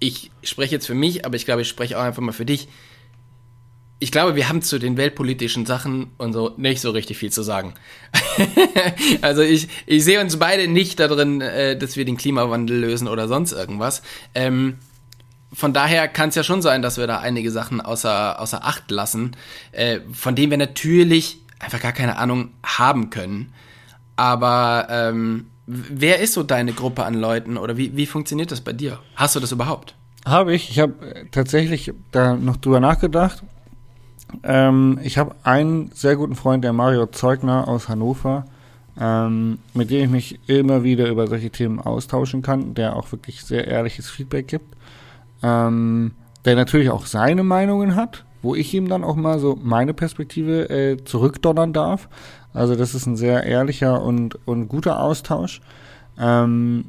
ich 0.00 0.30
spreche 0.42 0.74
jetzt 0.74 0.86
für 0.86 0.94
mich, 0.94 1.26
aber 1.26 1.36
ich 1.36 1.44
glaube, 1.44 1.62
ich 1.62 1.68
spreche 1.68 1.98
auch 1.98 2.02
einfach 2.02 2.22
mal 2.22 2.32
für 2.32 2.46
dich 2.46 2.68
ich 4.02 4.10
glaube, 4.10 4.34
wir 4.34 4.48
haben 4.48 4.62
zu 4.62 4.78
den 4.78 4.96
weltpolitischen 4.96 5.66
Sachen 5.66 6.10
und 6.16 6.32
so 6.32 6.54
nicht 6.56 6.80
so 6.80 6.90
richtig 6.90 7.18
viel 7.18 7.30
zu 7.30 7.42
sagen. 7.42 7.74
also 9.20 9.42
ich, 9.42 9.68
ich 9.84 10.04
sehe 10.04 10.20
uns 10.22 10.38
beide 10.38 10.68
nicht 10.68 10.98
darin, 10.98 11.42
äh, 11.42 11.76
dass 11.76 11.96
wir 11.96 12.06
den 12.06 12.16
Klimawandel 12.16 12.78
lösen 12.78 13.08
oder 13.08 13.28
sonst 13.28 13.52
irgendwas. 13.52 14.02
Ähm, 14.34 14.78
von 15.52 15.74
daher 15.74 16.08
kann 16.08 16.30
es 16.30 16.34
ja 16.34 16.42
schon 16.42 16.62
sein, 16.62 16.80
dass 16.80 16.96
wir 16.96 17.06
da 17.06 17.18
einige 17.18 17.50
Sachen 17.50 17.82
außer, 17.82 18.40
außer 18.40 18.64
Acht 18.64 18.90
lassen, 18.90 19.36
äh, 19.72 20.00
von 20.12 20.34
denen 20.34 20.50
wir 20.50 20.58
natürlich 20.58 21.38
einfach 21.58 21.80
gar 21.80 21.92
keine 21.92 22.16
Ahnung 22.16 22.52
haben 22.64 23.10
können. 23.10 23.52
Aber 24.16 24.86
ähm, 24.88 25.46
wer 25.66 26.20
ist 26.20 26.32
so 26.32 26.42
deine 26.42 26.72
Gruppe 26.72 27.04
an 27.04 27.14
Leuten 27.14 27.58
oder 27.58 27.76
wie, 27.76 27.94
wie 27.96 28.06
funktioniert 28.06 28.50
das 28.50 28.62
bei 28.62 28.72
dir? 28.72 28.98
Hast 29.14 29.36
du 29.36 29.40
das 29.40 29.52
überhaupt? 29.52 29.94
Habe 30.24 30.54
ich. 30.54 30.70
Ich 30.70 30.78
habe 30.78 31.26
tatsächlich 31.32 31.92
da 32.12 32.34
noch 32.34 32.56
drüber 32.56 32.80
nachgedacht 32.80 33.42
ähm, 34.42 34.98
ich 35.02 35.18
habe 35.18 35.34
einen 35.42 35.90
sehr 35.94 36.16
guten 36.16 36.34
Freund, 36.34 36.64
der 36.64 36.72
Mario 36.72 37.06
Zeugner 37.06 37.68
aus 37.68 37.88
Hannover, 37.88 38.44
ähm, 38.98 39.58
mit 39.74 39.90
dem 39.90 40.04
ich 40.04 40.10
mich 40.10 40.48
immer 40.48 40.82
wieder 40.82 41.08
über 41.08 41.26
solche 41.26 41.50
Themen 41.50 41.80
austauschen 41.80 42.42
kann, 42.42 42.74
der 42.74 42.96
auch 42.96 43.10
wirklich 43.12 43.44
sehr 43.44 43.66
ehrliches 43.66 44.10
Feedback 44.10 44.48
gibt, 44.48 44.76
ähm, 45.42 46.12
der 46.44 46.56
natürlich 46.56 46.90
auch 46.90 47.06
seine 47.06 47.42
Meinungen 47.42 47.96
hat, 47.96 48.24
wo 48.42 48.54
ich 48.54 48.72
ihm 48.74 48.88
dann 48.88 49.04
auch 49.04 49.16
mal 49.16 49.38
so 49.38 49.58
meine 49.62 49.94
Perspektive 49.94 50.70
äh, 50.70 51.04
zurückdonnern 51.04 51.72
darf. 51.72 52.08
Also 52.52 52.74
das 52.74 52.94
ist 52.94 53.06
ein 53.06 53.16
sehr 53.16 53.44
ehrlicher 53.44 54.02
und, 54.02 54.38
und 54.46 54.68
guter 54.68 55.00
Austausch. 55.00 55.60
Ähm, 56.18 56.86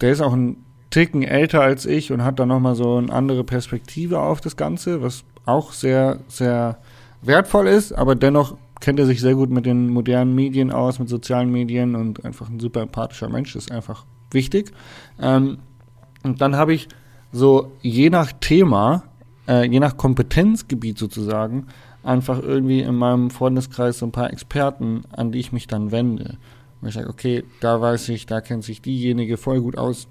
der 0.00 0.12
ist 0.12 0.20
auch 0.20 0.32
ein 0.32 0.64
Ticken 0.90 1.22
älter 1.22 1.60
als 1.60 1.84
ich 1.84 2.12
und 2.12 2.24
hat 2.24 2.38
dann 2.38 2.48
nochmal 2.48 2.74
so 2.74 2.96
eine 2.96 3.12
andere 3.12 3.44
Perspektive 3.44 4.20
auf 4.20 4.40
das 4.40 4.56
Ganze, 4.56 5.02
was 5.02 5.24
auch 5.48 5.72
sehr, 5.72 6.20
sehr 6.28 6.78
wertvoll 7.22 7.68
ist, 7.68 7.92
aber 7.92 8.14
dennoch 8.14 8.56
kennt 8.80 9.00
er 9.00 9.06
sich 9.06 9.20
sehr 9.20 9.34
gut 9.34 9.50
mit 9.50 9.66
den 9.66 9.88
modernen 9.88 10.34
Medien 10.34 10.70
aus, 10.70 10.98
mit 10.98 11.08
sozialen 11.08 11.50
Medien 11.50 11.96
und 11.96 12.24
einfach 12.24 12.48
ein 12.48 12.60
super 12.60 12.82
empathischer 12.82 13.28
Mensch, 13.28 13.56
ist 13.56 13.72
einfach 13.72 14.04
wichtig. 14.30 14.72
Ähm, 15.20 15.58
und 16.22 16.40
dann 16.40 16.56
habe 16.56 16.74
ich 16.74 16.88
so 17.32 17.72
je 17.82 18.10
nach 18.10 18.32
Thema, 18.40 19.04
äh, 19.48 19.66
je 19.66 19.80
nach 19.80 19.96
Kompetenzgebiet 19.96 20.98
sozusagen, 20.98 21.66
einfach 22.02 22.40
irgendwie 22.40 22.80
in 22.80 22.94
meinem 22.94 23.30
Freundeskreis 23.30 23.98
so 23.98 24.06
ein 24.06 24.12
paar 24.12 24.32
Experten, 24.32 25.02
an 25.10 25.32
die 25.32 25.40
ich 25.40 25.52
mich 25.52 25.66
dann 25.66 25.90
wende. 25.90 26.38
Und 26.80 26.88
ich 26.88 26.94
sage, 26.94 27.08
okay, 27.08 27.44
da 27.60 27.80
weiß 27.80 28.08
ich, 28.10 28.26
da 28.26 28.40
kennt 28.40 28.64
sich 28.64 28.80
diejenige 28.80 29.36
voll 29.36 29.60
gut 29.60 29.76
aus 29.76 30.06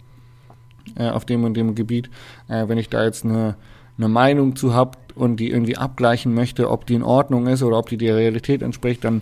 äh, 0.95 1.09
auf 1.09 1.25
dem 1.25 1.43
und 1.43 1.55
dem 1.55 1.75
Gebiet. 1.75 2.09
Äh, 2.47 2.67
wenn 2.67 2.77
ich 2.77 2.89
da 2.89 3.03
jetzt 3.03 3.23
eine, 3.23 3.55
eine 3.97 4.09
Meinung 4.09 4.55
zu 4.55 4.73
habe 4.73 4.97
und 5.17 5.37
die 5.37 5.49
irgendwie 5.49 5.77
abgleichen 5.77 6.33
möchte, 6.33 6.69
ob 6.69 6.85
die 6.85 6.95
in 6.95 7.03
Ordnung 7.03 7.47
ist 7.47 7.63
oder 7.63 7.77
ob 7.77 7.89
die 7.89 7.97
der 7.97 8.15
Realität 8.15 8.61
entspricht, 8.61 9.03
dann 9.03 9.21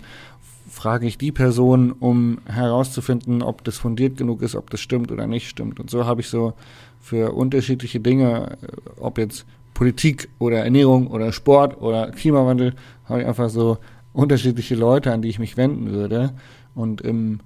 frage 0.70 1.08
ich 1.08 1.18
die 1.18 1.32
Person, 1.32 1.94
um 1.94 2.40
herauszufinden, 2.46 3.42
ob 3.42 3.64
das 3.64 3.78
fundiert 3.78 4.18
genug 4.18 4.42
ist, 4.42 4.56
ob 4.56 4.70
das 4.70 4.82
stimmt 4.82 5.12
oder 5.12 5.28
nicht 5.28 5.48
stimmt. 5.48 5.80
Und 5.80 5.90
so 5.90 6.06
habe 6.06 6.22
ich 6.22 6.28
so 6.28 6.54
für 7.00 7.34
unterschiedliche 7.34 8.00
Dinge, 8.00 8.58
äh, 8.62 8.68
ob 9.00 9.18
jetzt 9.18 9.46
Politik 9.74 10.30
oder 10.40 10.64
Ernährung 10.64 11.08
oder 11.08 11.32
Sport 11.32 11.82
oder 11.82 12.12
Klimawandel, 12.12 12.74
habe 13.06 13.22
ich 13.22 13.28
einfach 13.28 13.50
so 13.50 13.78
unterschiedliche 14.14 14.76
Leute, 14.76 15.12
an 15.12 15.22
die 15.22 15.30
ich 15.30 15.40
mich 15.40 15.58
wenden 15.58 15.92
würde. 15.92 16.34
Und 16.74 17.02
im 17.02 17.40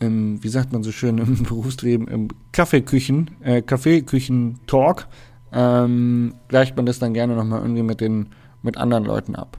im, 0.00 0.42
wie 0.42 0.48
sagt 0.48 0.72
man 0.72 0.82
so 0.82 0.92
schön, 0.92 1.18
im 1.18 1.42
Berufsleben, 1.42 2.08
im 2.08 2.28
Kaffeeküchen, 2.52 3.30
äh, 3.42 3.62
Kaffeeküchen-Talk, 3.62 5.06
ähm, 5.52 6.34
gleicht 6.48 6.76
man 6.76 6.86
das 6.86 6.98
dann 6.98 7.14
gerne 7.14 7.34
nochmal 7.34 7.60
irgendwie 7.60 7.82
mit 7.82 8.00
den, 8.00 8.30
mit 8.62 8.76
anderen 8.76 9.04
Leuten 9.04 9.34
ab. 9.34 9.58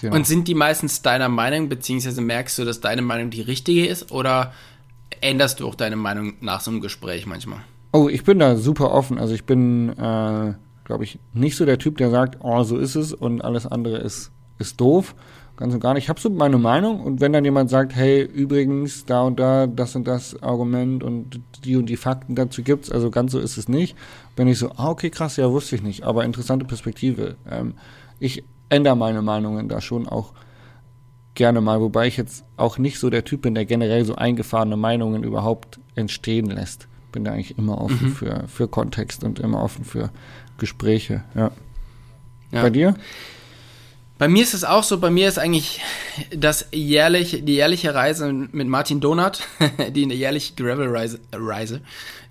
Genau. 0.00 0.16
Und 0.16 0.26
sind 0.26 0.48
die 0.48 0.54
meistens 0.54 1.02
deiner 1.02 1.28
Meinung, 1.28 1.68
beziehungsweise 1.68 2.20
merkst 2.20 2.58
du, 2.58 2.64
dass 2.64 2.80
deine 2.80 3.02
Meinung 3.02 3.30
die 3.30 3.42
richtige 3.42 3.86
ist, 3.86 4.10
oder 4.10 4.52
änderst 5.20 5.60
du 5.60 5.68
auch 5.68 5.74
deine 5.74 5.96
Meinung 5.96 6.34
nach 6.40 6.60
so 6.60 6.70
einem 6.70 6.80
Gespräch 6.80 7.26
manchmal? 7.26 7.60
Oh, 7.92 8.08
ich 8.08 8.24
bin 8.24 8.38
da 8.38 8.56
super 8.56 8.92
offen. 8.92 9.18
Also 9.18 9.34
ich 9.34 9.44
bin, 9.44 9.90
äh, 9.90 10.54
glaube 10.84 11.04
ich, 11.04 11.18
nicht 11.32 11.56
so 11.56 11.64
der 11.64 11.78
Typ, 11.78 11.96
der 11.98 12.10
sagt, 12.10 12.38
oh, 12.40 12.62
so 12.62 12.76
ist 12.76 12.94
es 12.94 13.12
und 13.12 13.42
alles 13.42 13.66
andere 13.66 13.98
ist, 13.98 14.30
ist 14.58 14.80
doof. 14.80 15.14
Ganz 15.58 15.74
und 15.74 15.80
gar 15.80 15.94
nicht. 15.94 16.04
Ich 16.04 16.08
habe 16.08 16.20
so 16.20 16.30
meine 16.30 16.56
Meinung 16.56 17.00
und 17.00 17.20
wenn 17.20 17.32
dann 17.32 17.44
jemand 17.44 17.68
sagt, 17.68 17.92
hey, 17.92 18.22
übrigens, 18.22 19.06
da 19.06 19.22
und 19.22 19.40
da, 19.40 19.66
das 19.66 19.96
und 19.96 20.06
das 20.06 20.40
Argument 20.40 21.02
und 21.02 21.40
die 21.64 21.74
und 21.74 21.86
die 21.86 21.96
Fakten 21.96 22.36
dazu 22.36 22.62
gibt's, 22.62 22.92
also 22.92 23.10
ganz 23.10 23.32
so 23.32 23.40
ist 23.40 23.58
es 23.58 23.68
nicht, 23.68 23.96
bin 24.36 24.46
ich 24.46 24.56
so, 24.56 24.70
ah, 24.76 24.88
okay, 24.88 25.10
krass, 25.10 25.36
ja, 25.36 25.50
wusste 25.50 25.74
ich 25.74 25.82
nicht, 25.82 26.04
aber 26.04 26.24
interessante 26.24 26.64
Perspektive. 26.64 27.34
Ähm, 27.50 27.74
ich 28.20 28.44
ändere 28.68 28.96
meine 28.96 29.20
Meinungen 29.20 29.68
da 29.68 29.80
schon 29.80 30.06
auch 30.06 30.32
gerne 31.34 31.60
mal, 31.60 31.80
wobei 31.80 32.06
ich 32.06 32.16
jetzt 32.16 32.44
auch 32.56 32.78
nicht 32.78 33.00
so 33.00 33.10
der 33.10 33.24
Typ 33.24 33.42
bin, 33.42 33.56
der 33.56 33.64
generell 33.64 34.04
so 34.04 34.14
eingefahrene 34.14 34.76
Meinungen 34.76 35.24
überhaupt 35.24 35.80
entstehen 35.96 36.46
lässt. 36.46 36.86
Bin 37.10 37.24
da 37.24 37.32
eigentlich 37.32 37.58
immer 37.58 37.80
offen 37.80 38.10
mhm. 38.10 38.12
für, 38.12 38.44
für 38.46 38.68
Kontext 38.68 39.24
und 39.24 39.40
immer 39.40 39.60
offen 39.60 39.84
für 39.84 40.10
Gespräche, 40.56 41.24
ja. 41.34 41.50
ja. 42.52 42.62
Bei 42.62 42.70
dir? 42.70 42.94
Bei 44.18 44.26
mir 44.26 44.42
ist 44.42 44.52
es 44.52 44.64
auch 44.64 44.82
so, 44.82 44.98
bei 44.98 45.10
mir 45.10 45.28
ist 45.28 45.38
eigentlich 45.38 45.80
das 46.34 46.66
jährlich, 46.72 47.44
die 47.44 47.54
jährliche 47.54 47.94
Reise 47.94 48.32
mit 48.32 48.66
Martin 48.66 49.00
Donat, 49.00 49.42
die 49.90 50.02
eine 50.02 50.14
jährliche 50.14 50.54
Gravel-Reise 50.54 51.20
Reise, 51.32 51.80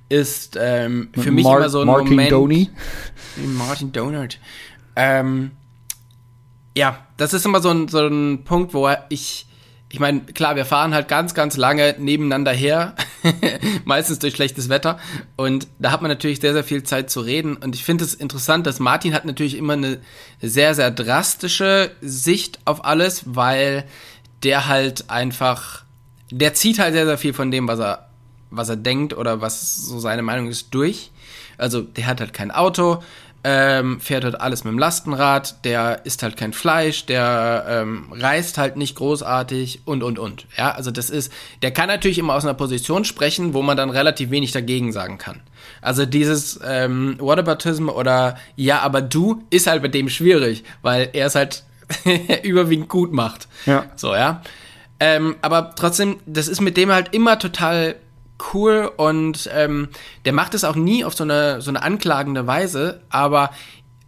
ist 0.10 0.58
ähm, 0.60 1.10
für 1.14 1.32
mich 1.32 1.46
Mar 1.46 1.58
immer 1.58 1.70
so 1.70 1.82
ein 1.82 1.88
Martin 1.88 2.10
Moment. 2.10 2.32
Doney. 2.32 2.70
Martin 3.58 3.92
Donat. 3.94 4.38
Ähm, 4.98 5.52
ja, 6.76 7.08
das 7.16 7.34
ist 7.34 7.46
immer 7.46 7.62
so 7.62 7.70
ein, 7.70 7.88
so 7.88 8.06
ein 8.06 8.44
Punkt, 8.44 8.74
wo 8.74 8.90
ich 9.10 9.48
ich 9.90 10.00
meine, 10.02 10.22
klar, 10.22 10.58
wir 10.58 10.66
fahren 10.66 10.94
halt 10.94 11.08
ganz, 11.08 11.34
ganz 11.34 11.56
lange 11.56 11.96
nebeneinander 11.98 12.52
her, 12.52 12.94
meistens 13.86 14.20
durch 14.20 14.36
schlechtes 14.36 14.68
Wetter. 14.68 15.00
Und 15.38 15.68
da 15.80 15.92
hat 15.92 16.02
man 16.02 16.12
natürlich 16.12 16.42
sehr, 16.42 16.54
sehr 16.54 16.66
viel 16.66 16.84
Zeit 16.84 17.10
zu 17.10 17.22
reden. 17.22 17.56
Und 17.56 17.74
ich 17.74 17.86
finde 17.86 18.04
es 18.04 18.14
interessant, 18.14 18.68
dass 18.68 18.80
Martin 18.80 19.14
hat 19.14 19.24
natürlich 19.24 19.56
immer 19.58 19.74
eine 19.74 20.00
sehr, 20.42 20.76
sehr 20.76 20.92
drastische 20.92 21.92
Sicht 22.02 22.60
auf 22.66 22.84
alles, 22.84 23.24
weil 23.28 23.86
der 24.44 24.68
halt 24.68 25.10
einfach, 25.10 25.84
der 26.32 26.54
zieht 26.54 26.80
halt 26.80 26.94
sehr, 26.94 27.06
sehr 27.06 27.18
viel 27.18 27.34
von 27.34 27.50
dem, 27.50 27.68
was 27.70 27.80
er, 27.80 28.10
was 28.50 28.68
er 28.68 28.76
denkt 28.76 29.16
oder 29.16 29.40
was 29.40 29.78
so 29.78 30.00
seine 30.00 30.22
Meinung 30.22 30.50
ist, 30.50 30.74
durch. 30.74 31.12
Also 31.58 31.82
der 31.82 32.08
hat 32.08 32.20
halt 32.20 32.34
kein 32.34 32.52
Auto, 32.52 33.02
ähm, 33.50 34.02
fährt 34.02 34.26
halt 34.26 34.42
alles 34.42 34.66
mit 34.66 34.74
dem 34.74 34.78
Lastenrad, 34.78 35.64
der 35.64 36.06
isst 36.06 36.22
halt 36.22 36.36
kein 36.36 36.52
Fleisch, 36.52 37.06
der 37.06 37.66
ähm, 37.70 38.12
reist 38.12 38.58
halt 38.58 38.76
nicht 38.76 38.98
großartig 38.98 39.84
und 39.86 40.04
und 40.04 40.20
und. 40.20 40.48
Ja, 40.58 40.72
also 40.72 40.92
das 40.92 41.10
ist, 41.10 41.32
der 41.62 41.72
kann 41.72 41.88
natürlich 41.88 42.18
immer 42.18 42.34
aus 42.34 42.44
einer 42.44 42.56
Position 42.56 43.06
sprechen, 43.06 43.54
wo 43.54 43.62
man 43.62 43.78
dann 43.78 43.90
relativ 43.90 44.32
wenig 44.32 44.52
dagegen 44.52 44.92
sagen 44.92 45.18
kann. 45.18 45.40
Also 45.82 46.06
dieses 46.06 46.60
ähm, 46.62 47.16
Whataboutism 47.20 47.88
oder 47.88 48.38
ja, 48.58 48.80
aber 48.82 49.02
du 49.02 49.42
ist 49.50 49.68
halt 49.68 49.82
mit 49.82 49.94
dem 49.94 50.10
schwierig, 50.10 50.66
weil 50.82 51.10
er 51.14 51.28
es 51.28 51.36
halt 51.36 51.64
überwiegend 52.44 52.90
gut 52.90 53.14
macht. 53.14 53.48
Ja. 53.66 53.86
So, 53.96 54.14
ja. 54.14 54.42
Ähm, 55.00 55.38
aber 55.42 55.74
trotzdem, 55.74 56.18
das 56.26 56.50
ist 56.50 56.60
mit 56.60 56.76
dem 56.76 56.92
halt 56.92 57.14
immer 57.14 57.40
total 57.40 57.96
cool 58.54 58.92
und 58.98 59.50
ähm, 59.54 59.90
der 60.26 60.34
macht 60.34 60.54
es 60.54 60.64
auch 60.64 60.76
nie 60.76 61.04
auf 61.04 61.14
so 61.14 61.24
eine, 61.24 61.62
so 61.62 61.72
eine 61.72 61.82
anklagende 61.82 62.48
Weise, 62.48 63.02
aber 63.10 63.52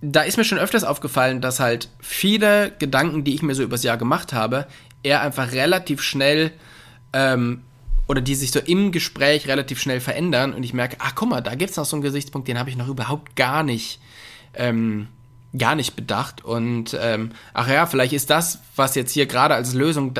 da 0.02 0.22
ist 0.22 0.38
mir 0.38 0.46
schon 0.46 0.60
öfters 0.60 0.84
aufgefallen, 0.84 1.42
dass 1.42 1.60
halt 1.60 1.90
viele 2.00 2.72
Gedanken, 2.80 3.24
die 3.24 3.36
ich 3.36 3.42
mir 3.42 3.56
so 3.56 3.64
übers 3.64 3.84
Jahr 3.84 3.98
gemacht 3.98 4.34
habe, 4.34 4.68
er 5.04 5.22
einfach 5.22 5.52
relativ 5.52 6.02
schnell 6.02 6.52
ähm, 7.14 7.64
oder 8.08 8.22
die 8.22 8.36
sich 8.36 8.52
so 8.52 8.60
im 8.60 8.92
Gespräch 8.92 9.48
relativ 9.48 9.80
schnell 9.80 10.00
verändern 10.00 10.54
und 10.54 10.64
ich 10.64 10.74
merke, 10.74 10.98
ach 11.00 11.16
guck 11.16 11.30
mal, 11.30 11.42
da 11.42 11.56
gibt's 11.56 11.78
noch 11.78 11.86
so 11.86 11.96
einen 11.96 12.04
Gesichtspunkt, 12.04 12.48
den 12.48 12.60
habe 12.60 12.70
ich 12.70 12.78
noch 12.78 12.88
überhaupt 12.88 13.36
gar 13.36 13.64
nicht, 13.64 14.00
ähm, 14.54 15.08
gar 15.58 15.76
nicht 15.76 15.96
bedacht 15.96 16.44
und 16.44 16.98
ähm, 17.00 17.32
ach 17.54 17.68
ja, 17.68 17.86
vielleicht 17.86 18.14
ist 18.14 18.30
das, 18.30 18.60
was 18.76 18.96
jetzt 18.96 19.12
hier 19.12 19.26
gerade 19.26 19.56
als 19.56 19.74
Lösung 19.74 20.14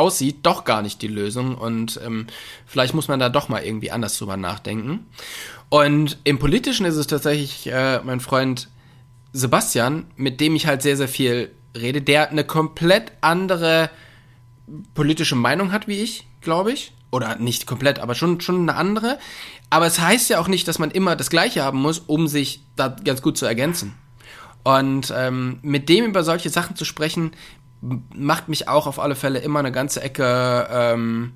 aussieht, 0.00 0.38
doch 0.42 0.64
gar 0.64 0.82
nicht 0.82 1.02
die 1.02 1.08
Lösung 1.08 1.56
und 1.56 2.00
ähm, 2.04 2.26
vielleicht 2.66 2.94
muss 2.94 3.08
man 3.08 3.20
da 3.20 3.28
doch 3.28 3.48
mal 3.48 3.62
irgendwie 3.62 3.90
anders 3.90 4.18
drüber 4.18 4.36
nachdenken. 4.36 5.06
Und 5.68 6.18
im 6.24 6.38
Politischen 6.38 6.86
ist 6.86 6.96
es 6.96 7.06
tatsächlich 7.06 7.68
äh, 7.68 8.00
mein 8.02 8.20
Freund 8.20 8.68
Sebastian, 9.32 10.06
mit 10.16 10.40
dem 10.40 10.56
ich 10.56 10.66
halt 10.66 10.82
sehr, 10.82 10.96
sehr 10.96 11.08
viel 11.08 11.52
rede, 11.76 12.02
der 12.02 12.30
eine 12.30 12.44
komplett 12.44 13.12
andere 13.20 13.90
politische 14.94 15.36
Meinung 15.36 15.72
hat 15.72 15.86
wie 15.88 16.00
ich, 16.00 16.26
glaube 16.40 16.72
ich. 16.72 16.92
Oder 17.12 17.36
nicht 17.36 17.66
komplett, 17.66 17.98
aber 17.98 18.14
schon, 18.14 18.40
schon 18.40 18.60
eine 18.60 18.76
andere. 18.76 19.18
Aber 19.68 19.86
es 19.86 20.00
heißt 20.00 20.30
ja 20.30 20.40
auch 20.40 20.48
nicht, 20.48 20.68
dass 20.68 20.78
man 20.78 20.90
immer 20.90 21.16
das 21.16 21.30
Gleiche 21.30 21.62
haben 21.62 21.80
muss, 21.80 21.98
um 21.98 22.28
sich 22.28 22.62
da 22.76 22.88
ganz 22.88 23.20
gut 23.20 23.36
zu 23.36 23.46
ergänzen. 23.46 23.94
Und 24.62 25.12
ähm, 25.16 25.58
mit 25.62 25.88
dem 25.88 26.04
über 26.04 26.22
solche 26.22 26.50
Sachen 26.50 26.76
zu 26.76 26.84
sprechen, 26.84 27.32
macht 27.80 28.48
mich 28.48 28.68
auch 28.68 28.86
auf 28.86 28.98
alle 28.98 29.14
Fälle 29.14 29.38
immer 29.38 29.58
eine 29.58 29.72
ganze 29.72 30.02
Ecke, 30.02 30.68
ähm, 30.70 31.32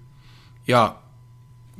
ja, 0.66 0.96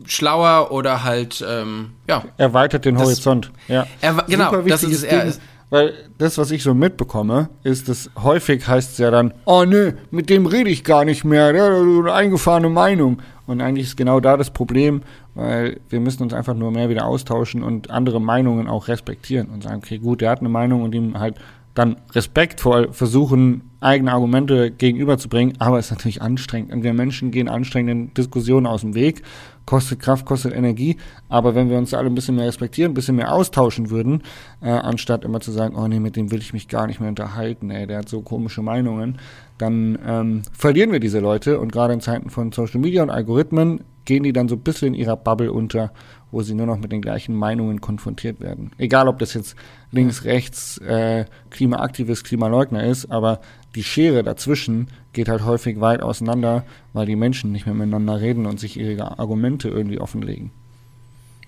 schlauer 0.07 0.73
oder 0.73 1.05
halt, 1.05 1.45
ähm, 1.49 1.93
ja. 2.09 2.25
Erweitert 2.37 2.85
den 2.85 2.99
Horizont, 2.99 3.53
ja. 3.69 3.87
Er, 4.01 4.15
genau, 4.29 4.57
das 4.63 4.83
ist 4.83 4.93
es. 4.93 5.03
Er 5.05 5.25
ist, 5.25 5.41
weil 5.71 5.93
das, 6.19 6.39
was 6.39 6.51
ich 6.51 6.63
so 6.63 6.75
mitbekomme, 6.75 7.49
ist, 7.63 7.89
dass 7.89 8.11
häufig 8.23 8.67
heißt 8.67 8.93
es 8.93 8.99
ja 8.99 9.11
dann, 9.11 9.35
oh 9.45 9.65
ne, 9.65 9.97
mit 10.11 10.31
dem 10.31 10.47
rede 10.47 10.71
ich 10.71 10.85
gar 10.85 11.05
nicht 11.05 11.25
mehr, 11.25 11.53
der 11.53 11.65
hat 11.65 11.73
eine 11.73 12.13
eingefahrene 12.13 12.69
Meinung. 12.69 13.21
Und 13.47 13.61
eigentlich 13.61 13.89
ist 13.89 13.97
genau 13.97 14.21
da 14.21 14.37
das 14.37 14.51
Problem, 14.51 15.03
weil 15.35 15.81
wir 15.89 16.01
müssen 16.01 16.23
uns 16.23 16.33
einfach 16.33 16.55
nur 16.55 16.71
mehr 16.71 16.89
wieder 16.89 17.07
austauschen 17.07 17.63
und 17.63 17.91
andere 17.91 18.21
Meinungen 18.21 18.69
auch 18.69 18.89
respektieren 18.89 19.49
und 19.49 19.63
sagen, 19.65 19.81
okay, 19.85 19.99
gut, 19.99 20.21
der 20.21 20.31
hat 20.31 20.41
eine 20.41 20.49
Meinung 20.49 20.83
und 20.83 20.95
ihm 20.95 21.19
halt 21.19 21.37
dann 21.75 21.97
respektvoll 22.13 22.93
versuchen, 22.93 23.71
eigene 23.81 24.13
Argumente 24.13 24.71
gegenüberzubringen, 24.71 25.57
aber 25.59 25.79
es 25.79 25.87
ist 25.87 25.91
natürlich 25.91 26.23
anstrengend. 26.23 26.73
Und 26.73 26.85
wir 26.85 26.95
Menschen 26.95 27.33
gehen 27.33 27.49
anstrengenden 27.49 28.15
Diskussionen 28.15 28.67
aus 28.67 28.81
dem 28.83 28.95
Weg, 28.95 29.23
kostet 29.67 29.99
Kraft, 30.01 30.25
kostet 30.25 30.55
Energie, 30.55 30.97
aber 31.29 31.55
wenn 31.55 31.69
wir 31.69 31.77
uns 31.77 31.93
alle 31.93 32.07
ein 32.09 32.15
bisschen 32.15 32.37
mehr 32.37 32.47
respektieren, 32.47 32.93
ein 32.93 32.95
bisschen 32.95 33.17
mehr 33.17 33.33
austauschen 33.33 33.91
würden, 33.91 34.23
äh, 34.63 34.71
anstatt 34.71 35.25
immer 35.25 35.41
zu 35.41 35.51
sagen, 35.51 35.75
oh 35.77 35.89
nee, 35.89 36.01
mit 36.01 36.17
dem 36.17 36.31
will 36.31 36.41
ich 36.41 36.53
mich 36.53 36.69
gar 36.69 36.87
nicht 36.87 37.01
mehr 37.01 37.09
unterhalten, 37.09 37.71
ey, 37.71 37.87
der 37.87 37.99
hat 37.99 38.09
so 38.09 38.23
komische 38.23 38.63
Meinungen, 38.63 39.19
dann 39.59 39.99
ähm, 40.07 40.43
verlieren 40.53 40.93
wir 40.93 41.01
diese 41.01 41.21
Leute. 41.21 41.61
Und 41.61 41.73
gerade 41.73 41.95
in 41.95 42.01
Zeiten 42.01 42.31
von 42.31 42.53
Social 42.53 42.81
Media 42.81 43.03
und 43.03 43.11
Algorithmen 43.11 43.81
gehen 44.05 44.23
die 44.23 44.33
dann 44.33 44.49
so 44.49 44.57
ein 44.57 44.63
bisschen 44.63 44.89
in 44.89 44.95
ihrer 44.95 45.17
Bubble 45.17 45.53
unter 45.53 45.93
wo 46.35 46.43
sie 46.43 46.55
nur 46.55 46.67
noch 46.67 46.79
mit 46.79 46.91
den 46.91 47.01
gleichen 47.01 47.35
Meinungen 47.35 47.81
konfrontiert 47.81 48.41
werden. 48.41 48.73
Egal, 48.77 49.07
ob 49.07 49.21
das 49.21 49.35
jetzt 49.35 49.55
links, 49.93 50.25
rechts, 50.25 50.79
äh, 50.79 51.27
Klimaaktivist, 51.51 52.25
Klimaleugner 52.25 52.85
ist, 52.85 53.11
aber 53.11 53.41
die 53.77 53.85
Schere 53.85 54.25
dazwischen 54.25 54.89
geht 55.13 55.29
halt 55.29 55.45
häufig 55.45 55.81
weit 55.81 56.03
auseinander, 56.03 56.65
weil 56.93 57.07
die 57.07 57.15
Menschen 57.15 57.53
nicht 57.53 57.67
mehr 57.67 57.75
miteinander 57.75 58.21
reden 58.21 58.47
und 58.47 58.59
sich 58.59 58.77
ihre 58.77 59.19
Argumente 59.19 59.69
irgendwie 59.69 60.01
offenlegen. 60.01 60.51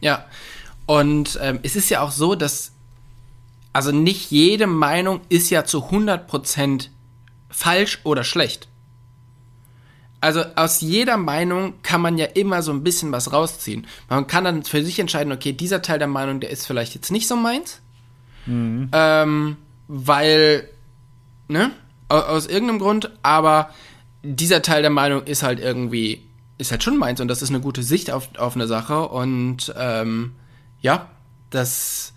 Ja, 0.01 0.25
und 0.87 1.37
ähm, 1.43 1.59
es 1.65 1.75
ist 1.75 1.91
ja 1.91 2.01
auch 2.01 2.13
so, 2.13 2.37
dass 2.37 2.71
also 3.73 3.91
nicht 3.91 4.31
jede 4.31 4.69
Meinung 4.69 5.21
ist 5.29 5.51
ja 5.51 5.65
zu 5.65 5.85
100% 5.87 6.89
falsch 7.51 8.01
oder 8.05 8.23
schlecht 8.23 8.69
also 10.27 10.43
aus 10.57 10.81
jeder 10.81 11.17
Meinung 11.17 11.75
kann 11.85 12.01
man 12.01 12.19
ja 12.19 12.27
immer 12.27 12.61
so 12.61 12.73
ein 12.73 12.83
bisschen 12.83 13.13
was 13.13 13.33
rausziehen. 13.33 13.87
Man 14.09 14.27
kann 14.27 14.43
dann 14.43 14.65
für 14.65 14.85
sich 14.85 14.99
entscheiden, 14.99 15.33
okay, 15.33 15.53
dieser 15.53 15.83
Teil 15.83 16.01
der 16.01 16.09
Meinung, 16.09 16.41
der 16.41 16.51
ist 16.51 16.67
vielleicht 16.67 16.97
jetzt 16.97 17.13
nicht 17.13 17.29
so 17.29 17.37
meins. 17.37 17.81
Mhm. 18.45 18.89
Ähm, 18.91 19.57
weil, 19.87 20.69
ne, 21.47 21.71
aus, 22.09 22.25
aus 22.25 22.47
irgendeinem 22.49 22.81
Grund, 22.81 23.11
aber 23.23 23.71
dieser 24.25 24.63
Teil 24.63 24.83
der 24.83 24.91
Meinung 24.91 25.23
ist 25.23 25.45
halt 25.45 25.61
irgendwie, 25.61 26.25
ist 26.59 26.73
halt 26.73 26.83
schon 26.83 26.99
meins 26.99 27.21
und 27.21 27.29
das 27.29 27.41
ist 27.41 27.51
eine 27.51 27.61
gute 27.61 27.85
Sicht 27.85 28.11
auf, 28.11 28.29
auf 28.37 28.57
eine 28.57 28.67
Sache 28.67 29.09
und 29.09 29.73
ähm, 29.79 30.33
ja, 30.81 31.09
das 31.51 32.15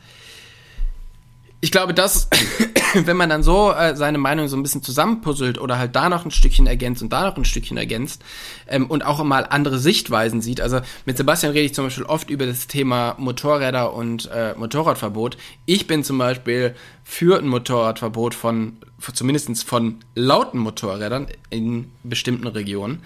ich 1.62 1.72
glaube, 1.72 1.94
dass, 1.94 2.30
wenn 2.94 3.18
man 3.18 3.30
dann 3.30 3.44
so 3.44 3.72
äh, 3.72 3.96
seine 3.96 4.18
Meinung 4.18 4.48
so 4.48 4.56
ein 4.56 4.64
bisschen 4.64 4.82
zusammenpuzzelt 4.82 5.60
oder 5.60 5.78
halt 5.78 5.96
da 5.96 6.10
noch 6.10 6.26
ein 6.26 6.32
Stückchen 6.32 6.68
ergänzt 6.68 7.02
und 7.02 7.12
da 7.12 7.26
noch 7.26 7.38
ein 7.38 7.46
Stückchen 7.46 7.78
ergänzt 7.78 8.24
ähm, 8.68 8.88
und 8.88 9.06
auch 9.06 9.22
mal 9.24 9.46
andere 9.50 9.78
Sichtweisen 9.78 10.42
sieht. 10.42 10.62
Also 10.62 10.80
mit 11.06 11.18
Sebastian 11.18 11.52
rede 11.52 11.66
ich 11.66 11.74
zum 11.74 11.86
Beispiel 11.86 12.06
oft 12.06 12.30
über 12.30 12.46
das 12.46 12.68
Thema 12.68 13.16
Motorräder 13.18 13.94
und 13.94 14.30
äh, 14.34 14.54
Motorradverbot. 14.56 15.38
Ich 15.66 15.88
bin 15.88 16.04
zum 16.04 16.18
Beispiel 16.18 16.76
für 17.04 17.40
ein 17.40 17.48
Motorradverbot 17.48 18.36
von, 18.36 18.78
zumindest 19.14 19.64
von 19.66 19.98
lauten 20.16 20.60
Motorrädern 20.60 21.28
in 21.50 21.92
bestimmten 22.04 22.48
Regionen. 22.48 23.04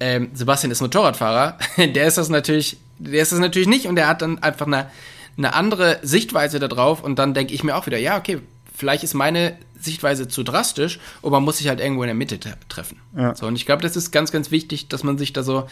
Ähm, 0.00 0.30
Sebastian 0.34 0.72
ist 0.72 0.82
Motorradfahrer, 0.82 1.56
der 1.78 2.06
ist 2.06 2.18
das 2.18 2.28
natürlich, 2.28 2.76
der 2.98 3.22
ist 3.22 3.32
das 3.32 3.38
natürlich 3.38 3.68
nicht 3.68 3.86
und 3.86 3.96
der 3.96 4.08
hat 4.08 4.20
dann 4.22 4.42
einfach 4.42 4.66
eine 4.66 4.90
eine 5.36 5.54
andere 5.54 5.98
Sichtweise 6.02 6.58
darauf 6.58 7.02
und 7.02 7.18
dann 7.18 7.34
denke 7.34 7.54
ich 7.54 7.64
mir 7.64 7.76
auch 7.76 7.86
wieder, 7.86 7.98
ja, 7.98 8.16
okay, 8.16 8.40
vielleicht 8.74 9.04
ist 9.04 9.14
meine 9.14 9.56
Sichtweise 9.78 10.28
zu 10.28 10.42
drastisch 10.42 10.98
und 11.22 11.32
man 11.32 11.42
muss 11.42 11.58
sich 11.58 11.68
halt 11.68 11.80
irgendwo 11.80 12.02
in 12.02 12.08
der 12.08 12.14
Mitte 12.14 12.40
treffen. 12.68 12.98
Ja. 13.16 13.34
So, 13.34 13.46
und 13.46 13.56
ich 13.56 13.66
glaube, 13.66 13.82
das 13.82 13.96
ist 13.96 14.10
ganz, 14.10 14.32
ganz 14.32 14.50
wichtig, 14.50 14.88
dass 14.88 15.04
man 15.04 15.18
sich 15.18 15.32
da 15.32 15.42
so 15.42 15.68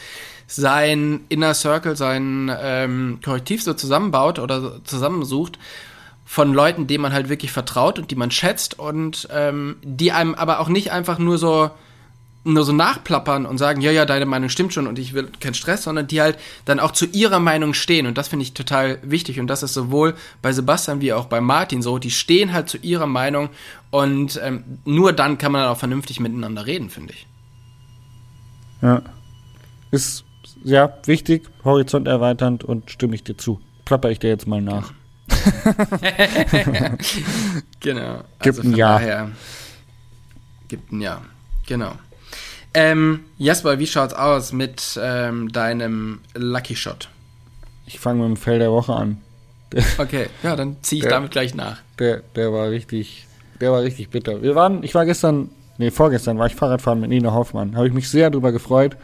sein 0.46 1.20
Inner 1.28 1.54
Circle, 1.54 1.96
sein 1.96 2.54
ähm, 2.60 3.20
Korrektiv 3.24 3.62
so 3.62 3.74
zusammenbaut 3.74 4.38
oder 4.38 4.84
zusammensucht 4.84 5.58
von 6.24 6.52
Leuten, 6.52 6.86
denen 6.86 7.02
man 7.02 7.12
halt 7.12 7.28
wirklich 7.28 7.52
vertraut 7.52 7.98
und 7.98 8.10
die 8.10 8.16
man 8.16 8.30
schätzt 8.30 8.78
und 8.78 9.28
ähm, 9.30 9.76
die 9.82 10.12
einem 10.12 10.34
aber 10.34 10.60
auch 10.60 10.68
nicht 10.68 10.92
einfach 10.92 11.18
nur 11.18 11.38
so 11.38 11.70
nur 12.44 12.64
so 12.64 12.72
nachplappern 12.72 13.46
und 13.46 13.58
sagen, 13.58 13.80
ja, 13.80 13.92
ja, 13.92 14.04
deine 14.04 14.26
Meinung 14.26 14.48
stimmt 14.48 14.72
schon 14.72 14.86
und 14.86 14.98
ich 14.98 15.14
will 15.14 15.28
keinen 15.38 15.54
Stress, 15.54 15.84
sondern 15.84 16.08
die 16.08 16.20
halt 16.20 16.38
dann 16.64 16.80
auch 16.80 16.90
zu 16.90 17.06
ihrer 17.06 17.38
Meinung 17.38 17.72
stehen. 17.72 18.06
Und 18.06 18.18
das 18.18 18.28
finde 18.28 18.42
ich 18.42 18.52
total 18.52 18.98
wichtig. 19.02 19.38
Und 19.38 19.46
das 19.46 19.62
ist 19.62 19.74
sowohl 19.74 20.14
bei 20.40 20.52
Sebastian 20.52 21.00
wie 21.00 21.12
auch 21.12 21.26
bei 21.26 21.40
Martin 21.40 21.82
so. 21.82 21.98
Die 21.98 22.10
stehen 22.10 22.52
halt 22.52 22.68
zu 22.68 22.78
ihrer 22.78 23.06
Meinung 23.06 23.50
und 23.90 24.40
ähm, 24.42 24.64
nur 24.84 25.12
dann 25.12 25.38
kann 25.38 25.52
man 25.52 25.62
dann 25.62 25.70
auch 25.70 25.78
vernünftig 25.78 26.18
miteinander 26.18 26.66
reden, 26.66 26.90
finde 26.90 27.12
ich. 27.12 27.26
Ja. 28.80 29.02
Ist 29.92 30.24
ja 30.64 30.92
wichtig, 31.04 31.48
horizont 31.64 32.08
erweiternd 32.08 32.64
und 32.64 32.90
stimme 32.90 33.14
ich 33.14 33.22
dir 33.22 33.36
zu. 33.36 33.60
Plapper 33.84 34.10
ich 34.10 34.18
dir 34.18 34.30
jetzt 34.30 34.48
mal 34.48 34.60
nach. 34.60 34.92
genau. 37.80 38.22
Gibt 38.40 38.58
also 38.58 38.62
ein 38.62 38.74
Ja. 38.74 38.98
Daher, 38.98 39.30
gibt 40.68 40.92
ein 40.92 41.00
Ja. 41.00 41.22
Genau. 41.66 41.92
Ähm, 42.74 43.20
Jasper, 43.38 43.78
wie 43.78 43.86
schaut's 43.86 44.14
aus 44.14 44.52
mit 44.52 44.98
ähm, 45.02 45.52
deinem 45.52 46.20
Lucky 46.34 46.74
Shot? 46.74 47.08
Ich 47.86 47.98
fange 47.98 48.20
mit 48.20 48.28
dem 48.28 48.36
Fell 48.36 48.58
der 48.58 48.72
Woche 48.72 48.94
an. 48.94 49.18
Der, 49.72 49.84
okay, 49.98 50.26
ja, 50.42 50.56
dann 50.56 50.76
ziehe 50.82 51.00
ich 51.00 51.04
der, 51.04 51.12
damit 51.12 51.32
gleich 51.32 51.54
nach. 51.54 51.78
Der, 51.98 52.22
der 52.34 52.52
war 52.52 52.70
richtig, 52.70 53.26
der 53.60 53.72
war 53.72 53.82
richtig 53.82 54.10
bitter. 54.10 54.42
Wir 54.42 54.54
waren, 54.54 54.82
ich 54.82 54.94
war 54.94 55.04
gestern, 55.04 55.50
nee, 55.78 55.90
vorgestern 55.90 56.38
war 56.38 56.46
ich 56.46 56.54
Fahrradfahren 56.54 57.00
mit 57.00 57.10
Nina 57.10 57.32
Hoffmann. 57.32 57.76
Habe 57.76 57.88
ich 57.88 57.92
mich 57.92 58.08
sehr 58.08 58.30
darüber 58.30 58.52
gefreut. 58.52 58.96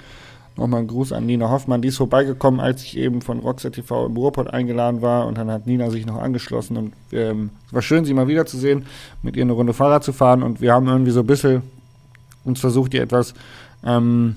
Nochmal 0.56 0.80
ein 0.80 0.88
Gruß 0.88 1.12
an 1.12 1.26
Nina 1.26 1.50
Hoffmann. 1.50 1.82
Die 1.82 1.88
ist 1.88 1.98
vorbeigekommen, 1.98 2.58
als 2.58 2.82
ich 2.82 2.96
eben 2.96 3.22
von 3.22 3.38
Rockstar 3.38 3.70
TV 3.70 4.06
im 4.06 4.16
Ruhrpott 4.16 4.48
eingeladen 4.48 5.02
war. 5.02 5.26
Und 5.26 5.38
dann 5.38 5.50
hat 5.50 5.66
Nina 5.66 5.90
sich 5.90 6.04
noch 6.04 6.20
angeschlossen. 6.20 6.76
Und 6.76 6.94
ähm, 7.12 7.50
es 7.68 7.74
war 7.74 7.82
schön, 7.82 8.04
sie 8.04 8.14
mal 8.14 8.26
wiederzusehen, 8.26 8.86
mit 9.22 9.36
ihr 9.36 9.42
eine 9.42 9.52
Runde 9.52 9.72
Fahrrad 9.72 10.02
zu 10.02 10.12
fahren. 10.12 10.42
Und 10.42 10.60
wir 10.60 10.72
haben 10.72 10.88
irgendwie 10.88 11.12
so 11.12 11.20
ein 11.20 11.26
bisschen 11.26 11.62
uns 12.44 12.60
versucht, 12.60 12.92
die 12.92 12.98
etwas, 12.98 13.34
ähm, 13.84 14.36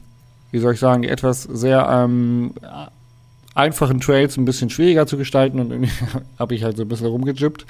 wie 0.52 0.60
soll 0.60 0.74
ich 0.74 0.80
sagen, 0.80 1.04
etwas 1.04 1.44
sehr 1.44 1.88
ähm, 1.90 2.54
einfachen 3.56 4.00
Trails 4.00 4.38
ein 4.38 4.46
bisschen 4.46 4.70
schwieriger 4.70 5.08
zu 5.08 5.18
gestalten 5.18 5.60
und 5.60 5.72
irgendwie 5.72 5.92
habe 6.40 6.56
ich 6.56 6.64
halt 6.64 6.78
so 6.78 6.84
ein 6.84 6.90
bisschen 6.90 7.08
rumgejippt. 7.08 7.66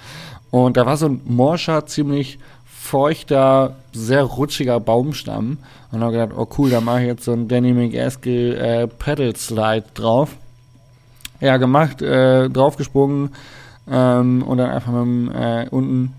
Und 0.50 0.78
da 0.78 0.86
war 0.86 0.98
so 0.98 1.08
ein 1.08 1.22
morscher, 1.26 1.86
ziemlich 1.86 2.40
feuchter, 2.66 3.76
sehr 3.94 4.24
rutschiger 4.24 4.80
Baumstamm. 4.80 5.60
Und 5.92 6.02
habe 6.02 6.14
gedacht, 6.14 6.32
oh 6.36 6.48
cool, 6.58 6.70
da 6.70 6.82
mache 6.82 7.02
ich 7.02 7.08
jetzt 7.08 7.24
so 7.24 7.34
ein 7.34 7.48
Danny 7.48 7.74
McAskill 7.74 8.56
äh, 8.56 8.88
Pedal 8.88 9.36
Slide 9.36 9.86
drauf. 9.94 10.36
Ja, 11.40 11.58
gemacht, 11.58 12.02
äh, 12.02 12.50
draufgesprungen 12.50 13.32
ähm, 13.90 14.44
und 14.44 14.58
dann 14.60 14.70
einfach 14.70 14.92
mit 14.92 15.02
dem, 15.02 15.32
äh, 15.32 15.68
unten 15.70 16.14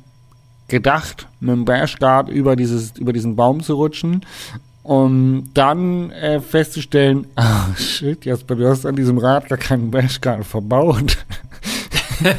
gedacht, 0.66 1.28
mit 1.38 1.50
dem 1.50 1.64
Bashguard 1.64 2.28
über, 2.28 2.56
dieses, 2.56 2.96
über 2.98 3.12
diesen 3.12 3.36
Baum 3.36 3.62
zu 3.62 3.74
rutschen. 3.74 4.24
Um 4.82 5.48
dann 5.54 6.10
äh, 6.10 6.40
festzustellen, 6.40 7.26
ah 7.36 7.74
shit, 7.76 8.24
Jasper, 8.24 8.56
du 8.56 8.68
hast 8.68 8.86
an 8.86 8.96
diesem 8.96 9.18
Rad 9.18 9.48
gar 9.48 9.58
keinen 9.58 9.90
Bashguard 9.90 10.44
verbaut. 10.44 11.18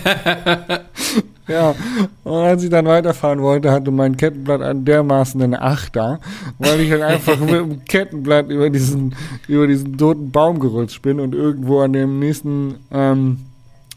ja, 1.48 1.76
und 2.24 2.34
als 2.34 2.64
ich 2.64 2.70
dann 2.70 2.86
weiterfahren 2.86 3.42
wollte, 3.42 3.72
hatte 3.72 3.92
mein 3.92 4.18
Kettenblatt 4.18 4.62
einen 4.62 4.86
dermaßen 4.86 5.42
einen 5.42 5.56
Achter, 5.56 6.20
weil 6.60 6.82
ich 6.82 6.90
dann 6.90 7.02
einfach 7.02 7.40
mit 7.40 7.50
dem 7.50 7.86
Kettenblatt 7.86 8.50
über 8.50 8.70
diesen, 8.70 9.16
über 9.48 9.68
diesen 9.68 9.98
toten 9.98 10.32
Baum 10.32 10.60
gerutscht 10.60 11.02
bin 11.02 11.20
und 11.20 11.34
irgendwo 11.34 11.82
an 11.82 11.94
dem 11.94 12.20
nächsten, 12.20 12.76
ähm, 12.92 13.40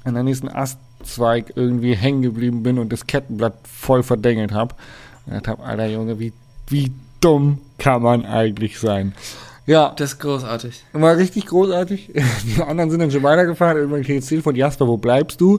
an 0.05 0.15
der 0.15 0.23
nächsten 0.23 0.49
Astzweig 0.49 1.53
irgendwie 1.57 1.95
hängen 1.95 2.23
geblieben 2.23 2.63
bin 2.63 2.79
und 2.79 2.93
das 2.93 3.07
Kettenblatt 3.07 3.55
voll 3.65 4.03
verdengelt 4.03 4.53
habe. 4.53 4.75
Und 5.27 5.41
ich 5.41 5.49
hab, 5.49 5.67
alter 5.67 5.87
Junge, 5.87 6.19
wie, 6.21 6.33
wie 6.69 6.93
dumm 7.21 7.59
kann 7.79 8.03
man 8.03 8.25
eigentlich 8.25 8.79
sein? 8.79 9.15
Ja, 9.67 9.93
Das 9.97 10.13
ist 10.13 10.21
großartig. 10.21 10.85
war 10.93 11.17
richtig 11.17 11.47
großartig. 11.47 12.13
Die 12.57 12.63
anderen 12.63 12.91
sind 12.91 13.01
dann 13.01 13.11
schon 13.11 13.23
weitergefahren. 13.25 13.77
Irgendwann 13.77 14.03
krieg 14.03 14.17
ich 14.17 14.21
das 14.21 14.29
Telefon, 14.29 14.55
Jasper, 14.55 14.87
wo 14.87 14.97
bleibst 14.97 15.41
du? 15.41 15.59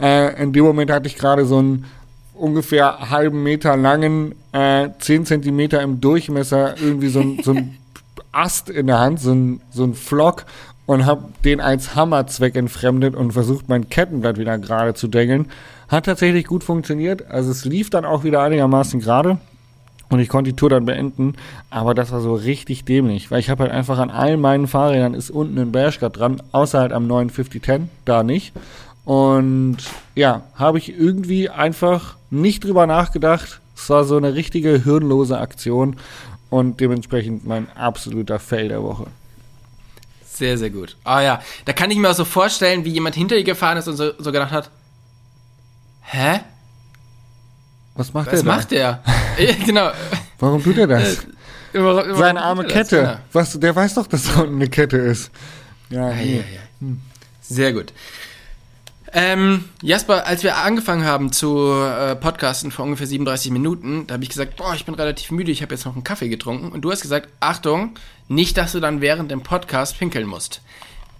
Äh, 0.00 0.42
in 0.42 0.52
dem 0.52 0.64
Moment 0.64 0.90
hatte 0.90 1.06
ich 1.06 1.16
gerade 1.16 1.46
so 1.46 1.58
einen 1.58 1.84
ungefähr 2.34 3.08
halben 3.10 3.42
Meter 3.44 3.76
langen, 3.76 4.34
äh, 4.52 4.88
10 4.98 5.26
Zentimeter 5.26 5.80
im 5.80 6.00
Durchmesser, 6.00 6.74
irgendwie 6.80 7.08
so 7.08 7.20
ein, 7.20 7.40
so 7.42 7.52
ein 7.52 7.76
Ast 8.32 8.68
in 8.68 8.88
der 8.88 8.98
Hand, 8.98 9.20
so 9.20 9.32
ein, 9.32 9.60
so 9.70 9.84
ein 9.84 9.94
Flock 9.94 10.44
und 10.84 11.06
habe 11.06 11.24
den 11.44 11.60
als 11.60 11.94
Hammerzweck 11.94 12.54
entfremdet 12.56 13.14
und 13.14 13.32
versucht, 13.32 13.68
mein 13.68 13.88
Kettenblatt 13.88 14.38
wieder 14.38 14.58
gerade 14.58 14.92
zu 14.94 15.08
dengeln. 15.08 15.46
Hat 15.88 16.06
tatsächlich 16.06 16.46
gut 16.46 16.64
funktioniert. 16.64 17.30
Also 17.30 17.50
es 17.52 17.64
lief 17.64 17.90
dann 17.90 18.04
auch 18.04 18.24
wieder 18.24 18.42
einigermaßen 18.42 19.00
gerade. 19.00 19.38
Und 20.08 20.20
ich 20.20 20.28
konnte 20.28 20.50
die 20.50 20.56
Tour 20.56 20.70
dann 20.70 20.84
beenden, 20.84 21.34
aber 21.68 21.94
das 21.94 22.12
war 22.12 22.20
so 22.20 22.34
richtig 22.34 22.84
dämlich, 22.84 23.30
weil 23.30 23.40
ich 23.40 23.50
habe 23.50 23.64
halt 23.64 23.72
einfach 23.72 23.98
an 23.98 24.10
all 24.10 24.36
meinen 24.36 24.68
Fahrrädern 24.68 25.14
ist 25.14 25.30
unten 25.30 25.58
ein 25.58 25.72
Bashguard 25.72 26.16
dran, 26.16 26.40
außer 26.52 26.78
halt 26.78 26.92
am 26.92 27.06
neuen 27.06 27.28
5010, 27.28 27.88
da 28.04 28.22
nicht. 28.22 28.52
Und 29.04 29.78
ja, 30.14 30.42
habe 30.54 30.78
ich 30.78 30.96
irgendwie 30.96 31.48
einfach 31.48 32.16
nicht 32.30 32.64
drüber 32.64 32.86
nachgedacht. 32.86 33.60
Es 33.76 33.90
war 33.90 34.04
so 34.04 34.16
eine 34.16 34.34
richtige 34.34 34.82
hirnlose 34.84 35.38
Aktion 35.38 35.96
und 36.50 36.80
dementsprechend 36.80 37.46
mein 37.46 37.68
absoluter 37.76 38.38
Fail 38.38 38.68
der 38.68 38.82
Woche. 38.82 39.06
Sehr, 40.24 40.58
sehr 40.58 40.70
gut. 40.70 40.96
Ah 41.04 41.20
ja, 41.20 41.40
da 41.64 41.72
kann 41.72 41.90
ich 41.90 41.98
mir 41.98 42.10
auch 42.10 42.14
so 42.14 42.24
vorstellen, 42.24 42.84
wie 42.84 42.90
jemand 42.90 43.14
hinter 43.14 43.36
dir 43.36 43.44
gefahren 43.44 43.78
ist 43.78 43.88
und 43.88 43.96
so, 43.96 44.10
so 44.18 44.32
gedacht 44.32 44.52
hat, 44.52 44.70
hä? 46.02 46.40
Was 47.96 48.12
macht 48.14 48.26
Was 48.28 48.40
er 48.40 48.44
da? 48.44 48.54
macht 48.56 48.70
der? 48.70 49.02
ja, 49.38 49.52
genau. 49.64 49.90
Warum 50.38 50.62
tut 50.62 50.76
er 50.78 50.86
das? 50.86 51.26
Warum- 51.72 51.96
warum 51.96 52.14
Seine 52.16 52.38
tut 52.40 52.46
arme 52.46 52.62
er 52.62 52.68
das? 52.68 52.72
Kette. 52.72 52.96
Genau. 53.02 53.16
Was, 53.32 53.58
der 53.60 53.76
weiß 53.76 53.94
doch, 53.94 54.06
dass 54.06 54.24
da 54.32 54.40
unten 54.40 54.56
eine 54.56 54.68
Kette 54.68 54.96
ist. 54.98 55.30
Ja, 55.90 56.10
Ja, 56.10 56.14
nee. 56.16 56.36
ja, 56.36 56.88
ja. 56.88 56.94
Sehr 57.42 57.72
gut. 57.72 57.92
Ähm, 59.12 59.64
Jasper, 59.82 60.26
als 60.26 60.42
wir 60.42 60.56
angefangen 60.56 61.04
haben 61.04 61.32
zu 61.32 61.72
äh, 61.72 62.16
podcasten 62.16 62.70
vor 62.70 62.84
ungefähr 62.84 63.06
37 63.06 63.50
Minuten, 63.52 64.06
da 64.06 64.14
habe 64.14 64.24
ich 64.24 64.28
gesagt, 64.30 64.56
boah, 64.56 64.74
ich 64.74 64.84
bin 64.84 64.94
relativ 64.94 65.30
müde, 65.30 65.52
ich 65.52 65.62
habe 65.62 65.74
jetzt 65.74 65.86
noch 65.86 65.94
einen 65.94 66.04
Kaffee 66.04 66.28
getrunken. 66.28 66.70
Und 66.72 66.82
du 66.82 66.90
hast 66.90 67.00
gesagt, 67.02 67.28
Achtung, 67.40 67.94
nicht, 68.28 68.56
dass 68.58 68.72
du 68.72 68.80
dann 68.80 69.00
während 69.00 69.30
dem 69.30 69.42
Podcast 69.42 69.98
pinkeln 69.98 70.26
musst. 70.26 70.60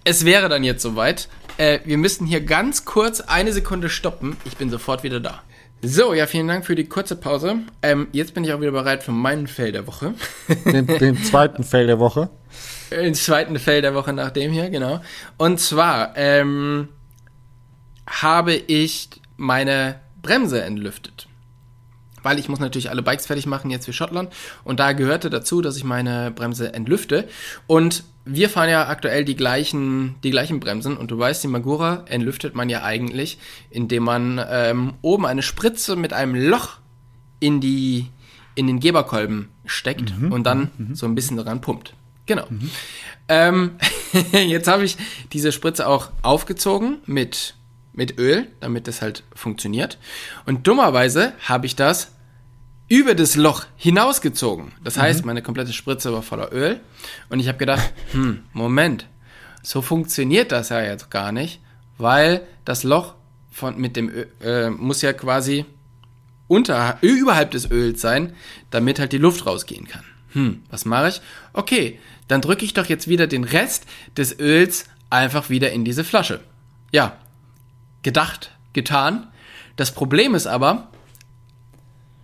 Es 0.03 0.25
wäre 0.25 0.49
dann 0.49 0.63
jetzt 0.63 0.83
soweit. 0.83 1.27
Äh, 1.57 1.79
wir 1.85 1.97
müssten 1.97 2.25
hier 2.25 2.41
ganz 2.41 2.85
kurz 2.85 3.21
eine 3.21 3.51
Sekunde 3.53 3.89
stoppen. 3.89 4.37
Ich 4.45 4.57
bin 4.57 4.69
sofort 4.69 5.03
wieder 5.03 5.19
da. 5.19 5.41
So, 5.81 6.13
ja, 6.13 6.25
vielen 6.25 6.47
Dank 6.47 6.65
für 6.65 6.75
die 6.75 6.85
kurze 6.85 7.15
Pause. 7.15 7.57
Ähm, 7.83 8.07
jetzt 8.11 8.33
bin 8.33 8.43
ich 8.43 8.51
auch 8.51 8.61
wieder 8.61 8.71
bereit 8.71 9.03
für 9.03 9.11
meinen 9.11 9.47
Fail 9.47 9.71
der 9.71 9.85
Woche. 9.85 10.15
Den, 10.65 10.87
den 10.87 11.23
zweiten 11.23 11.63
Fail 11.63 11.85
der 11.85 11.99
Woche. 11.99 12.29
Den 12.89 13.13
zweiten 13.13 13.59
Fail 13.59 13.81
der 13.81 13.93
Woche 13.93 14.13
nach 14.13 14.31
dem 14.31 14.51
hier, 14.51 14.69
genau. 14.69 15.01
Und 15.37 15.59
zwar 15.59 16.13
ähm, 16.15 16.87
habe 18.07 18.55
ich 18.55 19.09
meine 19.35 19.99
Bremse 20.21 20.61
entlüftet. 20.63 21.26
Weil 22.23 22.39
ich 22.39 22.49
muss 22.49 22.59
natürlich 22.59 22.89
alle 22.89 23.03
Bikes 23.03 23.27
fertig 23.27 23.45
machen 23.45 23.69
jetzt 23.69 23.85
für 23.85 23.93
Schottland. 23.93 24.33
Und 24.63 24.79
da 24.79 24.93
gehörte 24.93 25.29
dazu, 25.29 25.61
dass 25.61 25.77
ich 25.77 25.83
meine 25.83 26.31
Bremse 26.31 26.73
entlüfte. 26.73 27.27
Und 27.67 28.03
wir 28.25 28.49
fahren 28.49 28.69
ja 28.69 28.87
aktuell 28.87 29.23
die 29.23 29.35
gleichen, 29.35 30.15
die 30.23 30.31
gleichen 30.31 30.59
Bremsen. 30.59 30.97
Und 30.97 31.11
du 31.11 31.17
weißt, 31.17 31.43
die 31.43 31.47
Magura 31.47 32.03
entlüftet 32.07 32.55
man 32.55 32.69
ja 32.69 32.83
eigentlich, 32.83 33.37
indem 33.69 34.03
man 34.03 34.43
ähm, 34.49 34.93
oben 35.01 35.25
eine 35.25 35.41
Spritze 35.43 35.95
mit 35.95 36.13
einem 36.13 36.35
Loch 36.35 36.77
in 37.39 37.61
die 37.61 38.07
in 38.55 38.65
den 38.65 38.79
Geberkolben 38.79 39.49
steckt 39.65 40.11
und 40.31 40.43
dann 40.43 40.71
so 40.93 41.05
ein 41.05 41.13
bisschen 41.13 41.37
daran 41.37 41.61
pumpt. 41.61 41.93
Genau. 42.25 42.47
Ähm, 43.27 43.71
jetzt 44.31 44.67
habe 44.67 44.83
ich 44.83 44.97
diese 45.31 45.51
Spritze 45.51 45.87
auch 45.87 46.09
aufgezogen 46.23 46.97
mit, 47.05 47.55
mit 47.97 48.19
Öl, 48.19 48.47
damit 48.59 48.87
das 48.87 49.01
halt 49.01 49.23
funktioniert. 49.33 49.97
Und 50.45 50.67
dummerweise 50.67 51.33
habe 51.41 51.65
ich 51.65 51.75
das 51.75 52.11
über 52.87 53.15
das 53.15 53.35
Loch 53.35 53.65
hinausgezogen. 53.75 54.71
Das 54.83 54.97
heißt, 54.97 55.25
meine 55.25 55.41
komplette 55.41 55.73
Spritze 55.73 56.13
war 56.13 56.21
voller 56.21 56.53
Öl. 56.53 56.79
Und 57.29 57.39
ich 57.39 57.47
habe 57.47 57.57
gedacht, 57.57 57.91
hm, 58.11 58.43
Moment, 58.53 59.07
so 59.63 59.81
funktioniert 59.81 60.51
das 60.51 60.69
ja 60.69 60.79
jetzt 60.81 61.09
gar 61.09 61.31
nicht, 61.31 61.59
weil 61.97 62.41
das 62.63 62.83
Loch 62.83 63.15
von, 63.51 63.77
mit 63.77 63.95
dem 63.95 64.09
Öl, 64.09 64.27
äh, 64.41 64.69
muss 64.69 65.01
ja 65.01 65.11
quasi 65.11 65.65
unter, 66.47 66.99
überhalb 67.01 67.49
des 67.49 67.69
Öls 67.69 67.99
sein, 67.99 68.33
damit 68.69 68.99
halt 68.99 69.11
die 69.11 69.17
Luft 69.17 69.47
rausgehen 69.47 69.87
kann. 69.87 70.03
Hm, 70.33 70.61
was 70.69 70.85
mache 70.85 71.09
ich? 71.09 71.21
Okay, 71.51 71.99
dann 72.27 72.41
drücke 72.41 72.63
ich 72.63 72.75
doch 72.75 72.85
jetzt 72.85 73.07
wieder 73.07 73.25
den 73.25 73.43
Rest 73.43 73.87
des 74.15 74.39
Öls 74.39 74.85
einfach 75.09 75.49
wieder 75.49 75.71
in 75.71 75.83
diese 75.83 76.03
Flasche. 76.03 76.41
Ja, 76.91 77.17
gedacht, 78.07 78.51
getan. 78.71 79.27
Das 79.75 79.93
Problem 79.93 80.33
ist 80.33 80.47
aber, 80.47 80.87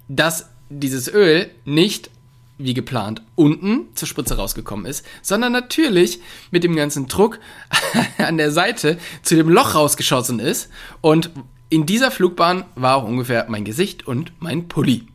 dass 0.08 0.50
dieses 0.70 1.14
Öl 1.14 1.52
nicht 1.66 2.10
wie 2.58 2.74
geplant 2.74 3.22
unten 3.36 3.94
zur 3.94 4.08
Spritze 4.08 4.38
rausgekommen 4.38 4.86
ist, 4.86 5.06
sondern 5.22 5.52
natürlich 5.52 6.22
mit 6.52 6.64
dem 6.64 6.78
ganzen 6.78 7.10
Druck 7.10 7.38
an 8.18 8.38
der 8.38 8.52
Seite 8.52 8.98
zu 9.24 9.36
dem 9.36 9.50
Loch 9.50 9.76
rausgeschossen 9.76 10.40
ist 10.40 10.70
und 11.02 11.32
in 11.70 11.86
dieser 11.86 12.12
Flugbahn 12.12 12.64
war 12.76 12.96
auch 12.96 13.04
ungefähr 13.04 13.48
mein 13.50 13.66
Gesicht 13.66 14.08
und 14.08 14.32
mein 14.40 14.70
Pulli. 14.70 15.08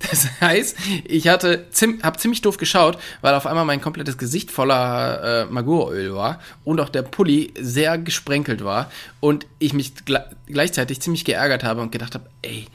Das 0.10 0.40
heißt, 0.40 0.76
ich 1.04 1.26
hatte 1.26 1.70
zim 1.70 2.00
habe 2.04 2.18
ziemlich 2.18 2.40
doof 2.40 2.56
geschaut, 2.56 2.98
weil 3.20 3.34
auf 3.34 3.46
einmal 3.46 3.64
mein 3.64 3.80
komplettes 3.80 4.16
Gesicht 4.16 4.50
voller 4.52 5.42
äh, 5.42 5.52
Maguröl 5.52 6.14
war 6.14 6.38
und 6.64 6.80
auch 6.80 6.88
der 6.88 7.02
Pulli 7.02 7.52
sehr 7.60 7.98
gesprenkelt 7.98 8.62
war 8.62 8.90
und 9.18 9.46
ich 9.58 9.72
mich 9.72 10.04
gle 10.04 10.24
gleichzeitig 10.46 11.00
ziemlich 11.00 11.24
geärgert 11.24 11.64
habe 11.64 11.80
und 11.80 11.90
gedacht 11.90 12.14
habe, 12.14 12.30
ey, 12.42 12.66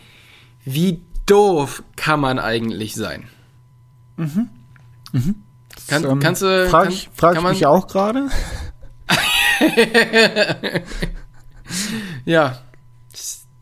wie 0.65 1.01
doof 1.25 1.83
kann 1.95 2.19
man 2.19 2.39
eigentlich 2.39 2.93
sein? 2.95 3.23
Kann, 5.87 6.03
Ähm, 6.03 6.19
kannst 6.19 6.41
du 6.41 6.67
frag 6.69 6.83
kann, 6.85 6.93
ich, 6.93 7.09
frag 7.13 7.35
kann 7.35 7.45
ich 7.45 7.51
mich 7.51 7.65
auch 7.65 7.87
gerade. 7.87 8.27
Ja, 12.25 12.59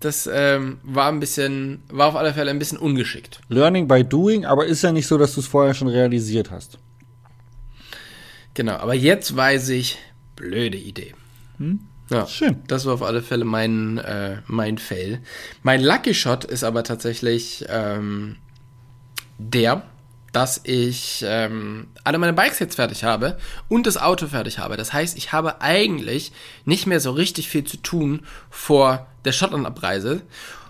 das 0.02 0.30
ähm, 0.32 0.80
war 0.84 1.10
ein 1.10 1.20
bisschen, 1.20 1.84
war 1.90 2.08
auf 2.08 2.16
alle 2.16 2.34
Fälle 2.34 2.52
ein 2.52 2.60
bisschen 2.60 2.78
ungeschickt. 2.78 3.40
Learning 3.50 3.88
by 3.88 4.04
doing, 4.04 4.46
aber 4.46 4.66
ist 4.66 4.82
ja 4.82 4.92
nicht 4.92 5.08
so, 5.08 5.18
dass 5.18 5.34
du 5.34 5.40
es 5.40 5.48
vorher 5.48 5.74
schon 5.74 5.88
realisiert 5.88 6.52
hast. 6.52 6.78
Genau, 8.54 8.74
aber 8.74 8.94
jetzt 8.94 9.36
weiß 9.36 9.70
ich, 9.70 9.98
blöde 10.36 10.78
Idee. 10.78 11.14
Ja, 12.10 12.28
Schön. 12.28 12.62
Das 12.68 12.86
war 12.86 12.96
auf 12.96 13.04
alle 13.04 13.22
Fälle 13.22 13.46
mein, 13.46 13.98
äh, 14.00 14.38
mein 14.48 14.78
Fail. 14.78 15.22
Mein 15.64 15.82
Lucky 15.82 16.14
Shot 16.14 16.44
ist 16.44 16.64
aber 16.64 16.84
tatsächlich 16.84 17.66
ähm, 17.70 18.36
der, 19.38 19.84
dass 20.32 20.62
ich 20.64 21.24
ähm, 21.28 21.88
alle 22.04 22.18
meine 22.18 22.34
Bikes 22.34 22.60
jetzt 22.60 22.76
fertig 22.76 23.04
habe 23.04 23.38
und 23.68 23.86
das 23.86 23.98
Auto 23.98 24.28
fertig 24.28 24.60
habe. 24.60 24.78
Das 24.78 24.94
heißt, 24.94 25.18
ich 25.18 25.34
habe 25.34 25.62
eigentlich 25.62 26.32
nicht 26.66 26.88
mehr 26.88 27.00
so 27.00 27.12
richtig 27.12 27.50
viel 27.50 27.64
zu 27.66 27.78
tun 27.78 28.22
vor 28.50 29.08
der 29.26 29.34
Schottland-Abreise. 29.34 30.22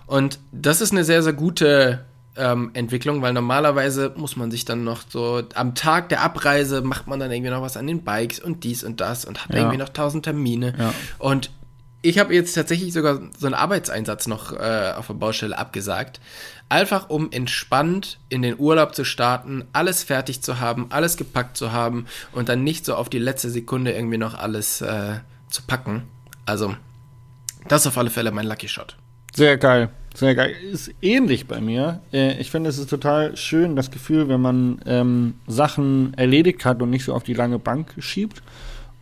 Und 0.07 0.39
das 0.51 0.81
ist 0.81 0.91
eine 0.91 1.03
sehr, 1.03 1.21
sehr 1.23 1.33
gute 1.33 2.03
ähm, 2.35 2.71
Entwicklung, 2.73 3.21
weil 3.21 3.33
normalerweise 3.33 4.13
muss 4.15 4.35
man 4.35 4.51
sich 4.51 4.65
dann 4.65 4.83
noch 4.83 5.03
so 5.07 5.43
am 5.53 5.75
Tag 5.75 6.09
der 6.09 6.21
Abreise 6.21 6.81
macht 6.81 7.05
man 7.07 7.19
dann 7.19 7.31
irgendwie 7.31 7.51
noch 7.51 7.61
was 7.61 7.77
an 7.77 7.87
den 7.87 8.03
Bikes 8.03 8.39
und 8.39 8.63
dies 8.63 8.83
und 8.83 8.99
das 9.01 9.25
und 9.25 9.43
hat 9.43 9.51
Ja. 9.53 9.57
irgendwie 9.59 9.77
noch 9.77 9.89
tausend 9.89 10.23
Termine. 10.23 10.73
Ja. 10.77 10.93
Und 11.19 11.51
ich 12.01 12.19
habe 12.19 12.33
jetzt 12.33 12.53
tatsächlich 12.53 12.93
sogar 12.93 13.19
so 13.37 13.45
einen 13.45 13.55
Arbeitseinsatz 13.55 14.27
noch 14.27 14.53
äh, 14.53 14.93
auf 14.95 15.07
der 15.07 15.13
Baustelle 15.15 15.57
abgesagt. 15.57 16.19
Einfach 16.69 17.09
um 17.09 17.31
entspannt 17.31 18.17
in 18.29 18.41
den 18.41 18.57
Urlaub 18.57 18.95
zu 18.95 19.03
starten, 19.03 19.65
alles 19.73 20.03
fertig 20.03 20.41
zu 20.41 20.59
haben, 20.59 20.87
alles 20.89 21.17
gepackt 21.17 21.57
zu 21.57 21.71
haben 21.71 22.05
und 22.31 22.49
dann 22.49 22.63
nicht 22.63 22.85
so 22.85 22.95
auf 22.95 23.09
die 23.09 23.19
letzte 23.19 23.49
Sekunde 23.49 23.91
irgendwie 23.91 24.17
noch 24.17 24.35
alles 24.35 24.81
äh, 24.81 25.19
zu 25.49 25.63
packen. 25.63 26.03
Also, 26.45 26.75
das 27.67 27.81
ist 27.81 27.87
auf 27.87 27.97
alle 27.97 28.09
Fälle 28.09 28.31
mein 28.31 28.47
Lucky 28.47 28.67
Shot. 28.67 28.95
Sehr 29.33 29.57
geil. 29.57 29.89
Sehr 30.13 30.35
geil. 30.35 30.55
Ist 30.71 30.91
ähnlich 31.01 31.47
bei 31.47 31.61
mir. 31.61 32.01
Äh, 32.11 32.39
Ich 32.39 32.51
finde, 32.51 32.69
es 32.69 32.77
ist 32.77 32.89
total 32.89 33.37
schön, 33.37 33.75
das 33.75 33.91
Gefühl, 33.91 34.27
wenn 34.27 34.41
man 34.41 34.81
ähm, 34.85 35.35
Sachen 35.47 36.13
erledigt 36.15 36.65
hat 36.65 36.81
und 36.81 36.89
nicht 36.89 37.05
so 37.05 37.13
auf 37.13 37.23
die 37.23 37.33
lange 37.33 37.59
Bank 37.59 37.93
schiebt. 37.99 38.41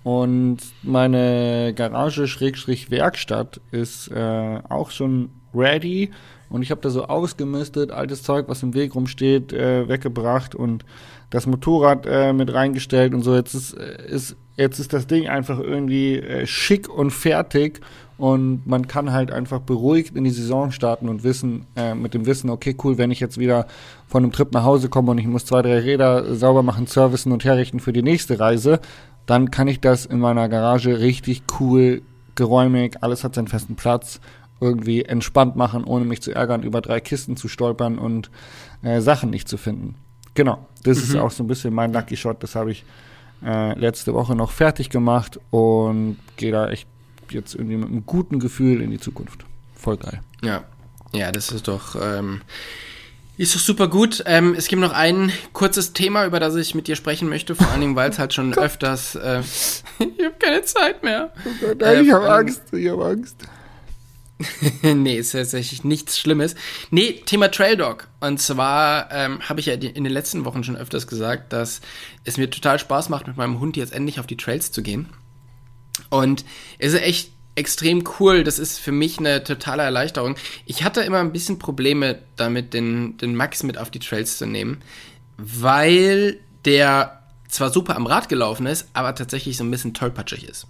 Und 0.09 0.57
meine 0.81 1.71
Garage-Werkstatt 1.75 3.61
ist 3.69 4.07
äh, 4.07 4.59
auch 4.67 4.89
schon 4.89 5.29
ready. 5.53 6.09
Und 6.49 6.63
ich 6.63 6.71
habe 6.71 6.81
da 6.81 6.89
so 6.89 7.05
ausgemistet, 7.05 7.91
altes 7.91 8.23
Zeug, 8.23 8.45
was 8.47 8.63
im 8.63 8.73
Weg 8.73 8.95
rumsteht, 8.95 9.53
äh, 9.53 9.87
weggebracht 9.87 10.55
und 10.55 10.83
das 11.29 11.45
Motorrad 11.45 12.07
äh, 12.07 12.33
mit 12.33 12.51
reingestellt 12.51 13.13
und 13.13 13.21
so. 13.21 13.35
Jetzt 13.35 13.53
ist, 13.53 13.73
äh, 13.73 14.07
ist, 14.07 14.35
jetzt 14.57 14.79
ist 14.79 14.93
das 14.93 15.05
Ding 15.05 15.27
einfach 15.27 15.59
irgendwie 15.59 16.15
äh, 16.15 16.47
schick 16.47 16.89
und 16.89 17.11
fertig. 17.11 17.79
Und 18.17 18.65
man 18.65 18.87
kann 18.87 19.13
halt 19.13 19.31
einfach 19.31 19.59
beruhigt 19.59 20.15
in 20.17 20.23
die 20.23 20.31
Saison 20.31 20.71
starten 20.71 21.07
und 21.07 21.23
wissen, 21.23 21.67
äh, 21.75 21.93
mit 21.93 22.15
dem 22.15 22.25
Wissen, 22.25 22.49
okay, 22.49 22.75
cool, 22.83 22.97
wenn 22.97 23.11
ich 23.11 23.19
jetzt 23.19 23.37
wieder 23.37 23.67
von 24.07 24.23
einem 24.23 24.33
Trip 24.33 24.51
nach 24.51 24.63
Hause 24.63 24.89
komme 24.89 25.11
und 25.11 25.19
ich 25.19 25.27
muss 25.27 25.45
zwei, 25.45 25.61
drei 25.61 25.79
Räder 25.79 26.35
sauber 26.35 26.63
machen, 26.63 26.87
servicen 26.87 27.31
und 27.31 27.45
herrichten 27.45 27.79
für 27.79 27.93
die 27.93 28.01
nächste 28.01 28.39
Reise, 28.39 28.81
dann 29.29 29.51
kann 29.51 29.67
ich 29.67 29.79
das 29.79 30.07
in 30.07 30.19
meiner 30.19 30.49
Garage 30.49 30.99
richtig 30.99 31.43
cool, 31.59 32.01
geräumig, 32.33 32.97
alles 33.01 33.23
hat 33.23 33.35
seinen 33.35 33.47
festen 33.47 33.75
Platz, 33.75 34.19
irgendwie 34.59 35.05
entspannt 35.05 35.55
machen, 35.55 35.83
ohne 35.83 36.03
mich 36.03 36.21
zu 36.21 36.33
ärgern, 36.33 36.63
über 36.63 36.81
drei 36.81 36.99
Kisten 36.99 37.37
zu 37.37 37.47
stolpern 37.47 37.99
und 37.99 38.31
äh, 38.81 39.01
Sachen 39.01 39.29
nicht 39.29 39.47
zu 39.47 39.57
finden. 39.57 39.95
Genau, 40.33 40.65
das 40.83 40.97
ist 40.97 41.15
auch 41.15 41.29
so 41.29 41.43
ein 41.43 41.47
bisschen 41.47 41.75
mein 41.75 41.93
Lucky 41.93 42.17
Shot, 42.17 42.41
das 42.41 42.55
habe 42.55 42.71
ich 42.71 42.85
äh, 43.45 43.77
letzte 43.77 44.15
Woche 44.15 44.35
noch 44.35 44.49
fertig 44.49 44.89
gemacht 44.89 45.39
und 45.51 46.17
gehe 46.35 46.51
da 46.51 46.69
echt 46.69 46.87
jetzt 47.29 47.53
irgendwie 47.53 47.77
mit 47.77 47.89
einem 47.89 48.05
guten 48.07 48.39
Gefühl 48.39 48.81
in 48.81 48.89
die 48.89 48.99
Zukunft. 48.99 49.45
Voll 49.75 49.97
geil. 49.97 50.21
Ja, 50.41 50.63
ja, 51.13 51.31
das 51.31 51.51
ist 51.51 51.67
doch, 51.67 51.95
ähm, 52.01 52.41
ist 53.39 53.55
doch 53.55 53.59
super 53.59 53.87
gut. 53.87 54.21
Ähm, 54.25 54.53
es 54.57 54.67
gibt 54.67 54.81
noch 54.81 54.91
ein 54.93 55.31
kurzes 55.53 55.93
Thema, 55.93 56.25
über 56.25 56.39
das 56.39 56.55
ich 56.55 56.75
mit 56.75 56.87
dir 56.87 56.95
sprechen 56.95 57.29
möchte, 57.29 57.55
vor 57.55 57.67
allen 57.69 57.81
Dingen, 57.81 57.95
weil 57.95 58.09
es 58.09 58.19
halt 58.19 58.33
schon 58.33 58.53
öfters, 58.57 59.15
äh, 59.15 59.39
ich 59.99 60.25
habe 60.25 60.35
keine 60.39 60.63
Zeit 60.63 61.03
mehr. 61.03 61.33
Nein, 61.79 62.03
ich 62.03 62.09
Äh, 62.09 62.13
habe 62.13 62.25
ähm, 62.25 62.31
Angst, 62.31 62.61
ich 62.73 62.89
habe 62.89 63.05
Angst. 63.05 63.37
nee, 64.83 65.17
ist 65.17 65.31
tatsächlich 65.33 65.83
nichts 65.83 66.17
Schlimmes. 66.17 66.55
Nee, 66.91 67.21
Thema 67.25 67.51
Trail 67.51 67.75
Dog. 67.75 68.07
Und 68.21 68.41
zwar 68.41 69.11
ähm, 69.11 69.41
habe 69.41 69.59
ich 69.59 69.65
ja 69.65 69.73
in 69.73 70.03
den 70.03 70.13
letzten 70.13 70.45
Wochen 70.45 70.63
schon 70.63 70.77
öfters 70.77 71.07
gesagt, 71.07 71.51
dass 71.51 71.81
es 72.23 72.37
mir 72.37 72.49
total 72.49 72.79
Spaß 72.79 73.09
macht, 73.09 73.27
mit 73.27 73.35
meinem 73.35 73.59
Hund 73.59 73.75
jetzt 73.75 73.91
endlich 73.93 74.19
auf 74.19 74.27
die 74.27 74.37
Trails 74.37 74.71
zu 74.71 74.81
gehen. 74.81 75.09
Und 76.09 76.45
es 76.77 76.93
ist 76.93 77.01
echt 77.01 77.31
extrem 77.59 78.03
cool. 78.19 78.43
Das 78.43 78.57
ist 78.57 78.79
für 78.79 78.91
mich 78.91 79.19
eine 79.19 79.43
totale 79.43 79.83
Erleichterung. 79.83 80.35
Ich 80.65 80.83
hatte 80.83 81.01
immer 81.01 81.19
ein 81.19 81.33
bisschen 81.33 81.59
Probleme 81.59 82.19
damit, 82.37 82.73
den, 82.73 83.17
den 83.17 83.35
Max 83.35 83.63
mit 83.63 83.77
auf 83.77 83.91
die 83.91 83.99
Trails 83.99 84.37
zu 84.37 84.47
nehmen, 84.47 84.81
weil 85.37 86.39
der 86.65 87.21
zwar 87.49 87.69
super 87.71 87.95
am 87.95 88.07
Rad 88.07 88.29
gelaufen 88.29 88.65
ist, 88.65 88.87
aber 88.93 89.13
tatsächlich 89.13 89.57
so 89.57 89.63
ein 89.63 89.71
bisschen 89.71 89.93
tollpatschig 89.93 90.47
ist. 90.47 90.67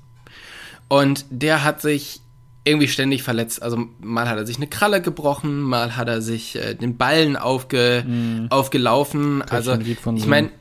Und 0.87 1.25
der 1.29 1.63
hat 1.63 1.81
sich 1.81 2.21
irgendwie 2.63 2.87
ständig 2.87 3.23
verletzt. 3.23 3.61
Also 3.61 3.87
mal 3.99 4.27
hat 4.27 4.37
er 4.37 4.45
sich 4.45 4.57
eine 4.57 4.67
Kralle 4.67 5.01
gebrochen, 5.01 5.61
mal 5.61 5.95
hat 5.95 6.07
er 6.07 6.21
sich 6.21 6.55
äh, 6.55 6.73
den 6.73 6.97
Ballen 6.97 7.35
aufge, 7.35 8.03
aufgelaufen. 8.49 9.41
Also 9.43 9.77
ich 9.77 10.25
meine, 10.25 10.51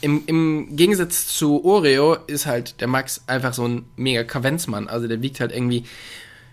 im, 0.00 0.22
im 0.26 0.76
Gegensatz 0.76 1.28
zu 1.28 1.64
Oreo 1.64 2.14
ist 2.26 2.46
halt 2.46 2.80
der 2.80 2.88
Max 2.88 3.22
einfach 3.26 3.54
so 3.54 3.66
ein 3.66 3.84
mega 3.96 4.24
Kavenzmann. 4.24 4.88
Also 4.88 5.08
der 5.08 5.22
wiegt 5.22 5.40
halt 5.40 5.52
irgendwie 5.52 5.84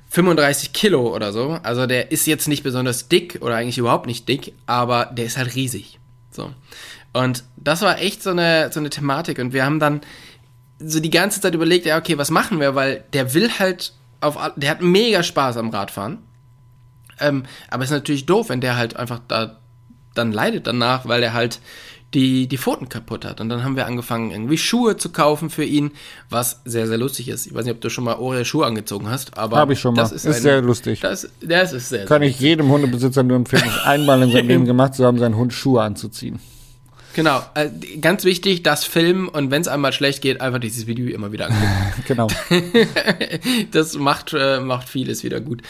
35 0.09 0.73
Kilo 0.73 1.13
oder 1.13 1.31
so. 1.31 1.59
Also 1.63 1.85
der 1.85 2.11
ist 2.11 2.25
jetzt 2.27 2.47
nicht 2.47 2.63
besonders 2.63 3.07
dick 3.07 3.39
oder 3.41 3.55
eigentlich 3.55 3.77
überhaupt 3.77 4.05
nicht 4.05 4.27
dick, 4.27 4.53
aber 4.65 5.05
der 5.05 5.25
ist 5.25 5.37
halt 5.37 5.55
riesig. 5.55 5.99
So. 6.31 6.51
Und 7.13 7.43
das 7.57 7.81
war 7.81 7.99
echt 7.99 8.23
so 8.23 8.31
eine, 8.31 8.71
so 8.71 8.79
eine 8.79 8.89
Thematik. 8.89 9.39
Und 9.39 9.53
wir 9.53 9.65
haben 9.65 9.79
dann 9.79 10.01
so 10.79 10.99
die 10.99 11.09
ganze 11.09 11.41
Zeit 11.41 11.55
überlegt, 11.55 11.85
ja, 11.85 11.97
okay, 11.97 12.17
was 12.17 12.29
machen 12.29 12.59
wir? 12.59 12.75
Weil 12.75 13.03
der 13.13 13.33
will 13.33 13.51
halt 13.59 13.93
auf, 14.21 14.37
der 14.55 14.69
hat 14.69 14.81
mega 14.81 15.23
Spaß 15.23 15.57
am 15.57 15.69
Radfahren. 15.69 16.19
Ähm, 17.19 17.43
aber 17.69 17.83
es 17.83 17.89
ist 17.89 17.95
natürlich 17.95 18.25
doof, 18.25 18.49
wenn 18.49 18.61
der 18.61 18.77
halt 18.77 18.95
einfach 18.95 19.19
da 19.27 19.57
dann 20.13 20.31
leidet 20.31 20.67
danach, 20.67 21.07
weil 21.07 21.21
er 21.23 21.33
halt 21.33 21.59
die, 22.13 22.47
die 22.47 22.57
Pfoten 22.57 22.87
kaputt 22.89 23.25
hat. 23.25 23.41
Und 23.41 23.49
dann 23.49 23.63
haben 23.63 23.75
wir 23.75 23.85
angefangen, 23.85 24.31
irgendwie 24.31 24.57
Schuhe 24.57 24.95
zu 24.95 25.09
kaufen 25.09 25.49
für 25.49 25.65
ihn, 25.65 25.91
was 26.29 26.61
sehr, 26.63 26.87
sehr 26.87 26.97
lustig 26.97 27.27
ist. 27.27 27.45
Ich 27.47 27.53
weiß 27.53 27.65
nicht, 27.65 27.73
ob 27.73 27.81
du 27.81 27.89
schon 27.89 28.05
mal 28.05 28.15
Oreo 28.15 28.43
Schuhe 28.45 28.65
angezogen 28.65 29.09
hast, 29.09 29.37
aber. 29.37 29.57
Habe 29.57 29.73
ich 29.73 29.79
schon 29.79 29.93
mal. 29.93 30.01
Das 30.03 30.11
Ist, 30.11 30.25
ist, 30.25 30.37
ein- 30.37 30.41
sehr 30.41 30.61
lustig. 30.61 31.01
Das, 31.01 31.29
das 31.41 31.73
ist 31.73 31.89
sehr, 31.89 32.05
Kann 32.05 32.21
sehr 32.21 32.29
ich 32.29 32.39
jedem 32.39 32.69
Hundebesitzer 32.69 33.23
nur 33.23 33.35
empfehlen, 33.37 33.69
einmal 33.83 34.21
in 34.23 34.31
seinem 34.31 34.47
Leben 34.47 34.65
gemacht 34.65 34.95
zu 34.95 35.05
haben, 35.05 35.17
seinen 35.19 35.35
Hund 35.35 35.53
Schuhe 35.53 35.81
anzuziehen. 35.81 36.39
Genau. 37.13 37.41
Äh, 37.55 37.69
ganz 37.99 38.25
wichtig, 38.25 38.61
das 38.61 38.83
Filmen 38.85 39.27
und 39.27 39.49
wenn 39.49 39.61
es 39.61 39.67
einmal 39.67 39.91
schlecht 39.91 40.21
geht, 40.21 40.39
einfach 40.39 40.59
dieses 40.59 40.85
Video 40.85 41.07
immer 41.07 41.31
wieder 41.31 41.47
angucken. 41.47 41.67
Genau. 42.07 42.27
das 43.71 43.95
macht, 43.95 44.33
äh, 44.37 44.59
macht 44.59 44.87
vieles 44.87 45.23
wieder 45.23 45.41
gut. 45.41 45.63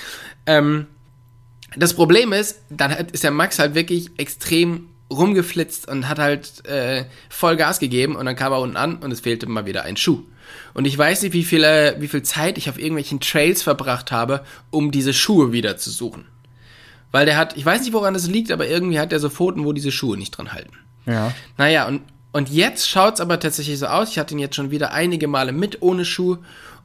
Ähm, 0.45 0.88
das 1.75 1.93
Problem 1.93 2.33
ist, 2.33 2.59
dann 2.69 2.91
ist 2.91 3.23
der 3.23 3.31
Max 3.31 3.59
halt 3.59 3.75
wirklich 3.75 4.11
extrem 4.17 4.89
rumgeflitzt 5.10 5.88
und 5.88 6.08
hat 6.10 6.20
halt 6.20 6.66
äh, 6.66 7.05
voll 7.30 7.55
Gas 7.55 7.80
gegeben 7.80 8.16
und 8.16 8.26
dann 8.26 8.36
kam 8.36 8.51
er 8.51 8.60
unten 8.60 8.78
an 8.78 8.97
und 8.97 9.12
es 9.12 9.22
fehlte 9.22 9.47
mal 9.47 9.66
wieder 9.66 9.84
ein 9.84 9.97
Schuh. 9.97 10.24
Und 10.74 10.86
ich 10.86 10.97
weiß 10.97 11.24
nicht, 11.24 11.34
wie, 11.34 11.43
viele, 11.43 11.95
wie 11.99 12.08
viel 12.08 12.24
Zeit 12.24 12.58
ich 12.58 12.70
auf 12.70 12.78
irgendwelchen 12.78 13.20
Trails 13.20 13.64
verbracht 13.64 14.12
habe, 14.12 14.43
um 14.70 14.91
diese 14.91 15.14
Schuhe 15.14 15.51
wieder 15.51 15.78
zu 15.78 15.89
suchen. 15.89 16.26
Weil 17.12 17.26
der 17.26 17.38
hat, 17.38 17.58
ich 17.58 17.66
weiß 17.66 17.82
nicht, 17.82 17.93
woran 17.93 18.14
das 18.14 18.28
liegt, 18.28 18.51
aber 18.51 18.68
irgendwie 18.68 18.99
hat 18.99 19.14
er 19.14 19.20
so 19.20 19.30
Pfoten, 19.30 19.66
wo 19.66 19.74
diese 19.74 19.91
Schuhe 19.91 20.18
nicht 20.18 20.32
dran 20.32 20.51
halten. 20.53 20.74
Ja. 21.05 21.34
Naja, 21.58 21.88
und, 21.88 22.01
und 22.32 22.49
jetzt 22.49 22.89
schaut's 22.89 23.22
aber 23.22 23.39
tatsächlich 23.39 23.80
so 23.80 23.88
aus. 23.88 24.10
Ich 24.10 24.20
hatte 24.20 24.34
ihn 24.34 24.39
jetzt 24.39 24.55
schon 24.55 24.72
wieder 24.72 24.91
einige 24.91 25.28
Male 25.28 25.53
mit 25.53 25.82
ohne 25.82 26.05
Schuh. 26.05 26.38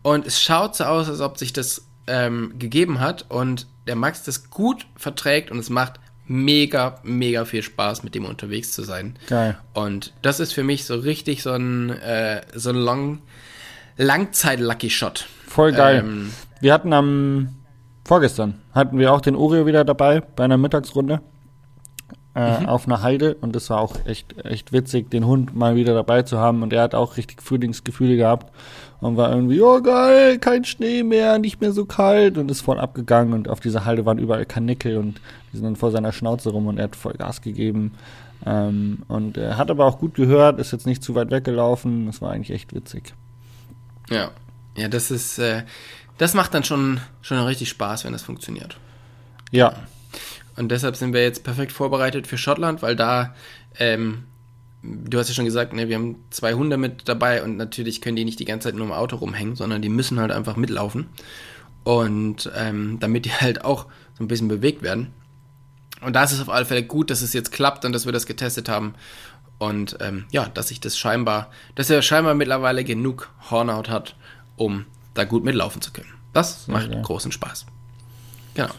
Und 0.03 0.27
es 0.27 0.41
schaut 0.41 0.77
so 0.77 0.85
aus, 0.85 1.09
als 1.09 1.21
ob 1.21 1.39
sich 1.39 1.53
das 1.53 1.87
ähm, 2.07 2.55
gegeben 2.59 3.01
hat. 3.01 3.27
Und 3.31 3.67
der 3.87 3.97
Max 3.97 4.23
das 4.23 4.49
gut 4.49 4.87
verträgt. 4.97 5.51
Und 5.51 5.59
es 5.59 5.71
macht 5.71 5.99
mega, 6.27 6.99
mega 7.03 7.45
viel 7.45 7.63
Spaß, 7.63 8.03
mit 8.05 8.15
dem 8.15 8.25
unterwegs 8.25 8.73
zu 8.73 8.83
sein. 8.83 9.17
Geil. 9.29 9.59
Und 9.75 10.13
das 10.23 10.41
ist 10.41 10.53
für 10.53 10.63
mich 10.65 10.85
so 10.85 10.95
richtig 10.97 11.43
so 11.43 11.51
ein, 11.53 11.91
äh, 11.91 12.43
so 12.55 12.71
ein 12.71 12.77
Long, 12.77 13.19
Langzeit-Lucky-Shot. 13.97 15.27
Voll 15.47 15.73
geil. 15.73 16.01
Ähm, 16.05 16.33
wir 16.61 16.73
hatten 16.73 16.93
am 16.93 17.49
vorgestern 18.05 18.61
hatten 18.73 18.99
wir 18.99 19.13
auch 19.13 19.21
den 19.21 19.37
Oreo 19.37 19.65
wieder 19.67 19.85
dabei 19.85 20.21
bei 20.21 20.45
einer 20.45 20.57
Mittagsrunde 20.59 21.21
äh, 22.35 22.61
Mhm. 22.61 22.69
auf 22.69 22.87
einer 22.87 23.03
Heide 23.03 23.35
und 23.35 23.55
das 23.55 23.69
war 23.71 23.81
auch 23.81 23.95
echt 24.07 24.45
echt 24.45 24.73
witzig, 24.73 25.11
den 25.11 25.27
Hund 25.27 25.55
mal 25.55 25.77
wieder 25.77 25.95
dabei 25.95 26.23
zu 26.23 26.39
haben 26.39 26.63
und 26.63 26.73
er 26.73 26.83
hat 26.83 26.95
auch 26.95 27.17
richtig 27.17 27.43
Frühlingsgefühle 27.43 28.17
gehabt 28.17 28.53
und 29.03 29.17
war 29.17 29.31
irgendwie 29.35 29.61
oh 29.61 29.83
geil, 29.83 30.39
kein 30.39 30.65
Schnee 30.65 31.03
mehr, 31.03 31.39
nicht 31.41 31.61
mehr 31.61 31.73
so 31.73 31.85
kalt 31.85 32.39
und 32.39 32.51
ist 32.51 32.61
voll 32.61 32.79
abgegangen 32.79 33.35
und 33.35 33.49
auf 33.49 33.59
dieser 33.59 33.85
Halde 33.85 34.07
waren 34.07 34.19
überall 34.19 34.47
Kanickel 34.47 34.97
und 34.97 35.21
die 35.53 35.57
sind 35.57 35.65
dann 35.65 35.77
vor 35.77 35.91
seiner 35.91 36.13
Schnauze 36.13 36.51
rum 36.51 36.69
und 36.69 36.79
er 36.79 36.85
hat 36.85 36.97
voll 36.97 37.15
Gas 37.15 37.43
gegeben. 37.43 37.95
Ähm, 38.47 39.03
und 39.09 39.37
er 39.37 39.57
hat 39.57 39.73
aber 39.73 39.87
auch 39.87 39.99
gut 39.99 40.15
gehört, 40.15 40.61
ist 40.61 40.73
jetzt 40.73 40.87
nicht 40.87 41.03
zu 41.03 41.17
weit 41.17 41.33
weggelaufen. 41.33 42.07
Das 42.07 42.23
war 42.23 42.31
eigentlich 42.31 42.53
echt 42.53 42.75
witzig. 42.75 43.13
Ja, 44.09 44.31
ja, 44.77 44.87
das 44.87 45.11
ist, 45.11 45.39
äh, 45.39 45.65
das 46.19 46.35
macht 46.35 46.55
dann 46.55 46.63
schon, 46.63 47.01
schon 47.23 47.39
richtig 47.39 47.71
Spaß, 47.71 48.05
wenn 48.05 48.13
das 48.13 48.23
funktioniert. 48.23 48.77
Ja, 49.51 49.75
Und 50.57 50.71
deshalb 50.71 50.95
sind 50.95 51.13
wir 51.13 51.23
jetzt 51.23 51.43
perfekt 51.43 51.73
vorbereitet 51.73 52.29
für 52.29 52.39
Schottland, 52.39 52.83
weil 52.83 52.95
da, 52.95 53.35
ähm, 53.79 54.25
du 54.83 55.19
hast 55.19 55.29
ja 55.29 55.35
schon 55.35 55.45
gesagt, 55.45 55.73
ne, 55.73 55.89
wir 55.89 55.97
haben 55.97 56.17
zwei 56.31 56.55
Hunde 56.55 56.77
mit 56.77 57.09
dabei 57.09 57.43
und 57.43 57.57
natürlich 57.57 58.01
können 58.01 58.17
die 58.17 58.25
nicht 58.25 58.41
die 58.41 58.45
ganze 58.45 58.69
Zeit 58.69 58.75
nur 58.75 58.87
im 58.87 58.93
Auto 58.93 59.17
rumhängen, 59.17 59.57
sondern 59.57 59.83
die 59.83 59.89
müssen 59.89 60.19
halt 60.19 60.33
einfach 60.33 60.57
mitlaufen. 60.57 61.09
Und 61.85 62.51
ähm, 62.57 62.99
damit 63.01 63.25
die 63.25 63.33
halt 63.41 63.65
auch 63.65 63.87
so 64.17 64.25
ein 64.25 64.29
bisschen 64.29 64.49
bewegt 64.49 64.83
werden. 64.83 65.13
Und 66.01 66.15
da 66.15 66.25
ist 66.25 66.33
es 66.33 66.41
auf 66.41 66.49
alle 66.49 66.65
Fälle 66.65 66.83
gut, 66.83 67.11
dass 67.11 67.23
es 67.23 67.33
jetzt 67.33 67.53
klappt 67.53 67.85
und 67.85 67.93
dass 67.93 68.07
wir 68.07 68.13
das 68.13 68.27
getestet 68.27 68.69
haben. 68.69 68.95
Und 69.59 69.97
ähm, 70.01 70.25
ja, 70.33 70.47
dass 70.49 70.69
sich 70.69 70.81
das 70.81 70.99
scheinbar, 70.99 71.51
dass 71.77 71.89
er 71.89 72.03
scheinbar 72.03 72.35
mittlerweile 72.35 72.83
genug 72.83 73.31
Hornhaut 73.51 73.89
hat, 73.89 74.17
um 74.57 74.87
da 75.15 75.25
gut 75.25 75.45
mitlaufen 75.45 75.81
zu 75.81 75.93
können. 75.93 76.13
Das 76.33 76.67
macht 76.67 76.91
geil. 76.91 77.03
großen 77.03 77.31
Spaß. 77.31 77.67
Genau. 78.55 78.71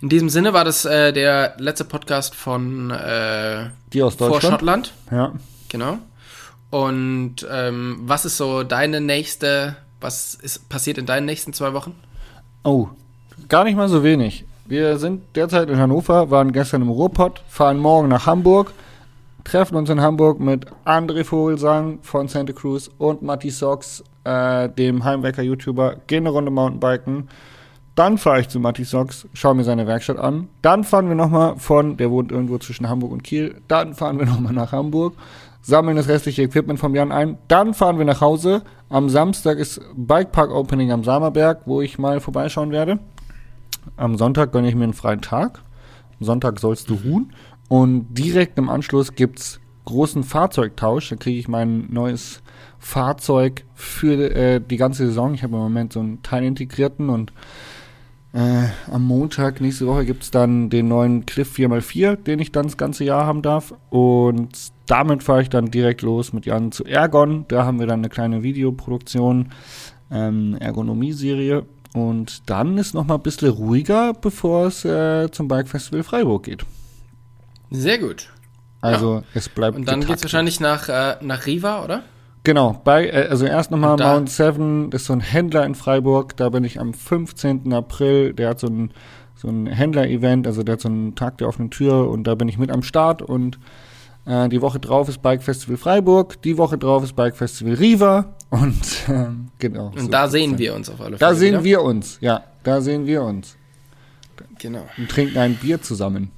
In 0.00 0.08
diesem 0.08 0.28
Sinne 0.28 0.52
war 0.52 0.64
das 0.64 0.84
äh, 0.84 1.12
der 1.12 1.54
letzte 1.58 1.84
Podcast 1.84 2.34
von 2.34 2.90
äh, 2.90 3.70
die 3.92 4.02
aus 4.02 4.16
vor 4.16 4.28
Deutschland. 4.28 4.52
Schottland. 4.52 4.92
Ja. 5.10 5.32
Genau. 5.68 5.98
Und 6.70 7.46
ähm, 7.50 7.98
was 8.02 8.24
ist 8.24 8.36
so 8.36 8.64
deine 8.64 9.00
nächste, 9.00 9.76
was 10.00 10.34
ist 10.34 10.68
passiert 10.68 10.98
in 10.98 11.06
deinen 11.06 11.24
nächsten 11.24 11.52
zwei 11.52 11.72
Wochen? 11.72 11.94
Oh, 12.64 12.88
gar 13.48 13.64
nicht 13.64 13.76
mal 13.76 13.88
so 13.88 14.02
wenig. 14.02 14.44
Wir 14.66 14.98
sind 14.98 15.22
derzeit 15.36 15.68
in 15.68 15.78
Hannover, 15.78 16.30
waren 16.30 16.52
gestern 16.52 16.82
im 16.82 16.88
Ruhrpott, 16.88 17.42
fahren 17.48 17.78
morgen 17.78 18.08
nach 18.08 18.26
Hamburg, 18.26 18.72
treffen 19.44 19.76
uns 19.76 19.90
in 19.90 20.00
Hamburg 20.00 20.40
mit 20.40 20.66
André 20.86 21.22
Vogelsang 21.24 21.98
von 22.02 22.28
Santa 22.28 22.54
Cruz 22.54 22.90
und 22.96 23.22
Matti 23.22 23.50
Socks, 23.50 24.02
äh, 24.24 24.70
dem 24.70 25.04
Heimwecker-YouTuber, 25.04 25.96
gehen 26.06 26.24
eine 26.24 26.30
Runde 26.30 26.50
Mountainbiken, 26.50 27.28
Dann 27.94 28.18
fahre 28.18 28.40
ich 28.40 28.48
zu 28.48 28.58
Matti 28.58 28.82
Socks, 28.82 29.28
schaue 29.34 29.54
mir 29.54 29.62
seine 29.62 29.86
Werkstatt 29.86 30.18
an. 30.18 30.48
Dann 30.62 30.82
fahren 30.82 31.08
wir 31.08 31.14
nochmal 31.14 31.56
von, 31.58 31.96
der 31.96 32.10
wohnt 32.10 32.32
irgendwo 32.32 32.58
zwischen 32.58 32.88
Hamburg 32.88 33.12
und 33.12 33.22
Kiel. 33.22 33.60
Dann 33.68 33.94
fahren 33.94 34.18
wir 34.18 34.26
nochmal 34.34 34.52
nach 34.52 34.72
Hamburg, 34.72 35.14
sammeln 35.62 35.96
das 35.96 36.08
restliche 36.08 36.42
Equipment 36.42 36.80
vom 36.80 36.94
Jan 36.94 37.12
ein. 37.12 37.38
Dann 37.46 37.72
fahren 37.72 37.98
wir 37.98 38.04
nach 38.04 38.20
Hause. 38.20 38.62
Am 38.88 39.08
Samstag 39.08 39.58
ist 39.58 39.80
Bikepark 39.94 40.50
Opening 40.50 40.90
am 40.90 41.04
Samerberg, 41.04 41.62
wo 41.66 41.80
ich 41.82 41.98
mal 41.98 42.20
vorbeischauen 42.20 42.72
werde. 42.72 42.98
Am 43.96 44.16
Sonntag 44.16 44.50
gönne 44.50 44.68
ich 44.68 44.74
mir 44.74 44.84
einen 44.84 44.92
freien 44.92 45.20
Tag. 45.20 45.62
Am 46.18 46.26
Sonntag 46.26 46.58
sollst 46.58 46.90
du 46.90 46.94
ruhen. 46.94 47.32
Und 47.68 48.12
direkt 48.14 48.58
im 48.58 48.68
Anschluss 48.68 49.14
gibt's 49.14 49.60
großen 49.84 50.24
Fahrzeugtausch. 50.24 51.10
Da 51.10 51.16
kriege 51.16 51.38
ich 51.38 51.48
mein 51.48 51.86
neues 51.90 52.42
Fahrzeug 52.78 53.64
für 53.74 54.34
äh, 54.34 54.60
die 54.60 54.76
ganze 54.76 55.06
Saison. 55.06 55.34
Ich 55.34 55.42
habe 55.42 55.54
im 55.54 55.62
Moment 55.62 55.92
so 55.92 56.00
einen 56.00 56.22
teilintegrierten 56.22 57.08
und 57.08 57.32
äh, 58.34 58.66
am 58.90 59.04
Montag 59.04 59.60
nächste 59.60 59.86
Woche 59.86 60.04
gibt's 60.04 60.30
dann 60.30 60.68
den 60.68 60.88
neuen 60.88 61.24
Cliff 61.24 61.54
4x4, 61.56 62.16
den 62.16 62.40
ich 62.40 62.50
dann 62.52 62.66
das 62.66 62.76
ganze 62.76 63.04
Jahr 63.04 63.26
haben 63.26 63.42
darf. 63.42 63.72
Und 63.90 64.72
damit 64.86 65.22
fahre 65.22 65.42
ich 65.42 65.48
dann 65.48 65.70
direkt 65.70 66.02
los 66.02 66.32
mit 66.32 66.44
Jan 66.44 66.72
zu 66.72 66.84
Ergon. 66.84 67.44
Da 67.48 67.64
haben 67.64 67.78
wir 67.78 67.86
dann 67.86 68.00
eine 68.00 68.08
kleine 68.08 68.42
Videoproduktion, 68.42 69.50
ähm, 70.10 70.56
Ergonomie-Serie. 70.58 71.64
Und 71.94 72.50
dann 72.50 72.76
ist 72.76 72.92
noch 72.92 73.06
mal 73.06 73.14
ein 73.14 73.22
bisschen 73.22 73.50
ruhiger, 73.50 74.12
bevor 74.14 74.66
es 74.66 74.84
äh, 74.84 75.30
zum 75.30 75.46
Bike 75.46 75.68
Festival 75.68 76.02
Freiburg 76.02 76.42
geht. 76.42 76.66
Sehr 77.70 77.98
gut. 77.98 78.30
Also 78.80 79.22
es 79.32 79.48
bleibt 79.48 79.76
Und 79.76 79.86
dann 79.86 80.00
geht's 80.00 80.06
getaktet. 80.08 80.24
wahrscheinlich 80.24 80.60
nach, 80.60 80.88
äh, 80.88 81.16
nach 81.22 81.46
Riva, 81.46 81.84
oder? 81.84 82.02
Genau, 82.44 82.80
bei, 82.84 83.06
äh, 83.08 83.28
also 83.28 83.46
erst 83.46 83.70
nochmal 83.70 83.96
Mount 83.96 84.28
Seven, 84.30 84.90
das 84.90 85.02
ist 85.02 85.06
so 85.08 85.14
ein 85.14 85.20
Händler 85.20 85.64
in 85.64 85.74
Freiburg, 85.74 86.36
da 86.36 86.50
bin 86.50 86.62
ich 86.62 86.78
am 86.78 86.92
15. 86.94 87.72
April, 87.72 88.34
der 88.34 88.50
hat 88.50 88.60
so 88.60 88.66
ein, 88.66 88.90
so 89.34 89.48
ein 89.48 89.66
Händler-Event, 89.66 90.46
also 90.46 90.62
der 90.62 90.74
hat 90.74 90.80
so 90.82 90.88
einen 90.88 91.14
Tag 91.14 91.38
der 91.38 91.48
offenen 91.48 91.70
Tür 91.70 92.08
und 92.10 92.24
da 92.24 92.34
bin 92.34 92.48
ich 92.48 92.58
mit 92.58 92.70
am 92.70 92.82
Start 92.82 93.22
und 93.22 93.58
äh, 94.26 94.48
die 94.50 94.60
Woche 94.60 94.78
drauf 94.78 95.08
ist 95.08 95.22
Bike 95.22 95.42
Festival 95.42 95.78
Freiburg, 95.78 96.40
die 96.42 96.58
Woche 96.58 96.76
drauf 96.76 97.02
ist 97.02 97.16
Bike 97.16 97.34
Festival 97.36 97.74
Riva 97.74 98.34
und 98.50 98.78
ähm, 99.08 99.48
genau. 99.58 99.90
Und 99.96 100.12
da 100.12 100.28
sehen 100.28 100.58
wir 100.58 100.74
uns 100.74 100.88
auf 100.90 101.00
alle 101.00 101.16
Fälle. 101.16 101.30
Da 101.30 101.34
sehen 101.34 101.52
wieder. 101.54 101.64
wir 101.64 101.82
uns, 101.82 102.18
ja, 102.20 102.44
da 102.62 102.80
sehen 102.80 103.06
wir 103.06 103.22
uns 103.22 103.56
Genau. 104.58 104.86
und 104.98 105.08
trinken 105.10 105.38
ein 105.38 105.54
Bier 105.54 105.80
zusammen. 105.80 106.30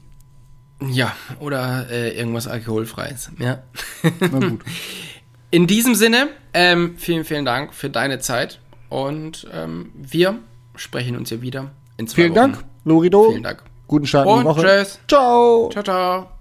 Ja, 0.90 1.12
oder 1.40 1.86
äh, 1.90 2.16
irgendwas 2.16 2.46
Alkoholfreies. 2.46 3.30
Ja. 3.38 3.59
Na 4.20 4.38
gut. 4.48 4.61
In 5.51 5.66
diesem 5.66 5.94
Sinne, 5.94 6.28
ähm, 6.55 6.97
vielen, 6.99 7.24
vielen 7.24 7.44
Dank 7.44 7.72
für 7.74 7.88
deine 7.90 8.18
Zeit. 8.18 8.61
Und 8.88 9.47
ähm, 9.53 9.92
wir 9.94 10.38
sprechen 10.76 11.16
uns 11.16 11.30
ja 11.30 11.40
wieder 11.42 11.70
in 11.97 12.07
zwei 12.07 12.22
Vielen 12.22 12.30
Wochen. 12.30 12.53
Dank, 12.53 12.64
Lorido. 12.84 13.30
Vielen 13.30 13.42
Dank. 13.42 13.62
Guten 13.88 14.07
Start 14.07 14.26
in 14.26 14.32
Und 14.32 14.40
die 14.40 14.44
Woche. 14.47 14.62
tschüss. 14.62 15.01
Ciao. 15.09 15.68
Ciao, 15.70 15.84
ciao. 15.84 16.36